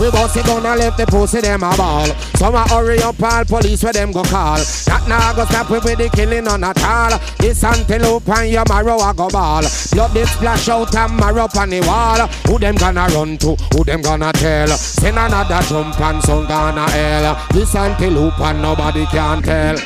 We 0.01 0.11
bust 0.11 0.37
it 0.37 0.47
down 0.47 0.65
and 0.67 0.81
left 0.81 0.99
the 0.99 1.07
pussy 1.07 1.41
them 1.41 1.63
a 1.63 1.77
ball. 1.77 2.07
Some 2.37 2.55
a 2.55 2.67
hurry 2.69 2.99
up 3.03 3.23
all 3.23 3.45
police 3.45 3.85
where 3.85 3.93
them 3.93 4.11
go 4.11 4.23
call. 4.25 4.57
That 4.87 5.05
now 5.09 5.33
go 5.35 5.45
stop 5.45 5.71
with 5.71 5.85
the 5.85 6.11
killing 6.13 6.49
on 6.49 6.65
at 6.65 6.83
all. 6.83 7.19
This 7.39 7.63
antelope 7.63 8.29
and 8.29 8.51
your 8.51 8.65
marrow 8.69 8.99
a 8.99 9.15
go 9.15 9.29
ball. 9.29 9.63
Blood 9.93 10.11
they 10.13 10.25
splash 10.25 10.69
out 10.69 10.95
and 10.97 11.17
marrow 11.17 11.45
up 11.45 11.57
on 11.57 11.71
the 11.71 11.81
wall. 11.83 12.27
Who 12.47 12.59
them 12.59 12.75
gonna 12.77 13.07
run 13.09 13.39
to? 13.39 13.55
Who 13.73 13.85
them 13.85 14.03
gonna 14.03 14.33
tell? 14.33 14.69
Send 14.69 15.19
another 15.19 15.61
jump 15.69 16.01
and 16.01 16.23
some 16.23 16.47
gonna 16.47 16.91
hell. 16.91 17.47
This 17.53 17.75
antelope 17.75 18.41
and 18.41 18.63
nobody 18.63 19.07
can 19.07 19.43
tell. 19.43 19.77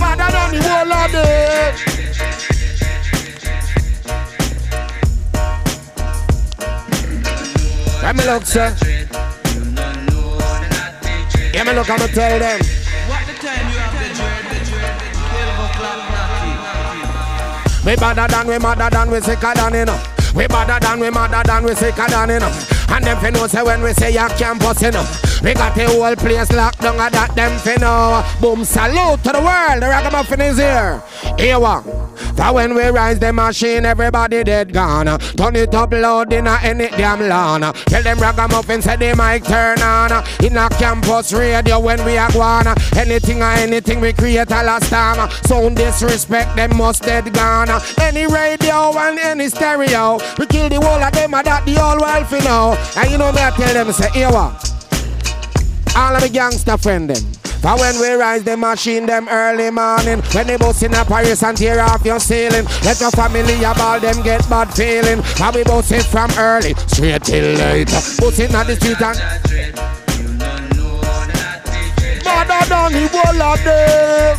Madder 0.00 0.30
than 0.32 0.50
the 0.52 0.62
whole 0.62 0.92
of 0.92 1.14
it. 1.14 1.93
Let 8.04 8.16
me 8.16 8.24
look, 8.26 8.44
sir. 8.44 8.68
Yeah, 11.54 11.64
me 11.64 11.72
look, 11.72 11.88
I'ma 11.88 12.06
tell 12.08 12.38
them. 12.38 12.60
What 13.08 13.24
the 13.24 13.32
time 13.40 13.64
you 13.72 13.78
have 13.80 13.96
the 13.96 14.12
dread, 14.12 14.44
the 14.44 14.60
dread, 14.68 15.00
the 15.00 15.08
12 15.32 15.64
o'clock 15.64 16.04
natty? 16.12 17.88
We 17.88 17.96
badder 17.96 18.28
than 18.28 18.46
we 18.46 18.58
madder 18.58 18.90
than 18.90 19.10
we 19.10 19.22
sicker 19.22 19.54
than 19.54 19.72
you. 19.72 19.86
We 20.36 20.46
badder 20.46 20.84
than 20.84 21.00
we 21.00 21.08
madder 21.08 21.42
than 21.46 21.64
we 21.64 21.74
sicker 21.74 22.06
than 22.06 22.28
know. 22.28 22.52
And 22.90 23.04
them 23.06 23.18
fi 23.20 23.30
know 23.30 23.46
say 23.46 23.62
when 23.62 23.82
we 23.82 23.94
say 23.94 24.12
you 24.12 24.28
campus 24.36 24.82
you 24.82 24.90
know. 24.90 25.23
We 25.44 25.52
got 25.52 25.74
the 25.74 25.86
whole 25.86 26.16
place 26.16 26.50
locked 26.52 26.80
down 26.80 26.98
and 26.98 27.12
that 27.12 27.34
them 27.34 27.58
fi 27.58 27.74
know. 27.76 28.24
Boom, 28.40 28.64
salute 28.64 29.22
to 29.24 29.32
the 29.32 29.42
world, 29.42 29.82
the 29.82 29.88
ragamuffin 29.88 30.40
is 30.40 30.56
here. 30.56 31.02
Here 31.38 31.60
one. 31.60 31.84
For 32.34 32.54
when 32.54 32.74
we 32.74 32.84
rise 32.84 33.18
the 33.18 33.30
machine, 33.30 33.84
everybody 33.84 34.42
dead 34.42 34.72
gone. 34.72 35.06
Turn 35.36 35.54
it 35.54 35.74
up 35.74 35.92
loud 35.92 36.32
in 36.32 36.46
any 36.46 36.88
damn 36.88 37.28
lawn. 37.28 37.60
Tell 37.60 38.02
them 38.02 38.18
ragamuffin 38.20 38.80
say 38.80 38.96
the 38.96 39.14
mic 39.14 39.44
turn 39.44 39.82
on. 39.82 40.24
In 40.42 40.56
a 40.56 40.70
campus 40.70 41.34
radio 41.34 41.78
when 41.78 42.02
we 42.06 42.16
are 42.16 42.32
gone. 42.32 42.66
Anything 42.96 43.42
or 43.42 43.52
anything 43.52 44.00
we 44.00 44.14
create 44.14 44.50
a 44.50 44.62
last 44.62 44.88
time. 44.88 45.30
Sound 45.44 45.76
disrespect, 45.76 46.56
them 46.56 46.74
must 46.78 47.02
dead 47.02 47.30
gone. 47.34 47.68
Any 48.00 48.26
radio 48.26 48.96
and 48.96 49.18
any 49.18 49.50
stereo. 49.50 50.18
We 50.38 50.46
kill 50.46 50.70
the 50.70 50.80
whole 50.80 51.02
of 51.02 51.12
them 51.12 51.34
and 51.34 51.46
that 51.46 51.66
the 51.66 51.74
whole 51.74 52.00
world 52.00 52.26
fi 52.28 52.38
know. 52.38 52.78
And 52.96 53.10
you 53.10 53.18
know 53.18 53.30
me 53.30 53.40
I 53.42 53.50
tell 53.50 53.74
them 53.74 53.92
say, 53.92 54.10
here? 54.10 54.30
All 55.96 56.14
of 56.14 56.22
the 56.22 56.28
gangster 56.28 56.76
friend 56.76 57.08
them. 57.10 57.22
For 57.64 57.78
when 57.78 57.98
we 57.98 58.10
rise 58.12 58.44
the 58.44 58.56
machine 58.56 59.06
them 59.06 59.26
early 59.30 59.70
morning. 59.70 60.20
When 60.32 60.46
they 60.46 60.56
bust 60.58 60.82
in 60.82 60.92
a 60.92 61.04
Paris 61.04 61.42
and 61.42 61.56
tear 61.56 61.80
off 61.80 62.04
your 62.04 62.20
ceiling. 62.20 62.66
Let 62.84 63.00
your 63.00 63.10
family 63.12 63.56
about 63.64 64.02
them 64.02 64.22
get 64.22 64.46
bad 64.50 64.74
feeling. 64.74 65.20
How 65.38 65.50
we 65.50 65.64
bust 65.64 65.92
it 65.92 66.02
from 66.02 66.30
early 66.36 66.74
straight 66.88 67.22
till 67.22 67.54
late. 67.56 67.88
Bust 67.88 68.40
it 68.40 68.54
on 68.54 68.66
the 68.66 68.76
street 68.76 69.00
and 69.00 69.18
Mother 72.24 72.68
down 72.68 72.92
the 72.92 73.08
wall 73.14 73.42
of 73.42 73.64
them. 73.64 74.38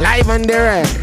Live 0.00 0.28
and 0.30 0.48
direct. 0.48 0.98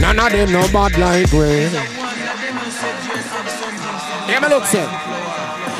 None 0.00 0.18
of 0.18 0.32
them 0.32 0.52
no 0.52 0.66
bad 0.72 0.98
like 0.98 1.32
we. 1.32 2.03
Hear 4.34 4.40
me 4.40 4.48
look, 4.48 4.64
say. 4.64 4.84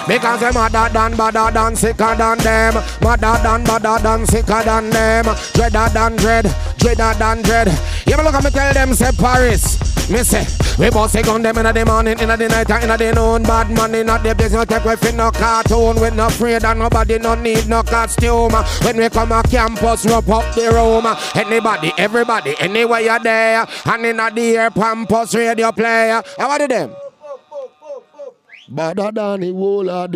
Because 0.07 0.39
them 0.39 0.55
madder 0.55 0.93
than, 0.93 1.17
badder 1.17 1.51
than, 1.53 1.75
sicker 1.75 2.15
than 2.15 2.39
them. 2.39 2.75
Madder 3.03 3.35
than, 3.43 3.65
badder 3.65 4.01
than, 4.01 4.27
sicker 4.27 4.63
than 4.63 4.91
them. 4.91 5.25
Dreader 5.55 5.89
than 5.93 6.15
dread, 6.15 6.55
dreader 6.79 7.13
than 7.19 7.43
dread. 7.43 7.67
You 8.07 8.17
look 8.19 8.33
at 8.33 8.45
me 8.45 8.51
tell 8.51 8.73
them, 8.73 8.95
say 8.95 9.11
Paris. 9.19 10.09
Me 10.09 10.23
say, 10.23 10.47
we 10.79 10.89
boss 10.89 11.17
a 11.17 11.23
gun 11.23 11.43
them 11.43 11.59
in 11.59 11.75
the 11.75 11.85
morning, 11.85 12.17
in 12.21 12.29
the 12.29 12.37
night, 12.37 12.71
and 12.71 12.85
in 12.85 12.97
the 12.97 13.13
noon. 13.13 13.43
Bad 13.43 13.73
money, 13.73 14.05
not 14.05 14.23
the 14.23 14.37
business, 14.37 14.67
take 14.67 14.99
fit 15.01 15.17
no 15.17 15.33
cartoon. 15.33 16.01
We 16.01 16.11
no 16.11 16.29
afraid 16.29 16.63
and 16.63 16.79
nobody 16.79 17.19
no 17.19 17.35
need 17.35 17.67
no 17.67 17.83
costume. 17.83 18.53
When 18.85 18.99
we 18.99 19.09
come 19.09 19.33
a 19.33 19.43
campus, 19.43 20.07
rope 20.07 20.29
up 20.29 20.55
the 20.55 20.71
room. 20.71 21.07
Anybody, 21.35 21.93
everybody, 21.99 22.55
anywhere 22.61 23.01
you're 23.01 23.19
there. 23.19 23.67
And 23.85 24.07
in 24.07 24.19
the 24.19 24.57
air, 24.57 24.71
campus 24.71 25.35
radio 25.35 25.73
player. 25.73 26.23
How 26.39 26.51
are 26.51 26.69
them? 26.69 26.95
Badder 28.69 29.11
than 29.13 29.41
the 29.41 29.53
whole. 29.53 29.85
Love 29.85 30.15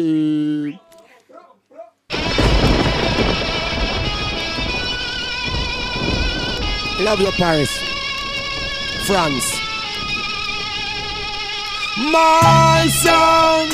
your 7.21 7.33
Paris. 7.33 7.71
France. 9.07 9.61
My 12.11 12.89
son 12.91 13.69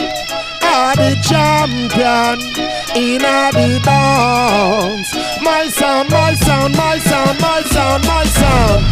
are 0.62 0.96
the 0.96 1.16
champion 1.22 2.40
in 2.96 3.22
the 3.22 3.80
dance. 3.84 5.14
My 5.42 5.68
son, 5.68 6.09
my 6.10 6.34
son, 6.34 6.72
my 6.72 6.98
son, 6.98 7.36
my 7.40 7.62
son, 7.62 8.01
my 8.02 8.24
son. 8.24 8.84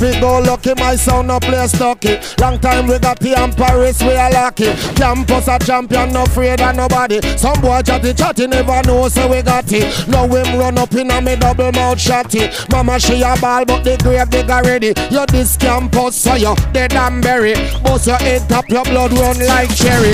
Happy 0.00 0.18
go 0.18 0.38
lucky, 0.38 0.72
my 0.78 0.96
son 0.96 1.26
no 1.26 1.38
play 1.38 1.66
stucky. 1.66 2.16
Long 2.40 2.58
time 2.58 2.86
we 2.86 2.98
got 2.98 3.20
the 3.20 3.34
and 3.34 3.54
Paris, 3.54 4.00
we 4.02 4.14
are 4.14 4.30
lucky. 4.30 4.72
Campus 4.94 5.46
a 5.46 5.58
champion, 5.58 6.14
no 6.14 6.22
afraid 6.22 6.58
of 6.62 6.74
nobody. 6.74 7.20
Some 7.36 7.60
boy 7.60 7.82
chatty 7.82 8.14
chatty 8.14 8.46
never 8.46 8.80
know, 8.86 9.08
so 9.08 9.28
we 9.28 9.42
got 9.42 9.70
it. 9.70 10.08
Now 10.08 10.26
him 10.26 10.58
run 10.58 10.78
up 10.78 10.94
in 10.94 11.10
a 11.10 11.20
me 11.20 11.36
double 11.36 11.70
mouth 11.72 11.98
shotty. 11.98 12.48
Mama 12.72 12.98
she 12.98 13.20
a 13.20 13.36
ball, 13.42 13.66
but 13.66 13.84
the 13.84 13.98
grave 13.98 14.30
digger 14.30 14.62
ready. 14.64 14.94
You 15.10 15.26
this 15.26 15.58
campus, 15.58 16.16
so 16.16 16.34
you 16.34 16.54
dead 16.72 16.94
and 16.94 17.22
bury. 17.22 17.52
Bust 17.82 18.06
your 18.06 18.16
head 18.16 18.48
top, 18.48 18.70
your 18.70 18.84
blood 18.84 19.12
run 19.12 19.38
like 19.46 19.74
cherry. 19.76 20.12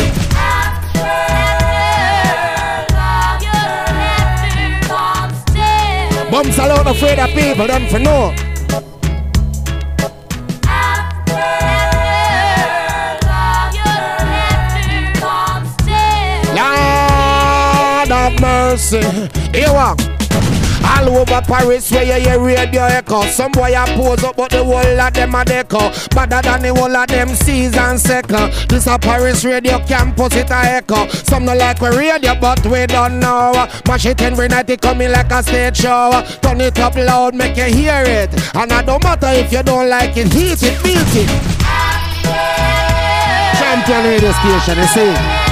Bums 6.28 6.58
alone 6.58 6.88
afraid 6.88 7.20
of 7.20 7.30
people, 7.30 7.68
them 7.68 7.86
for 7.86 8.00
know. 8.00 8.55
Of 18.26 18.40
mercy. 18.40 19.00
Here 19.54 19.72
walk. 19.72 20.00
All 20.82 21.16
over 21.16 21.40
Paris 21.42 21.92
where 21.92 22.02
you 22.02 22.28
hear 22.28 22.40
radio 22.40 22.82
echo. 22.82 23.22
Some 23.26 23.52
boy 23.52 23.72
a 23.72 23.86
pose 23.86 24.24
up 24.24 24.36
but 24.36 24.50
the 24.50 24.64
whole 24.64 25.00
of 25.00 25.12
them 25.14 25.34
a 25.36 25.44
deco. 25.44 26.10
Better 26.12 26.42
than 26.42 26.62
the 26.62 26.74
whole 26.74 26.96
of 26.96 27.06
them 27.06 27.28
season 27.28 27.98
second. 27.98 28.52
This 28.68 28.88
a 28.88 28.98
Paris 28.98 29.44
radio 29.44 29.78
campus 29.86 30.34
it 30.34 30.50
a 30.50 30.54
echo. 30.54 31.06
Some 31.06 31.44
no 31.44 31.54
like 31.54 31.80
we 31.80 31.88
radio 31.90 32.34
but 32.40 32.66
we 32.66 32.86
don't 32.86 33.20
know. 33.20 33.68
Mash 33.86 34.06
it 34.06 34.20
every 34.20 34.48
night 34.48 34.70
it 34.70 34.80
coming 34.80 35.12
like 35.12 35.30
a 35.30 35.40
stage 35.44 35.76
show. 35.76 36.10
Turn 36.42 36.60
it 36.60 36.80
up 36.80 36.96
loud 36.96 37.36
make 37.36 37.56
you 37.56 37.64
hear 37.64 38.02
it. 38.04 38.30
And 38.56 38.72
I 38.72 38.82
don't 38.82 39.04
matter 39.04 39.28
if 39.28 39.52
you 39.52 39.62
don't 39.62 39.88
like 39.88 40.16
it 40.16 40.32
Heat 40.32 40.60
it, 40.64 40.82
beat 40.82 40.98
it. 41.14 41.28
Champion 43.56 44.04
radio 44.04 44.32
station 44.32 44.78
you 44.78 44.86
see 44.86 45.45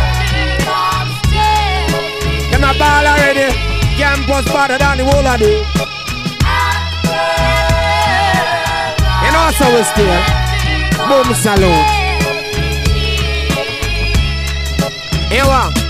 a 2.65 2.73
ball 2.79 3.07
already 3.07 3.53
Campus 3.97 4.45
better 4.53 4.79
than 4.79 4.99
the 4.99 5.05
whole 5.05 5.27
of 5.27 5.39
them. 5.39 5.65
You 9.23 9.31
know 9.33 9.51
so 9.59 9.67
we 9.75 9.83
still. 9.85 10.21
Boom 11.09 11.35
salute. 11.35 11.87
Here 15.31 15.47
one. 15.47 15.84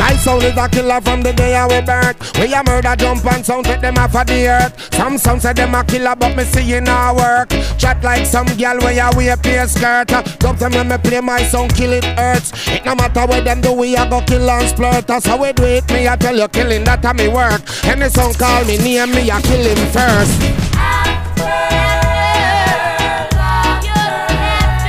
Nice 0.00 0.24
sound 0.24 0.42
is 0.42 0.56
a 0.56 0.66
killer 0.66 0.98
from 1.02 1.20
the 1.20 1.30
day 1.30 1.54
I 1.54 1.66
we 1.68 1.82
birth. 1.82 2.16
We 2.38 2.54
a 2.54 2.64
murder 2.64 2.96
jump 2.96 3.22
and 3.26 3.44
sound 3.44 3.66
take 3.66 3.82
them 3.82 3.98
off 3.98 4.16
of 4.16 4.26
the 4.26 4.48
earth. 4.48 4.94
Some 4.94 5.18
sound 5.18 5.42
say 5.42 5.52
them 5.52 5.74
a 5.74 5.84
killer 5.84 6.16
but 6.16 6.34
me 6.34 6.44
see 6.44 6.72
in 6.72 6.88
our 6.88 7.14
work. 7.14 7.50
Chat 7.76 8.02
like 8.02 8.24
some 8.24 8.46
gal 8.56 8.78
where 8.78 8.94
you 8.94 9.10
wear 9.14 9.36
a 9.36 9.68
skirt. 9.68 10.08
Dub 10.08 10.56
them 10.56 10.72
when 10.72 10.88
me 10.88 10.96
play 10.96 11.20
my 11.20 11.42
song 11.42 11.68
kill 11.68 11.92
it 11.92 12.04
hurts. 12.16 12.50
It 12.68 12.82
no 12.86 12.94
matter 12.94 13.26
what 13.26 13.44
them 13.44 13.60
do 13.60 13.74
we 13.74 13.94
a 13.94 14.08
go 14.08 14.22
kill 14.22 14.48
and 14.48 14.66
splurt. 14.72 15.06
That's 15.06 15.26
how 15.26 15.36
we 15.36 15.52
do 15.52 15.64
it. 15.64 15.86
Me 15.92 16.08
I 16.08 16.16
tell 16.16 16.34
you 16.34 16.48
killing 16.48 16.84
that 16.84 17.04
a 17.04 17.12
me 17.12 17.28
work. 17.28 17.60
Any 17.84 18.08
song 18.08 18.32
call 18.32 18.64
me 18.64 18.78
name 18.78 19.10
me 19.10 19.30
I 19.30 19.42
kill 19.42 19.66
him 19.68 19.76
first. 19.92 20.40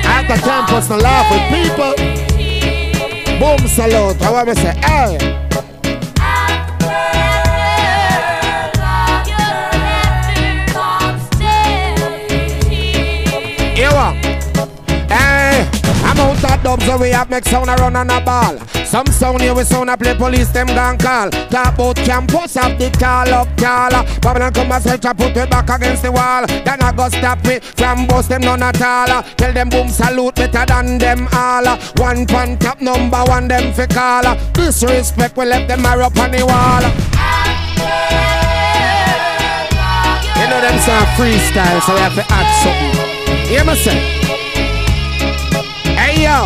At 0.08 0.26
the 0.30 0.38
campus 0.42 0.90
no 0.90 0.96
laugh 0.96 1.30
with 1.30 1.68
people. 1.68 2.11
Boom 3.42 3.68
salute. 3.68 4.22
I 4.22 4.30
want. 4.30 5.51
Dubs 16.64 16.86
so 16.86 16.98
we 16.98 17.10
have 17.10 17.30
make 17.30 17.46
sound 17.46 17.70
a 17.70 17.76
run 17.76 17.96
on 17.96 18.10
a 18.10 18.22
ball. 18.22 18.58
Some 18.86 19.08
sound 19.08 19.42
here 19.42 19.56
we 19.56 19.64
sound 19.64 19.90
a 19.90 19.98
play 19.98 20.14
police 20.16 20.50
them 20.50 20.68
gun 20.68 20.98
call. 20.98 21.30
Talk 21.50 21.74
about 21.74 21.96
campus 21.96 22.56
of 22.56 22.78
the 22.78 22.92
call 23.00 23.34
up 23.34 23.48
call. 23.58 23.90
Babylon 24.22 24.54
come 24.54 24.72
and 24.72 24.84
search 24.84 25.02
put 25.02 25.36
it 25.36 25.50
back 25.50 25.70
against 25.70 26.04
the 26.04 26.12
wall. 26.12 26.46
Then 26.46 26.82
I 26.82 26.92
go 26.92 27.10
stop 27.10 27.44
it 27.46 27.64
from 27.64 28.06
bust 28.06 28.30
them 28.30 28.42
none 28.42 28.62
at 28.62 28.82
all. 28.82 29.24
Tell 29.38 29.54
them 29.54 29.70
boom 29.70 29.90
salute 29.90 30.36
better 30.36 30.66
than 30.66 31.00
them 31.00 31.28
all. 31.34 31.66
One 31.98 32.28
pan 32.28 32.60
top 32.60 32.80
number 32.80 33.24
one 33.26 33.48
them 33.48 33.74
fi 33.74 33.88
call. 33.88 34.36
Disrespect 34.54 35.36
we 35.38 35.46
left 35.46 35.68
them 35.68 35.82
mark 35.82 36.02
up 36.02 36.18
on 36.18 36.30
the 36.32 36.46
wall. 36.46 36.84
You 40.38 40.48
know 40.48 40.62
them 40.62 40.78
say 40.80 41.00
freestyle 41.18 41.82
so 41.82 41.94
we 41.96 42.00
have 42.02 42.16
to 42.16 42.26
add 42.30 42.48
something. 42.62 43.48
Hear 43.48 43.66
me 43.66 43.76
say. 43.76 44.31
Yo. 46.22 46.46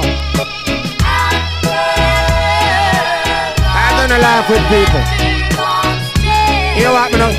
I'm 3.76 3.98
gonna 3.98 4.20
laugh 4.20 4.50
with 4.50 4.64
people. 4.72 5.04
You 6.78 6.86
know 6.86 6.94
what, 6.94 7.12
know? 7.12 7.34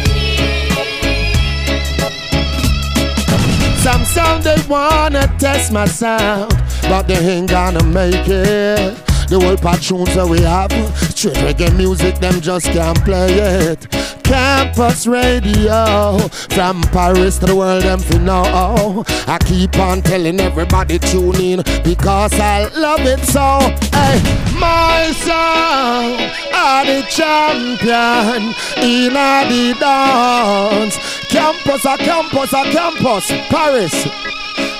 Some 3.83 4.05
sound 4.05 4.43
they 4.43 4.61
wanna 4.69 5.35
test 5.39 5.73
my 5.73 5.87
sound, 5.87 6.53
but 6.83 7.09
they 7.09 7.17
ain't 7.17 7.49
gonna 7.49 7.83
make 7.83 8.29
it. 8.29 9.16
The 9.29 9.41
whole 9.41 9.57
tunes 9.79 10.15
that 10.15 10.29
we 10.29 10.41
have. 10.43 10.71
Straight 11.11 11.37
reggae 11.37 11.77
music, 11.77 12.19
them 12.21 12.41
just 12.41 12.67
can't 12.67 12.99
play 13.05 13.35
it. 13.35 13.89
Campus 14.23 15.07
radio. 15.07 16.19
From 16.51 16.83
Paris 16.83 17.39
to 17.39 17.47
the 17.47 17.57
world, 17.57 17.83
them 17.83 17.99
fi 17.99 18.19
know. 18.19 19.05
I 19.27 19.39
keep 19.45 19.77
on 19.79 20.03
telling 20.03 20.41
everybody 20.41 20.99
tune 20.99 21.41
in 21.41 21.63
Because 21.83 22.33
I 22.35 22.69
love 22.75 23.01
it 23.01 23.21
so. 23.21 23.59
Hey, 23.91 24.21
my 24.59 25.13
song 25.27 26.19
Are 26.55 26.85
the 26.85 27.03
champion 27.09 28.55
In 28.83 29.13
the 29.15 29.77
dance. 29.81 30.97
Campus, 31.29 31.85
a 31.85 31.97
campus, 31.99 32.53
a 32.53 32.65
campus 32.71 33.31
Paris. 33.51 34.07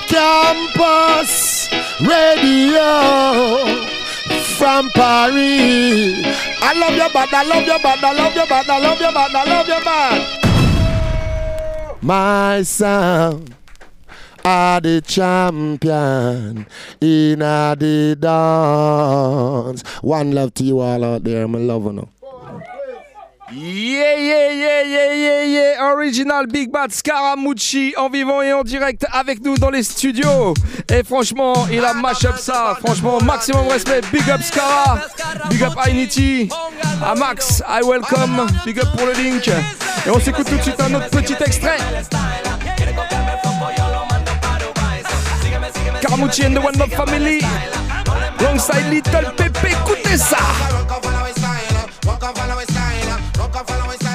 Campus 0.07 1.69
Radio 2.01 3.66
from 4.57 4.89
Paris. 4.89 6.25
I 6.61 6.73
love 6.73 6.95
your 6.95 7.09
bad, 7.11 7.33
I 7.33 7.43
love 7.43 7.65
your 7.65 7.79
bad, 7.79 8.03
I 8.03 8.11
love 8.13 8.35
your 8.35 8.47
bad, 8.47 8.69
I 8.69 8.79
love 8.79 8.99
your 8.99 9.13
bad, 9.13 9.35
I 9.35 9.43
love 9.45 9.67
your 9.67 9.83
bad. 9.83 10.43
My 12.01 12.63
sound 12.63 13.55
are 14.43 14.81
the 14.81 15.01
champion 15.01 16.65
in 17.01 17.39
the 17.39 18.17
dance. 18.19 19.83
One 20.01 20.31
love 20.31 20.53
to 20.55 20.63
you 20.63 20.79
all 20.79 21.03
out 21.03 21.23
there, 21.23 21.43
I'm 21.43 21.53
love. 21.67 21.85
You 21.85 21.93
know. 21.93 22.09
Yeah, 23.49 24.17
yeah, 24.17 24.51
yeah, 24.51 24.81
yeah, 24.81 25.13
yeah, 25.13 25.43
yeah, 25.45 25.93
original 25.93 26.47
Big 26.47 26.69
Bad 26.69 26.91
Scaramucci 26.91 27.93
en 27.95 28.09
vivant 28.09 28.41
et 28.41 28.51
en 28.51 28.61
direct 28.61 29.05
avec 29.13 29.41
nous 29.41 29.57
dans 29.57 29.69
les 29.69 29.83
studios. 29.83 30.53
Et 30.89 31.01
franchement, 31.01 31.53
il 31.71 31.79
a 31.85 31.93
mash 31.93 32.25
up 32.25 32.35
ça. 32.37 32.77
Franchement, 32.85 33.19
maximum 33.23 33.69
respect. 33.69 34.01
Big 34.11 34.29
up 34.29 34.41
Scara, 34.41 34.99
big 35.49 35.63
up 35.63 35.75
Ainiti, 35.85 36.49
à 37.01 37.15
Max, 37.15 37.63
I 37.65 37.83
welcome, 37.85 38.47
big 38.65 38.79
up 38.79 38.89
pour 38.97 39.07
le 39.07 39.13
link. 39.13 39.47
Et 39.47 40.09
on 40.09 40.19
s'écoute 40.19 40.49
tout 40.49 40.57
de 40.57 40.61
suite 40.61 40.81
un 40.81 40.93
autre 40.95 41.09
petit 41.09 41.35
extrait. 41.39 41.77
Scaramucci 46.01 46.45
and 46.47 46.53
the 46.53 46.65
One 46.65 46.77
Love 46.77 46.91
Family, 46.91 47.39
alongside 48.39 48.89
Little 48.91 49.31
Pepe, 49.37 49.69
écoutez 49.71 50.17
ça. 50.17 50.37
nunca 53.57 53.73
follow 53.73 53.87
me. 53.91 54.06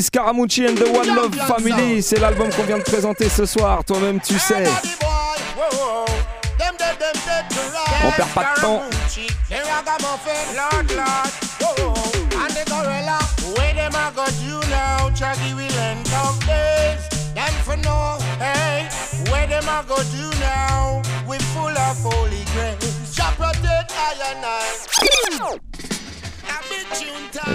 Scaramucci 0.00 0.66
and 0.66 0.76
the 0.76 0.88
One 0.88 1.14
Love 1.14 1.34
Family. 1.46 2.02
C'est 2.02 2.18
l'album 2.18 2.50
qu'on 2.50 2.64
vient 2.64 2.78
de 2.78 2.82
présenter 2.82 3.28
ce 3.28 3.46
soir, 3.46 3.82
toi-même 3.84 4.20
tu 4.20 4.38
sais. 4.38 4.64
On 8.04 8.10
perd 8.12 8.28
pas 8.30 8.54
de 8.56 8.60
temps. 8.60 8.82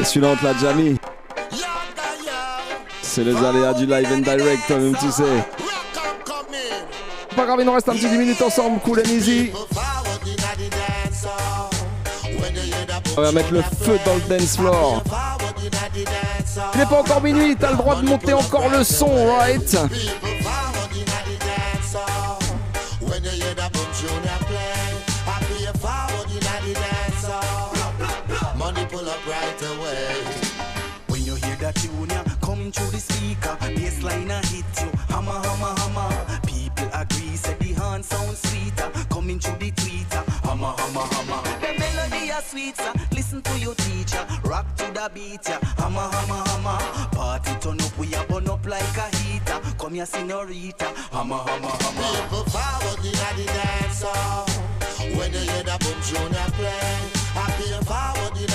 Celui-là, 0.03 0.36
on 0.41 0.45
l'a 0.45 0.53
déjà. 0.53 1.01
C'est 3.13 3.25
les 3.25 3.35
aléas 3.35 3.73
du 3.73 3.85
live 3.85 4.07
and 4.09 4.19
direct, 4.19 4.67
toi-même 4.67 4.95
tu 4.97 5.11
sais. 5.11 5.23
Pas 7.35 7.45
grave, 7.45 7.57
il 7.59 7.65
nous 7.65 7.73
reste 7.73 7.89
un 7.89 7.91
petit 7.91 8.07
10 8.07 8.17
minutes 8.17 8.41
ensemble, 8.41 8.79
cool 8.79 9.01
and 9.01 9.09
easy. 9.09 9.51
On 13.17 13.21
va 13.21 13.33
mettre 13.33 13.51
le 13.51 13.61
feu 13.63 13.99
dans 14.05 14.15
le 14.15 14.21
dance 14.21 14.55
floor. 14.55 15.03
Il 16.73 16.79
n'est 16.79 16.85
pas 16.85 16.99
encore 17.01 17.21
minuit, 17.21 17.57
t'as 17.59 17.71
le 17.71 17.77
droit 17.77 17.95
de 17.99 18.07
monter 18.07 18.31
encore 18.31 18.69
le 18.69 18.81
son, 18.85 19.25
right? 19.25 19.77
beat 45.13 45.47
ya. 45.47 45.57
Hammer, 45.77 46.07
hammer, 46.15 46.41
hammer. 46.49 46.79
Party 47.11 47.53
turn 47.59 47.81
up, 47.81 47.97
we 47.97 48.13
a 48.13 48.23
burn 48.25 48.47
up 48.49 48.65
like 48.65 48.97
a 48.97 49.15
heater. 49.17 49.59
Come 49.77 49.95
here, 49.95 50.05
senorita. 50.05 50.85
Hammer, 51.11 51.38
hammer, 51.38 51.75
hammer. 51.83 52.09
People 52.21 52.45
power, 52.51 52.95
in 52.97 53.11
the 53.38 53.45
dance 53.45 54.03
hall. 54.03 54.45
When 55.17 55.31
they 55.31 55.45
hear 55.45 55.63
that 55.63 55.79
boom 55.81 55.97
tune 56.05 56.35
a 56.35 56.45
play, 56.57 56.97
I 57.35 57.51
feel 57.57 57.81
forward 57.83 58.38
in 58.39 58.51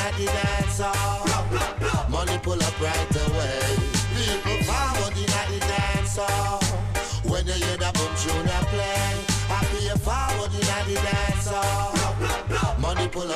Blah, 0.76 1.46
blah, 1.50 1.74
blah. 1.78 2.08
Money 2.08 2.38
pull 2.42 2.62
up 2.62 2.80
right 2.80 3.16
away. 3.26 3.76
People 4.14 4.72
power, 4.72 5.10
in 5.10 5.26
the 5.26 5.58
dance 5.60 6.16
hall. 6.16 6.65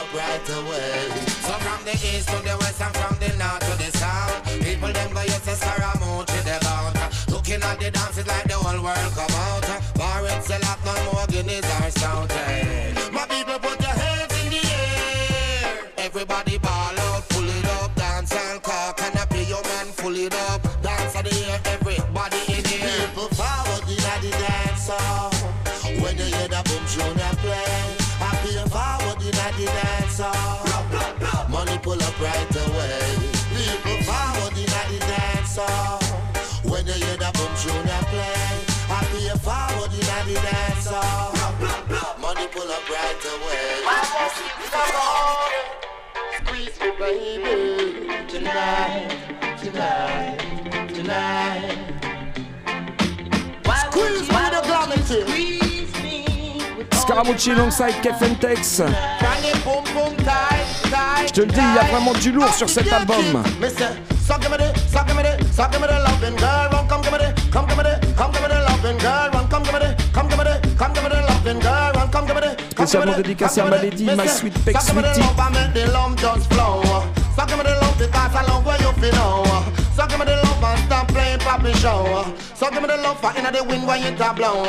Up 0.01 0.15
right 0.15 0.49
away. 0.49 1.11
So 1.45 1.53
from 1.61 1.85
the 1.85 1.93
east 1.93 2.29
to 2.31 2.37
the 2.37 2.57
west 2.61 2.81
and 2.81 2.95
from 2.97 3.15
the 3.21 3.37
north 3.37 3.61
to 3.61 3.75
the 3.77 3.91
south, 3.99 4.45
people 4.65 4.89
them 4.89 5.13
go 5.13 5.21
yes, 5.21 5.45
Skarra 5.45 5.93
Mucci 6.01 6.41
they 6.43 6.59
bout. 6.65 6.97
Looking 7.29 7.63
at 7.63 7.79
the 7.79 7.91
dances 7.91 8.27
like 8.27 8.45
the 8.45 8.55
whole 8.55 8.83
world 8.83 9.13
come 9.13 9.35
out. 9.45 9.67
Bar 9.97 10.25
it 10.25 10.43
sell 10.43 10.65
out 10.65 10.79
no 10.87 10.95
more 11.13 11.27
guineas 11.27 11.67
or 11.85 11.91
stout. 11.91 12.31
Eh. 12.33 12.95
My 13.13 13.27
people 13.27 13.59
put 13.59 13.79
your 13.83 13.91
hands 13.91 14.33
in 14.43 14.51
the 14.55 14.63
air. 14.73 15.93
Everybody 15.99 16.57
ball 16.57 17.00
dance 35.67 36.01
hall. 36.01 36.01
When 36.71 36.87
you 36.87 36.93
hear 36.93 37.17
the 37.17 37.31
boom 37.35 37.53
tune 37.61 37.89
I 37.89 38.01
play, 38.11 38.65
I 38.89 39.05
pay 39.13 39.29
forward 39.39 39.93
in 39.93 40.01
the 40.27 40.41
dance 40.41 40.87
hall. 40.87 41.33
Money 42.21 42.47
pull 42.49 42.71
up 42.71 42.89
right 42.89 43.25
away. 43.35 43.85
Squeeze 46.37 46.81
me, 46.81 46.91
baby, 46.99 48.09
tonight, 48.29 49.11
tonight, 49.63 50.39
tonight. 50.95 51.79
Squeeze 53.91 54.29
me 54.29 54.43
the 54.51 54.61
glamity. 54.65 55.60
Scaramucci 57.11 57.51
alongside 57.51 57.95
Je 61.27 61.33
te 61.33 61.41
le 61.41 61.47
dis, 61.47 61.59
il 61.59 61.75
y 61.75 61.79
a 61.79 61.83
vraiment 61.91 62.13
du 62.13 62.31
lourd 62.31 62.55
sur 62.55 62.71
cet 62.71 62.93
album. 62.93 63.43
Spécialement 72.71 73.17
dédicacé 73.17 73.61
à 73.61 73.65
my 73.65 74.29
sweet 74.29 74.65
peck 74.65 74.81
sweetie. 74.81 75.21
You 78.81 78.93
feel 78.93 79.13
now. 79.13 81.00
Poppy 81.51 81.73
show. 81.83 82.23
So 82.55 82.71
give 82.71 82.83
me 82.83 82.89
the 82.89 82.97
love 82.99 83.19
for 83.21 83.33
inna 83.37 83.51
the 83.51 83.65
wind 83.65 83.87
when 83.87 84.03
it 84.07 84.21
a 84.21 84.33
blow. 84.33 84.63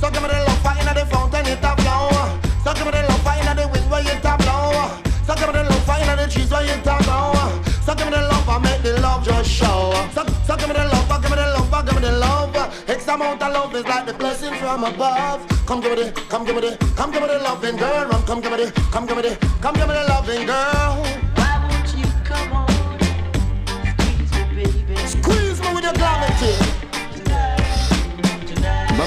So 0.00 0.08
give 0.10 0.22
me 0.22 0.28
the 0.32 0.40
love 0.48 0.62
for 0.64 0.72
inna 0.80 0.92
the 0.96 1.04
fountain 1.12 1.44
it 1.44 1.60
a 1.60 1.72
flow. 1.82 2.08
So 2.64 2.72
give 2.72 2.86
me 2.86 2.92
the 2.96 3.02
love 3.04 3.20
for 3.20 3.34
inna 3.36 3.52
the 3.52 3.68
wind 3.68 3.88
when 3.92 4.06
it 4.06 4.24
a 4.24 4.32
blow. 4.40 4.88
So 5.26 5.34
give 5.36 5.48
me 5.48 5.52
the 5.60 5.64
love 5.68 5.84
for 5.84 5.96
inna 6.00 6.16
the 6.16 6.26
trees 6.32 6.50
when 6.50 6.64
it 6.64 6.88
a 6.88 6.96
blow. 7.04 7.36
So 7.84 7.92
give 7.94 8.06
me 8.08 8.16
the 8.16 8.22
love 8.32 8.48
and 8.48 8.62
make 8.64 8.80
the 8.80 9.00
love 9.04 9.20
just 9.24 9.50
show. 9.50 9.92
So, 10.16 10.24
so 10.48 10.56
give 10.56 10.68
me 10.68 10.74
the 10.74 10.88
love, 10.88 11.04
give 11.20 11.30
me 11.30 11.36
the 11.36 11.48
love, 11.52 11.84
give 11.84 11.94
me 11.96 12.00
the 12.00 12.12
love. 12.16 12.56
X 12.88 13.08
amount 13.08 13.42
of 13.42 13.52
love 13.52 13.74
is 13.76 13.84
like 13.84 14.06
the 14.06 14.14
blessing 14.14 14.54
from 14.54 14.84
above. 14.84 15.44
Come 15.66 15.80
give 15.82 15.92
me 15.92 16.04
the, 16.04 16.12
come 16.32 16.44
give 16.46 16.54
me 16.56 16.62
the, 16.62 16.72
come 16.96 17.12
give 17.12 17.20
me 17.20 17.28
the 17.28 17.40
loving 17.44 17.76
girl. 17.76 18.08
Come 18.24 18.40
give 18.40 18.52
me 18.52 18.64
the, 18.64 18.72
come 18.90 19.04
give 19.06 19.16
me 19.16 19.22
the, 19.22 19.36
come 19.60 19.74
give 19.74 19.86
me 19.86 19.94
the 19.94 20.04
loving 20.08 20.46
girl. 20.46 20.92
Why 21.36 21.52
won't 21.60 21.92
you 21.92 22.08
come 22.24 22.52
on? 22.56 22.72
Squeeze 24.02 24.32
me 24.40 24.64
with 24.88 24.96
your 24.96 25.51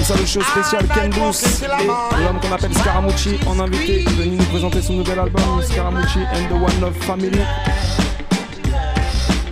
Bamsa 0.07 0.21
le 0.21 0.27
show 0.27 0.41
spécial 0.41 0.87
Ken 0.93 1.09
Booth 1.09 1.43
et 1.63 2.23
l'homme 2.23 2.39
qu'on 2.39 2.51
appelle 2.51 2.73
Scaramucci 2.75 3.39
en 3.47 3.59
invité 3.59 4.03
venu 4.03 4.37
nous 4.37 4.45
présenter 4.45 4.81
son 4.81 4.93
nouvel 4.93 5.17
album 5.17 5.63
Scaramucci 5.63 6.19
and 6.19 6.47
the 6.47 6.53
One 6.53 6.79
Love 6.79 6.95
Family. 7.05 7.41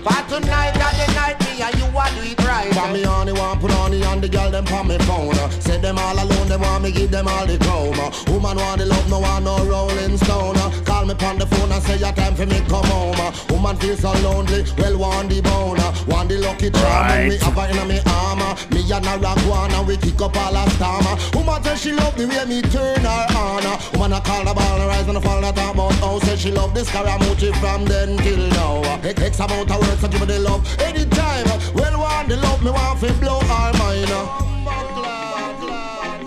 For 0.04 0.24
tonight 0.28 0.76
at 0.78 0.94
the 0.94 1.12
night, 1.16 1.40
me 1.40 1.64
and 1.64 1.76
you 1.80 1.86
a 1.86 2.06
do 2.14 2.32
it 2.32 2.43
right. 2.54 2.74
For 2.74 2.88
me 2.94 3.06
only 3.06 3.34
want 3.34 3.62
put 3.62 3.72
on 3.72 3.92
the 3.92 4.02
and 4.08 4.22
the 4.22 4.30
girl 4.30 4.52
them 4.52 4.68
on 4.68 4.88
me 4.88 4.98
phone. 5.00 5.38
uh. 5.38 5.50
Say 5.66 5.78
them 5.80 5.98
all 5.98 6.18
alone, 6.24 6.48
they 6.50 6.58
want 6.58 6.84
me 6.84 6.92
give 6.92 7.12
them 7.12 7.28
all 7.28 7.46
the 7.46 7.58
chrome. 7.60 8.00
uh. 8.00 8.12
Woman 8.32 8.58
want 8.58 8.80
the 8.80 8.86
love, 8.86 9.10
no 9.10 9.20
want 9.20 9.46
no 9.46 9.56
rolling 9.66 10.18
stone. 10.18 10.58
uh. 10.58 10.70
Call 10.86 11.06
me 11.06 11.14
on 11.26 11.38
the 11.40 11.46
phone 11.48 11.72
and 11.72 11.84
say 11.84 11.98
your 11.98 12.12
time 12.14 12.36
for 12.36 12.46
me 12.46 12.60
come 12.70 12.86
home. 12.86 13.16
uh. 13.20 13.32
Woman 13.50 13.76
feel 13.78 13.96
so 13.98 14.12
lonely, 14.22 14.64
well 14.78 14.98
want 14.98 15.30
the 15.30 15.42
bone. 15.42 15.80
uh. 15.80 15.92
Want 16.08 16.30
the 16.30 16.38
lucky 16.38 16.70
charm, 16.70 17.10
and 17.12 17.30
me 17.30 17.38
have 17.38 17.54
her 17.58 17.68
in 17.82 17.88
me 17.88 18.00
armor. 18.06 18.54
Me 18.72 18.82
and 18.92 19.06
a 19.06 19.18
rock 19.18 19.40
one 19.48 19.72
and 19.74 19.88
we 19.88 19.98
kick 19.98 20.22
up 20.22 20.36
all 20.38 20.56
a 20.56 20.70
storm. 20.72 21.06
uh. 21.08 21.18
Woman 21.34 21.64
say 21.64 21.76
she 21.76 21.92
love 21.94 22.16
the 22.18 22.28
way 22.28 22.46
me 22.46 22.62
turn 22.62 23.02
her 23.02 23.26
on. 23.38 23.66
uh. 23.66 23.78
Woman 23.94 24.14
a 24.14 24.22
call 24.22 24.44
the 24.46 24.54
ball 24.54 24.80
rise 24.88 25.08
and 25.08 25.22
fall 25.24 25.44
and 25.44 25.56
talk 25.56 25.74
about 25.74 25.94
how 26.04 26.20
say 26.20 26.36
she 26.36 26.52
love 26.52 26.74
this 26.74 26.90
Skarra 26.90 27.18
Mucci 27.20 27.50
from 27.60 27.86
then 27.86 28.18
till 28.18 28.48
now. 28.60 28.82
uh. 28.84 29.00
X 29.04 29.22
X 29.22 29.40
amount 29.40 29.72
of 29.72 29.80
words 29.82 30.02
to 30.02 30.08
give 30.08 30.22
me 30.22 30.28
the 30.28 30.40
love 30.40 30.62
anytime. 30.82 31.46
Well 31.74 32.00
want 32.00 32.28
the 32.30 32.38
love, 32.44 32.64
me 32.64 32.72
want 32.72 33.00
to 33.00 33.14
blow 33.14 33.40
her 33.40 33.72
mind. 33.80 34.10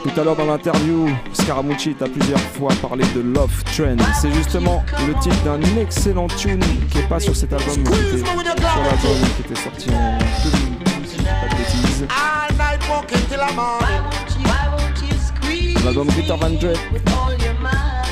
Tout 0.02 0.20
à 0.20 0.24
l'heure 0.24 0.36
dans 0.36 0.46
l'interview, 0.46 1.08
Scaramucci 1.32 1.94
t'a 1.94 2.06
plusieurs 2.06 2.40
fois 2.40 2.70
parlé 2.80 3.04
de 3.14 3.20
Love 3.20 3.64
Trend. 3.64 3.96
C'est 4.20 4.32
justement 4.32 4.84
le 5.06 5.14
titre 5.20 5.42
d'un 5.44 5.60
excellent 5.80 6.28
tune 6.28 6.60
qui 6.90 6.98
est 6.98 7.08
pas 7.08 7.18
sur 7.20 7.34
cet 7.34 7.52
album, 7.52 7.74
mais 7.78 7.90
qui 7.90 7.90
était 7.90 8.18
sur 8.18 8.34
l'album 8.36 9.18
qui 9.36 9.42
était 9.42 9.60
sorti 9.60 9.90
en 9.90 10.18
2012, 10.44 11.06
si 11.06 11.16
je 11.16 11.22
dis 11.22 11.24
pas 11.24 11.48
de 11.50 11.56
bêtises. 11.56 12.06
L'album 15.84 16.08
Ritter 16.08 16.36
Van 16.40 16.50
Dread. 16.50 16.78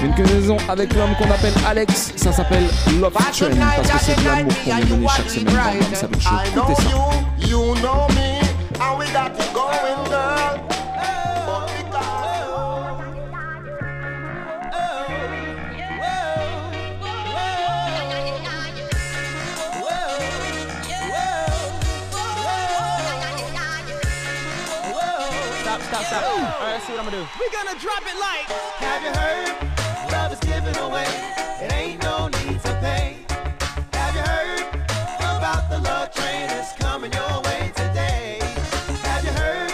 Une 0.05 0.15
connexion 0.15 0.59
avec 0.69 0.93
l'homme 0.95 1.15
qu'on 1.17 1.31
appelle 1.31 1.55
Alex, 1.67 2.13
ça 2.17 2.31
s'appelle 2.31 2.65
Love 3.01 3.15
Trend 3.15 3.23
parce 3.33 3.89
que 3.89 3.99
c'est 4.01 4.21
de 4.21 4.25
l'amour 4.27 4.53
qu'on 4.63 4.77
lui 4.77 4.85
donne 4.85 5.09
chaque 5.09 5.31
semaine 5.31 5.47
dans 5.47 5.55
Bam 5.55 5.95
Salut 5.95 6.21
Show. 6.21 6.29
I 6.31 6.51
know 6.55 6.63
Écoutez 6.69 6.83
ça. 6.83 6.91
you, 6.91 7.49
you 7.49 7.75
know 7.81 8.07
me, 8.11 8.39
and 8.81 8.99
we 8.99 9.07
got 9.13 9.33
it 9.33 9.53
going, 9.55 10.05
girl. 10.11 10.61
But 11.47 11.71
we 11.71 11.85
Stop, 25.63 25.81
stop, 25.81 26.05
stop. 26.05 26.23
All 26.23 26.39
right, 26.61 26.75
let's 26.75 26.85
see 26.85 26.93
what 26.93 27.01
I'm 27.01 27.05
gonna 27.07 27.17
do. 27.17 27.27
We're 27.41 27.51
gonna 27.51 27.79
drop 27.81 28.03
it 28.07 28.19
like. 28.21 28.47
Have 28.81 29.03
you 29.03 29.11
heard? 29.19 29.74
Ain't 30.67 32.03
no 32.03 32.29
need 32.29 32.61
to 32.63 32.73
pay. 32.81 33.17
Have 33.93 34.15
you 34.15 34.23
heard 34.23 34.65
about 35.21 35.69
the 35.69 35.79
love 35.79 36.13
train 36.15 36.47
that's 36.49 36.73
coming 36.73 37.13
your 37.13 37.43
way 37.43 37.71
today? 37.75 38.39
Have 39.03 39.25
you 39.25 39.33
heard? 39.33 39.71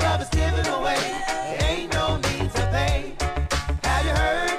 Love 0.00 0.22
is 0.22 0.68
away. 0.68 1.02
It 1.52 1.62
ain't 1.64 1.92
no 1.92 2.16
need 2.16 2.50
to 2.52 2.62
pay. 2.72 3.14
Have 3.82 4.04
you 4.06 4.12
heard 4.12 4.58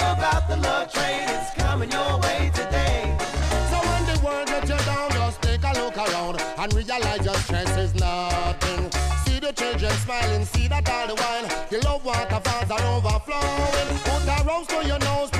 about 0.00 0.48
the 0.48 0.56
love 0.56 0.92
train 0.92 1.26
that's 1.26 1.54
coming 1.54 1.90
your 1.90 2.18
way 2.20 2.50
today? 2.54 3.16
So 3.70 3.76
when 3.78 4.02
the 4.06 4.20
world 4.24 4.46
get 4.46 4.68
you 4.68 4.78
down, 4.86 5.10
just 5.10 5.42
take 5.42 5.62
a 5.64 5.72
look 5.80 5.96
around 5.98 6.40
and 6.40 6.72
realize 6.72 7.24
your 7.24 7.34
stress 7.34 7.76
is 7.76 7.94
nothing. 7.94 8.90
See 9.24 9.38
the 9.38 9.52
children 9.52 9.92
smiling, 10.04 10.44
see 10.46 10.68
that 10.68 10.88
all 10.88 11.06
the 11.08 11.14
while 11.14 11.68
the 11.68 11.78
love 11.86 12.04
waterfalls 12.04 12.70
are 12.70 12.96
overflowing. 12.96 13.99
Rose 14.50 14.66
to 14.66 14.84
your 14.84 14.98
nose, 14.98 15.39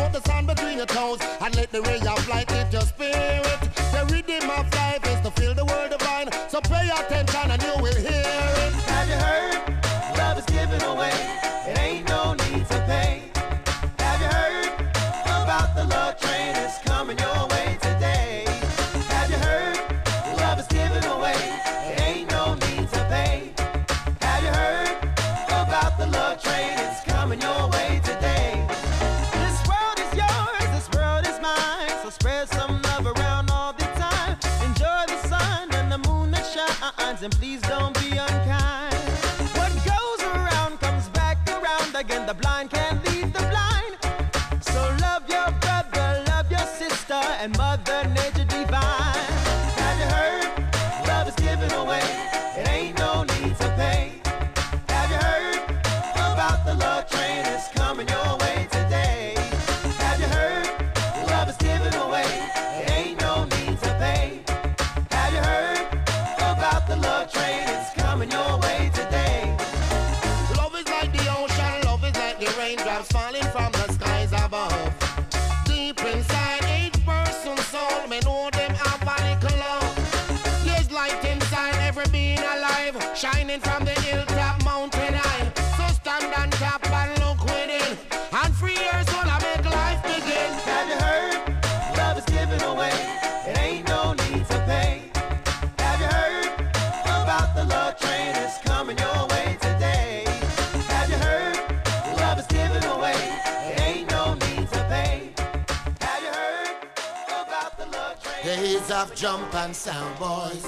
Jump 109.09 109.55
and 109.55 109.75
sound 109.75 110.19
boys 110.19 110.67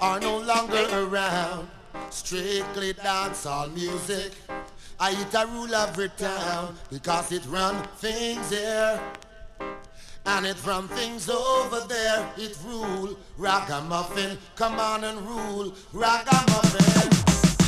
are 0.00 0.20
no 0.20 0.38
longer 0.38 0.86
around. 0.92 1.68
Strictly 2.08 2.94
dancehall 2.94 3.74
music. 3.74 4.32
I 5.00 5.10
it 5.10 5.34
a 5.34 5.46
rule 5.46 5.74
every 5.74 6.08
town 6.10 6.76
because 6.88 7.32
it 7.32 7.44
run 7.46 7.74
things 7.96 8.50
here. 8.50 9.00
And 10.24 10.46
it 10.46 10.56
run 10.64 10.86
things 10.86 11.28
over 11.28 11.80
there. 11.88 12.24
It 12.36 12.56
rule 12.64 13.16
ragamuffin. 13.36 14.38
Come 14.54 14.78
on 14.78 15.02
and 15.02 15.20
rule 15.22 15.74
ragamuffin. 15.92 17.10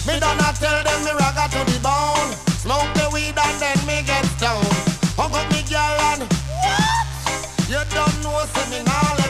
Me 0.06 0.20
donna 0.20 0.52
tell 0.54 0.84
them 0.84 1.04
me 1.04 1.10
ragga 1.18 1.50
to 1.50 1.72
the 1.72 1.80
bone. 1.82 2.32
Smoke 2.62 2.94
the 2.94 3.10
weed 3.12 3.34
and 3.36 3.60
then 3.60 3.78
me 3.86 4.06
get 4.06 4.24
stoned. 4.38 4.66
Hug 5.18 5.34
up 5.34 5.50
me 5.50 5.62
girl 5.68 6.00
and 6.12 6.22
what? 6.62 7.06
You 7.68 7.82
don't 7.92 8.22
know, 8.22 8.44
say 8.54 8.70
me 8.70 8.84
now 8.84 9.25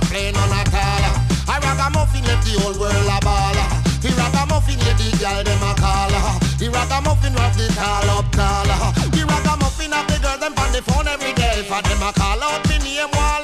no 0.00 0.08
play 0.08 0.32
none 0.32 0.52
at 0.52 0.72
all. 0.72 1.04
I 1.48 1.58
ragamuffin 1.58 2.24
let 2.24 2.42
the 2.44 2.60
whole 2.60 2.76
world 2.78 2.94
a 2.94 3.18
ball. 3.24 3.54
The 4.00 4.08
ragamuffin 4.16 4.78
let 4.80 4.96
the 4.98 5.10
girl 5.18 5.42
them 5.44 5.62
a 5.62 5.74
call. 5.74 6.10
The 6.58 6.68
ragamuffin 6.68 7.34
rock 7.34 7.54
the 7.56 7.68
tall 7.74 8.08
up 8.18 8.30
tall. 8.32 8.68
The 9.10 9.22
ragamuffin 9.24 9.92
have 9.92 10.06
the 10.08 10.18
girl 10.22 10.38
them 10.38 10.54
on 10.56 10.72
the 10.72 10.82
phone 10.82 11.08
every 11.08 11.32
day. 11.34 11.64
For 11.68 11.82
them 11.82 12.02
a 12.02 12.12
call 12.12 12.42
out 12.42 12.68
me 12.68 12.78
name, 12.78 13.10
one 13.10 13.39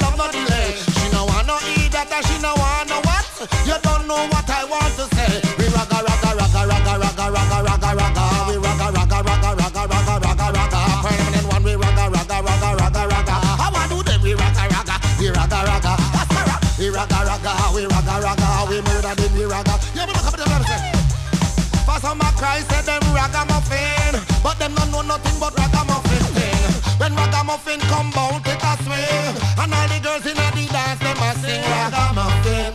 some 22.07 22.21
a 22.21 22.31
cry 22.39 22.61
say 22.71 22.83
them 22.87 23.03
ragamuffin 23.11 24.15
But 24.45 24.59
them 24.61 24.73
don't 24.79 24.91
know 24.93 25.03
nothing 25.03 25.37
but 25.43 25.53
ragamuffin 25.59 26.25
thing 26.39 26.63
When 27.01 27.13
ragamuffin 27.19 27.81
come 27.91 28.11
bout 28.15 28.47
it 28.47 28.63
a 28.71 28.73
swing 28.85 29.35
And 29.59 29.75
all 29.75 29.89
the 29.91 29.99
girls 30.07 30.27
in 30.31 30.39
the 30.39 30.65
dance 30.71 31.01
them 31.03 31.19
a 31.27 31.31
sing 31.43 31.63
ragamuffin 31.75 32.73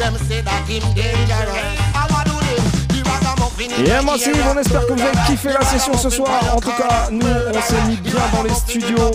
Them 0.00 0.14
say 0.28 0.40
that 0.44 0.68
him 0.68 0.84
dangerous 0.92 1.80
How 1.96 2.12
I 2.12 2.20
do 2.28 2.36
this? 2.44 2.64
The 2.92 3.00
ragamuffin 3.08 3.70
in 3.72 3.86
Et 3.86 3.90
area. 3.90 4.52
on 4.52 4.58
espère 4.58 4.86
que 4.86 4.92
vous 4.92 5.00
avez 5.00 5.18
kiffé 5.26 5.50
la 5.58 5.64
session 5.64 5.96
ce 5.96 6.10
soir. 6.10 6.40
En 6.54 6.60
tout 6.60 6.76
cas, 6.76 7.08
nous, 7.10 7.26
on 7.54 7.62
s'est 7.62 7.82
mis 7.88 7.96
bien 7.96 8.20
dans 8.34 8.42
les 8.42 8.54
studios. 8.54 9.10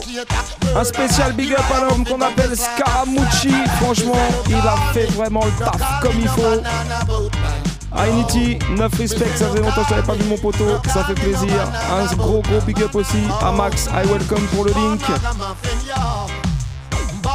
Un 0.75 0.83
spécial 0.83 1.33
big 1.33 1.53
up 1.53 1.65
à 1.75 1.81
l'homme 1.81 2.05
qu'on 2.05 2.21
appelle 2.21 2.55
Scaramucci. 2.55 3.53
Franchement, 3.81 4.23
il 4.49 4.55
a 4.55 4.93
fait 4.93 5.09
vraiment 5.11 5.45
le 5.45 5.51
taf 5.63 6.01
comme 6.01 6.19
il 6.19 6.27
faut. 6.27 7.70
Ainiti, 7.97 8.57
9 8.77 8.97
respect, 8.97 9.25
ça 9.35 9.47
faisait 9.47 9.59
longtemps 9.59 9.81
que 9.81 9.89
je 9.89 9.89
t'avais 9.89 10.07
pas 10.07 10.13
vu 10.13 10.23
mon 10.25 10.37
poteau, 10.37 10.65
ça 10.91 11.03
fait 11.03 11.13
plaisir. 11.13 11.51
Un 11.91 12.15
gros 12.15 12.41
gros 12.41 12.61
big 12.65 12.81
up 12.81 12.95
aussi 12.95 13.23
à 13.41 13.51
Max, 13.51 13.87
I 13.87 14.07
welcome 14.07 14.45
pour 14.47 14.65
le 14.65 14.71
link. 14.71 15.01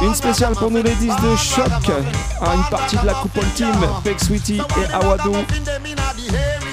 Une 0.01 0.13
spéciale 0.13 0.53
pour 0.53 0.69
nos 0.69 0.81
ladies 0.81 1.07
de 1.07 1.35
choc, 1.35 1.65
à 2.41 2.55
une 2.55 2.63
partie 2.69 2.97
de 2.97 3.05
la 3.05 3.13
coupole 3.13 3.49
team, 3.55 3.75
Peck 4.03 4.19
Sweetie 4.19 4.61
et 4.61 4.93
Awadou. 4.93 5.35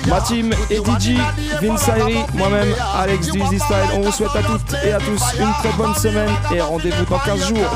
Ma 0.09 0.20
team 0.20 0.52
et 0.70 0.77
DJ, 0.77 1.16
Vince 1.62 1.90
moi-même, 2.35 2.74
Alex 2.98 3.31
du 3.31 3.40
Style. 3.40 3.59
On 3.94 4.01
vous 4.02 4.12
souhaite 4.12 4.36
à 4.36 4.43
toutes 4.43 4.74
et 4.85 4.93
à 4.93 4.98
tous 4.98 5.23
une 5.40 5.52
très 5.61 5.73
bonne 5.77 5.94
semaine 5.94 6.31
et 6.55 6.61
rendez-vous 6.61 7.05
dans 7.05 7.19
15 7.19 7.48
jours. 7.48 7.70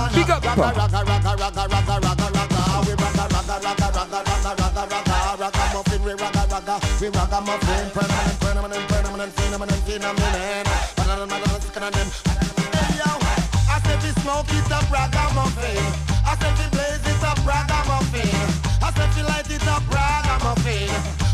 We 7.00 7.08
ragamuffin, 7.08 7.90
permanent, 7.90 8.40
permanent, 8.40 8.88
permanent, 8.88 9.32
phenomenon, 9.32 9.70
phenomenon. 11.72 12.08
Hey 12.74 12.98
yo, 12.98 13.10
I 13.70 13.80
said 13.84 14.02
we 14.02 14.10
smoke 14.22 14.50
it 14.50 14.72
up, 14.72 14.90
ragamuffin. 14.90 15.78
I 16.26 16.36
said 16.40 16.54
we 16.58 16.66
blaze 16.74 17.06
it 17.06 17.22
up, 17.22 17.38
ragamuffin. 17.46 18.30
I 18.82 18.92
said 18.94 19.10
we 19.14 19.22
light 19.22 19.50
it 19.50 19.66
up, 19.68 19.82
ragamuffin. 19.90 20.90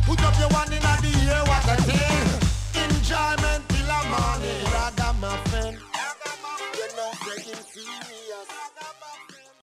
Put 0.07 0.23
up 0.23 0.39
your 0.39 0.49
one 0.51 0.73
in 0.73 0.83
the 0.83 1.12
ear, 1.25 1.43
what 1.49 1.65
a 1.69 1.77
thing. 1.83 2.27
Enjoyment 2.85 3.65
till 3.69 3.87
the 3.89 4.01
morning, 4.12 4.65
ragamuffin. 4.73 5.53